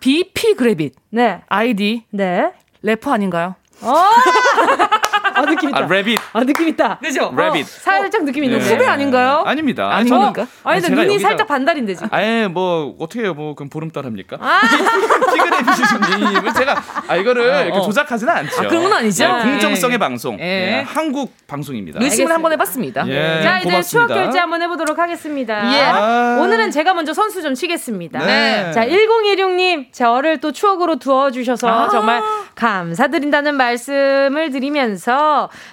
[0.00, 2.52] BP 그래빗 네, 아이디 네.
[2.82, 3.54] 래퍼 아닌가요?
[3.82, 3.94] 어,
[5.36, 5.78] 아 느낌 있다.
[5.78, 6.98] 아 래빗 아 느낌 있다.
[6.98, 7.32] 그죠?
[7.36, 7.66] 래빗.
[7.66, 8.64] 살짝 느낌 있는데.
[8.64, 8.72] 네.
[8.72, 9.42] 후배 아닌가요?
[9.46, 9.84] 아닙니다.
[9.84, 10.32] 아, 아닙니까?
[10.34, 12.08] 저는 아니, 근데 눈이 여기다- 살짝 반달인데 지금.
[12.10, 13.34] 아예 뭐 어떻게 해요?
[13.34, 14.36] 뭐 그럼 보름달 합니까?
[14.40, 14.60] 아,
[15.34, 17.82] 피그레비님은 제가 아 이거를 이렇게 어.
[17.82, 18.62] 조작하지는 않죠.
[18.64, 19.26] 아, 그런 건 아니죠?
[19.26, 19.98] 네, 공정성의 예.
[19.98, 20.44] 방송, 예.
[20.44, 21.98] 예, 한국 방송입니다.
[22.02, 23.06] 의심을 한번 해봤습니다.
[23.08, 23.82] 예, 자 이제 고맙습니다.
[23.84, 25.72] 추억 결제 한번 해보도록 하겠습니다.
[25.74, 25.82] 예.
[25.84, 26.38] 아.
[26.40, 28.18] 오늘은 제가 먼저 선수 좀 치겠습니다.
[28.24, 28.70] 네.
[28.72, 31.88] 자 1016님 저를 또 추억으로 두어주셔서 아.
[31.88, 32.22] 정말
[32.54, 35.25] 감사드린다는 말씀을 드리면서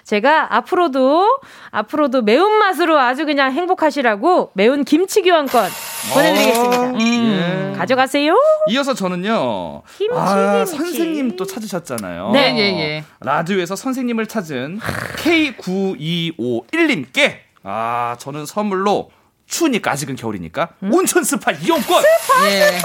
[0.04, 1.39] 제가 앞으로도
[1.72, 5.70] 앞으로도 매운 맛으로 아주 그냥 행복하시라고 매운 김치 교환권
[6.14, 6.82] 보내드리겠습니다.
[6.84, 7.72] 음.
[7.74, 7.78] 예.
[7.78, 8.36] 가져가세요.
[8.70, 9.82] 이어서 저는요.
[9.97, 10.78] 김치, 아, 김치.
[10.78, 12.32] 선생님 또 찾으셨잖아요.
[12.32, 12.56] 네.
[12.58, 13.04] 예, 예.
[13.22, 14.80] 라디오에서 선생님을 찾은
[15.18, 19.10] K9251님께 아, 저는 선물로
[19.47, 20.93] 추우니까 아직은 겨울이니까 음?
[20.93, 22.03] 온천 스파 이용권
[22.45, 22.79] 예.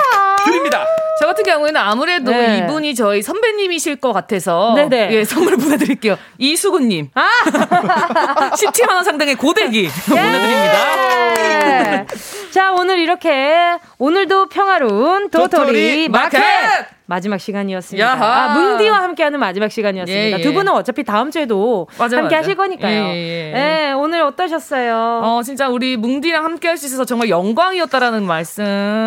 [0.45, 0.85] 드립니다.
[1.21, 2.59] 저 같은 경우에는 아무래도 네.
[2.59, 5.09] 이분이 저희 선배님이실 것 같아서 네네.
[5.13, 6.17] 예, 선물 보내드릴게요.
[6.39, 7.11] 이수근님.
[7.15, 7.29] 아
[8.55, 11.37] 17만 원 상당의 고데기 보내드립니다.
[11.39, 12.07] 예.
[12.51, 16.98] 자 오늘 이렇게 오늘도 평화로운 도토리 도토리 마켓 마켓!
[17.11, 18.07] 마지막 시간이었습니다.
[18.07, 18.27] 야하.
[18.53, 20.37] 아, 뭉디와 함께하는 마지막 시간이었습니다.
[20.37, 20.43] 예, 예.
[20.43, 22.39] 두 분은 어차피 다음 주에도 맞아, 함께 맞아.
[22.41, 23.05] 하실 거니까요.
[23.05, 23.89] 예, 예, 예.
[23.89, 25.23] 예, 오늘 어떠셨어요?
[25.25, 28.63] 어, 진짜 우리 뭉디랑 함께 할 수 있어서 정말 영광이었다라는 말씀.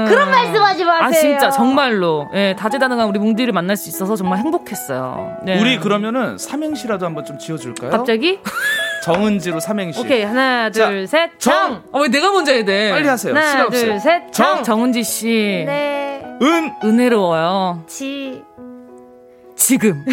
[0.10, 1.08] 그런 말씀하지 마세요.
[1.08, 2.28] 아, 진짜 정말로.
[2.34, 5.38] 예, 다재다능한 우리 뭉디를 만날 수 있어서 정말 행복했어요.
[5.44, 5.62] 네.
[5.62, 7.92] 우리 그러면은 삼행시라도 한번 좀 지어 줄까요?
[7.92, 8.40] 갑자기?
[9.04, 10.00] 정은지로 삼행시.
[10.00, 11.32] 오케이 하나 자, 둘 셋.
[11.40, 11.84] 정.
[11.92, 12.92] 어, 왜 내가 먼저 해야 돼?
[12.92, 13.34] 빨리 하세요.
[13.34, 13.86] 시간 하나 없어요.
[13.86, 14.32] 둘 셋.
[14.32, 14.64] 정.
[14.64, 15.64] 정은지 씨.
[15.66, 16.24] 네.
[16.42, 16.74] 은.
[16.84, 17.84] 은혜로워요.
[17.88, 18.44] 지.
[19.56, 20.04] 지금.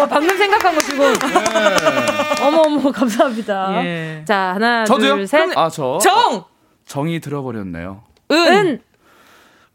[0.00, 1.14] 어, 방금 생각한 거 지금.
[2.42, 3.84] 어머 어머 감사합니다.
[3.84, 4.22] 예.
[4.26, 5.16] 자 하나 저도요?
[5.16, 5.50] 둘 셋.
[5.56, 5.98] 아, 저.
[5.98, 6.44] 정!
[6.86, 8.02] 정이 들어버렸네요.
[8.32, 8.36] 은!
[8.36, 8.80] 은.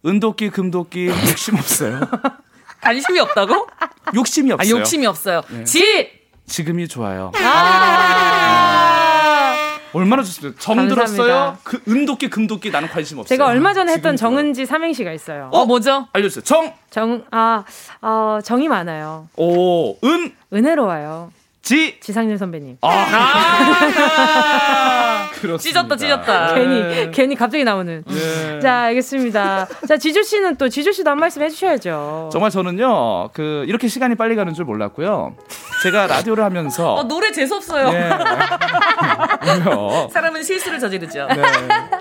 [0.05, 1.99] 은도끼, 금도끼, 욕심 없어요.
[2.81, 3.67] 관심이 없다고?
[4.15, 4.77] 욕심이 아, 없어요.
[4.77, 5.41] 욕심이 없어요.
[5.49, 5.63] 네.
[5.65, 6.18] 지!
[6.49, 7.31] 지금이 좋아요.
[7.35, 8.95] 아.
[9.93, 10.59] 얼마나 좋습니까?
[10.59, 11.13] 정 감사합니다.
[11.15, 11.57] 들었어요?
[11.63, 13.29] 그 은도끼, 금도끼 나는 관심 없어요.
[13.29, 14.15] 제가 얼마 전에 했던.
[14.17, 15.49] 정은지 삼행시가 있어요.
[15.51, 16.07] 어, 뭐죠?
[16.13, 16.43] 알려주세요.
[16.43, 17.63] 정, 정, 아,
[18.01, 19.27] 어, 정이 많아요.
[19.35, 21.31] 오, 은, 은혜로워요.
[21.63, 21.99] 지.
[22.01, 22.77] 지상렬 선배님.
[22.81, 22.89] 아,
[25.41, 25.81] 그렇습니다.
[25.81, 26.53] 찢었다, 찢었다.
[26.55, 28.03] 괜히, 괜히 갑자기 나오는.
[28.05, 28.59] 네.
[28.59, 29.67] 자, 알겠습니다.
[29.87, 32.29] 자, 지주 씨는 또, 지주 씨도 한 말씀 해주셔야죠.
[32.31, 35.35] 정말 저는요, 그, 이렇게 시간이 빨리 가는 줄 몰랐고요.
[35.83, 36.93] 제가 라디오를 하면서.
[36.95, 37.87] 어, 노래 재수 없어요.
[37.93, 38.09] 예.
[39.45, 40.07] 왜요?
[40.11, 41.27] 사람은 실수를 저지르죠.
[41.27, 41.41] 네.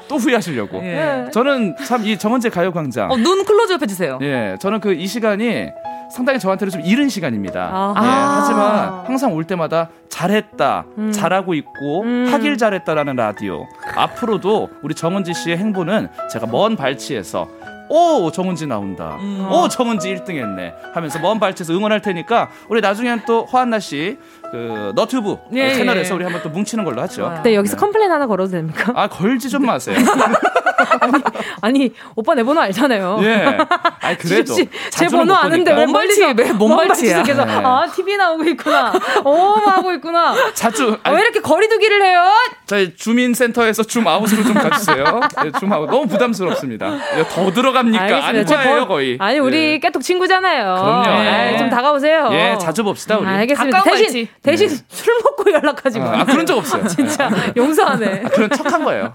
[0.09, 0.79] 또 후회하시려고.
[0.83, 1.27] 예.
[1.33, 3.11] 저는 참 이 정원재 가요광장.
[3.11, 4.19] 어, 눈 클로즈업 해주세요.
[4.23, 5.69] 예, 저는 그 이 시간이
[6.11, 7.71] 상당히 저한테는 좀 이른 시간입니다.
[7.73, 7.95] 아.
[7.97, 8.41] 예, 아.
[8.41, 11.13] 하지만 항상 올 때마다 잘했다, 음.
[11.13, 12.29] 잘하고 있고 음.
[12.33, 13.69] 하길 잘했다라는 라디오.
[13.95, 17.47] 앞으로도 우리 정은지 씨의 행보는 제가 먼 발치에서
[17.89, 19.17] 오 정은지 나온다.
[19.21, 19.49] 음.
[19.51, 20.73] 오 정은지 1등했네.
[20.93, 24.19] 하면서 먼 발치에서 응원할 테니까 우리 나중에는 또 허한나 씨
[24.51, 26.17] 그 너튜브 예, 채널에서 예.
[26.17, 27.41] 우리 한번 또 뭉치는 걸로 하죠.
[27.45, 28.93] 네, 여기서 complain 하나 걸어도 됩니까?
[28.97, 29.97] 아 걸지 좀 마세요.
[31.61, 33.19] 아니, 오빠 내 번호 알잖아요.
[33.23, 33.59] 예.
[34.01, 34.55] 아 그래도
[34.91, 37.23] 제 번호 못 아는데 왜- 먼 발치야.
[37.25, 37.53] 계속 네.
[37.65, 38.93] 아 TV 나오고 있구나.
[39.25, 40.35] 어머 하고 있구나.
[40.55, 42.25] 자주 아, 아니, 왜 이렇게 거리두기를 해요?
[42.67, 45.21] 저희 주민센터에서 zoom out으로 좀 가주세요.
[45.45, 46.97] 예, zoom out 너무 부담스럽습니다.
[47.19, 48.03] 예, 더 들어갑니까?
[48.27, 48.63] 알겠습니다.
[48.63, 49.17] 번- 거의.
[49.21, 49.79] 아니 우리 예.
[49.79, 50.75] 깨톡 친구잖아요.
[50.75, 51.09] 그럼요.
[51.11, 52.29] 아이, 좀 다가오세요.
[52.33, 53.27] 예, 자주 봅시다 우리.
[53.29, 53.79] 아, 알겠습니다.
[53.79, 54.29] 가까운 대신 발치.
[54.43, 54.77] 대신 네.
[54.89, 56.21] 술 먹고 연락하지 마.
[56.21, 56.87] 아, 그런 적 없어요.
[56.89, 58.23] 진짜 용서하네.
[58.33, 59.13] 그런 척한 거예요.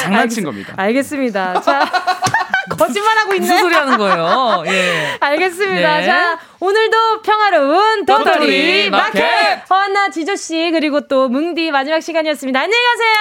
[0.00, 0.74] 장난친 겁니다.
[0.76, 1.60] 알겠습니다.
[1.62, 1.90] 자,
[2.78, 3.46] 거짓말하고 있네.
[3.46, 4.64] 무슨 소리 하는 거예요?
[4.66, 5.16] 예.
[5.20, 5.98] 알겠습니다.
[5.98, 6.06] 네.
[6.06, 9.20] 자, 오늘도 평화로운 도토리 마켓!
[9.20, 9.70] 마켓!
[9.70, 12.60] 허한나 지조씨, 그리고 또 뭉디 마지막 시간이었습니다.
[12.60, 13.14] 안녕히 가세요!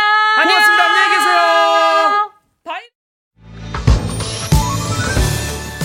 [0.44, 0.84] 고맙습니다.
[0.84, 2.32] 안녕히 계세요.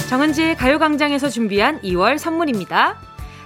[0.09, 2.97] 정은지의 가요광장에서 준비한 2월 선물입니다.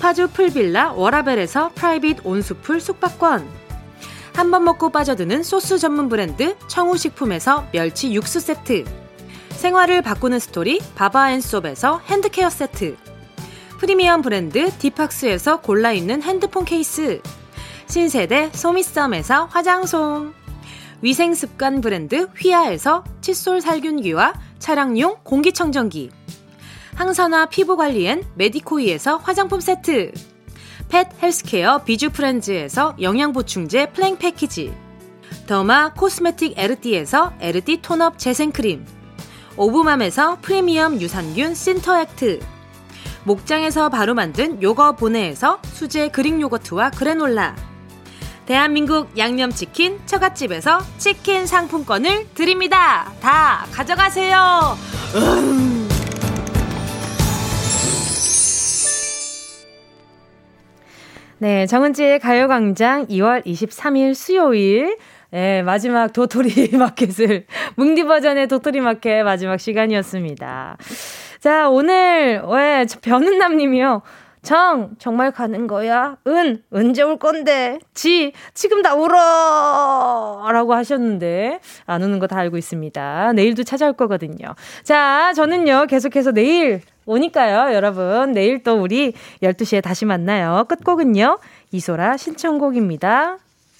[0.00, 3.48] 파주 pool villa 워라벨에서 private 온수풀 숙박권.
[4.34, 8.84] 한 번 먹고 빠져드는 소스 전문 브랜드 청우식품에서 멸치 육수 세트.
[9.50, 12.96] 생활을 바꾸는 스토리 바바앤솝에서 hand care 세트.
[13.80, 17.20] 프리미엄 브랜드 디팍스에서 골라있는 핸드폰 케이스.
[17.88, 20.32] 신세대 소미썸에서 화장솜.
[21.02, 26.10] 위생습관 브랜드 휘하에서 칫솔 살균기와 차량용 공기청정기.
[26.98, 30.10] 항산화 피부 관리엔 메디코이에서 화장품 세트.
[30.88, 34.74] pet healthcare 비주 프렌즈에서 영양보충제 플랭 패키지.
[35.46, 38.84] derma cosmetic 에르띠에서 에르띠 tone up 재생크림.
[39.56, 42.40] 오브맘에서 프리미엄 유산균 신터액트.
[43.22, 47.54] 목장에서 바로 만든 요거 보내에서 수제 Greek 요거트와 그래놀라.
[48.44, 53.12] 대한민국 양념치킨 처갓집에서 치킨 상품권을 드립니다.
[53.20, 54.76] 다 가져가세요.
[55.14, 55.87] 음.
[61.40, 64.98] 네, 정은지의 가요광장 2월 23일 수요일.
[65.30, 67.46] 네, 마지막 도토리 마켓을,
[67.76, 70.76] 뭉디 버전의 도토리 마켓 마지막 시간이었습니다.
[71.38, 74.02] 자, 오늘, 왜, 변은남 님이요.
[74.42, 76.16] 정, 정말 가는 거야?
[76.26, 77.78] 은, 언제 올 건데?
[77.92, 80.48] 지, 지금 다 울어!
[80.50, 83.32] 라고 하셨는데, 안 우는 거 다 알고 있습니다.
[83.34, 84.54] 내일도 찾아올 거거든요.
[84.82, 88.32] 자, 저는요, 계속해서 내일 오니까요, 여러분.
[88.32, 90.64] 내일 또 우리 12시에 다시 만나요.
[90.68, 91.38] 끝곡은요,
[91.72, 93.38] 이소라 신청곡입니다.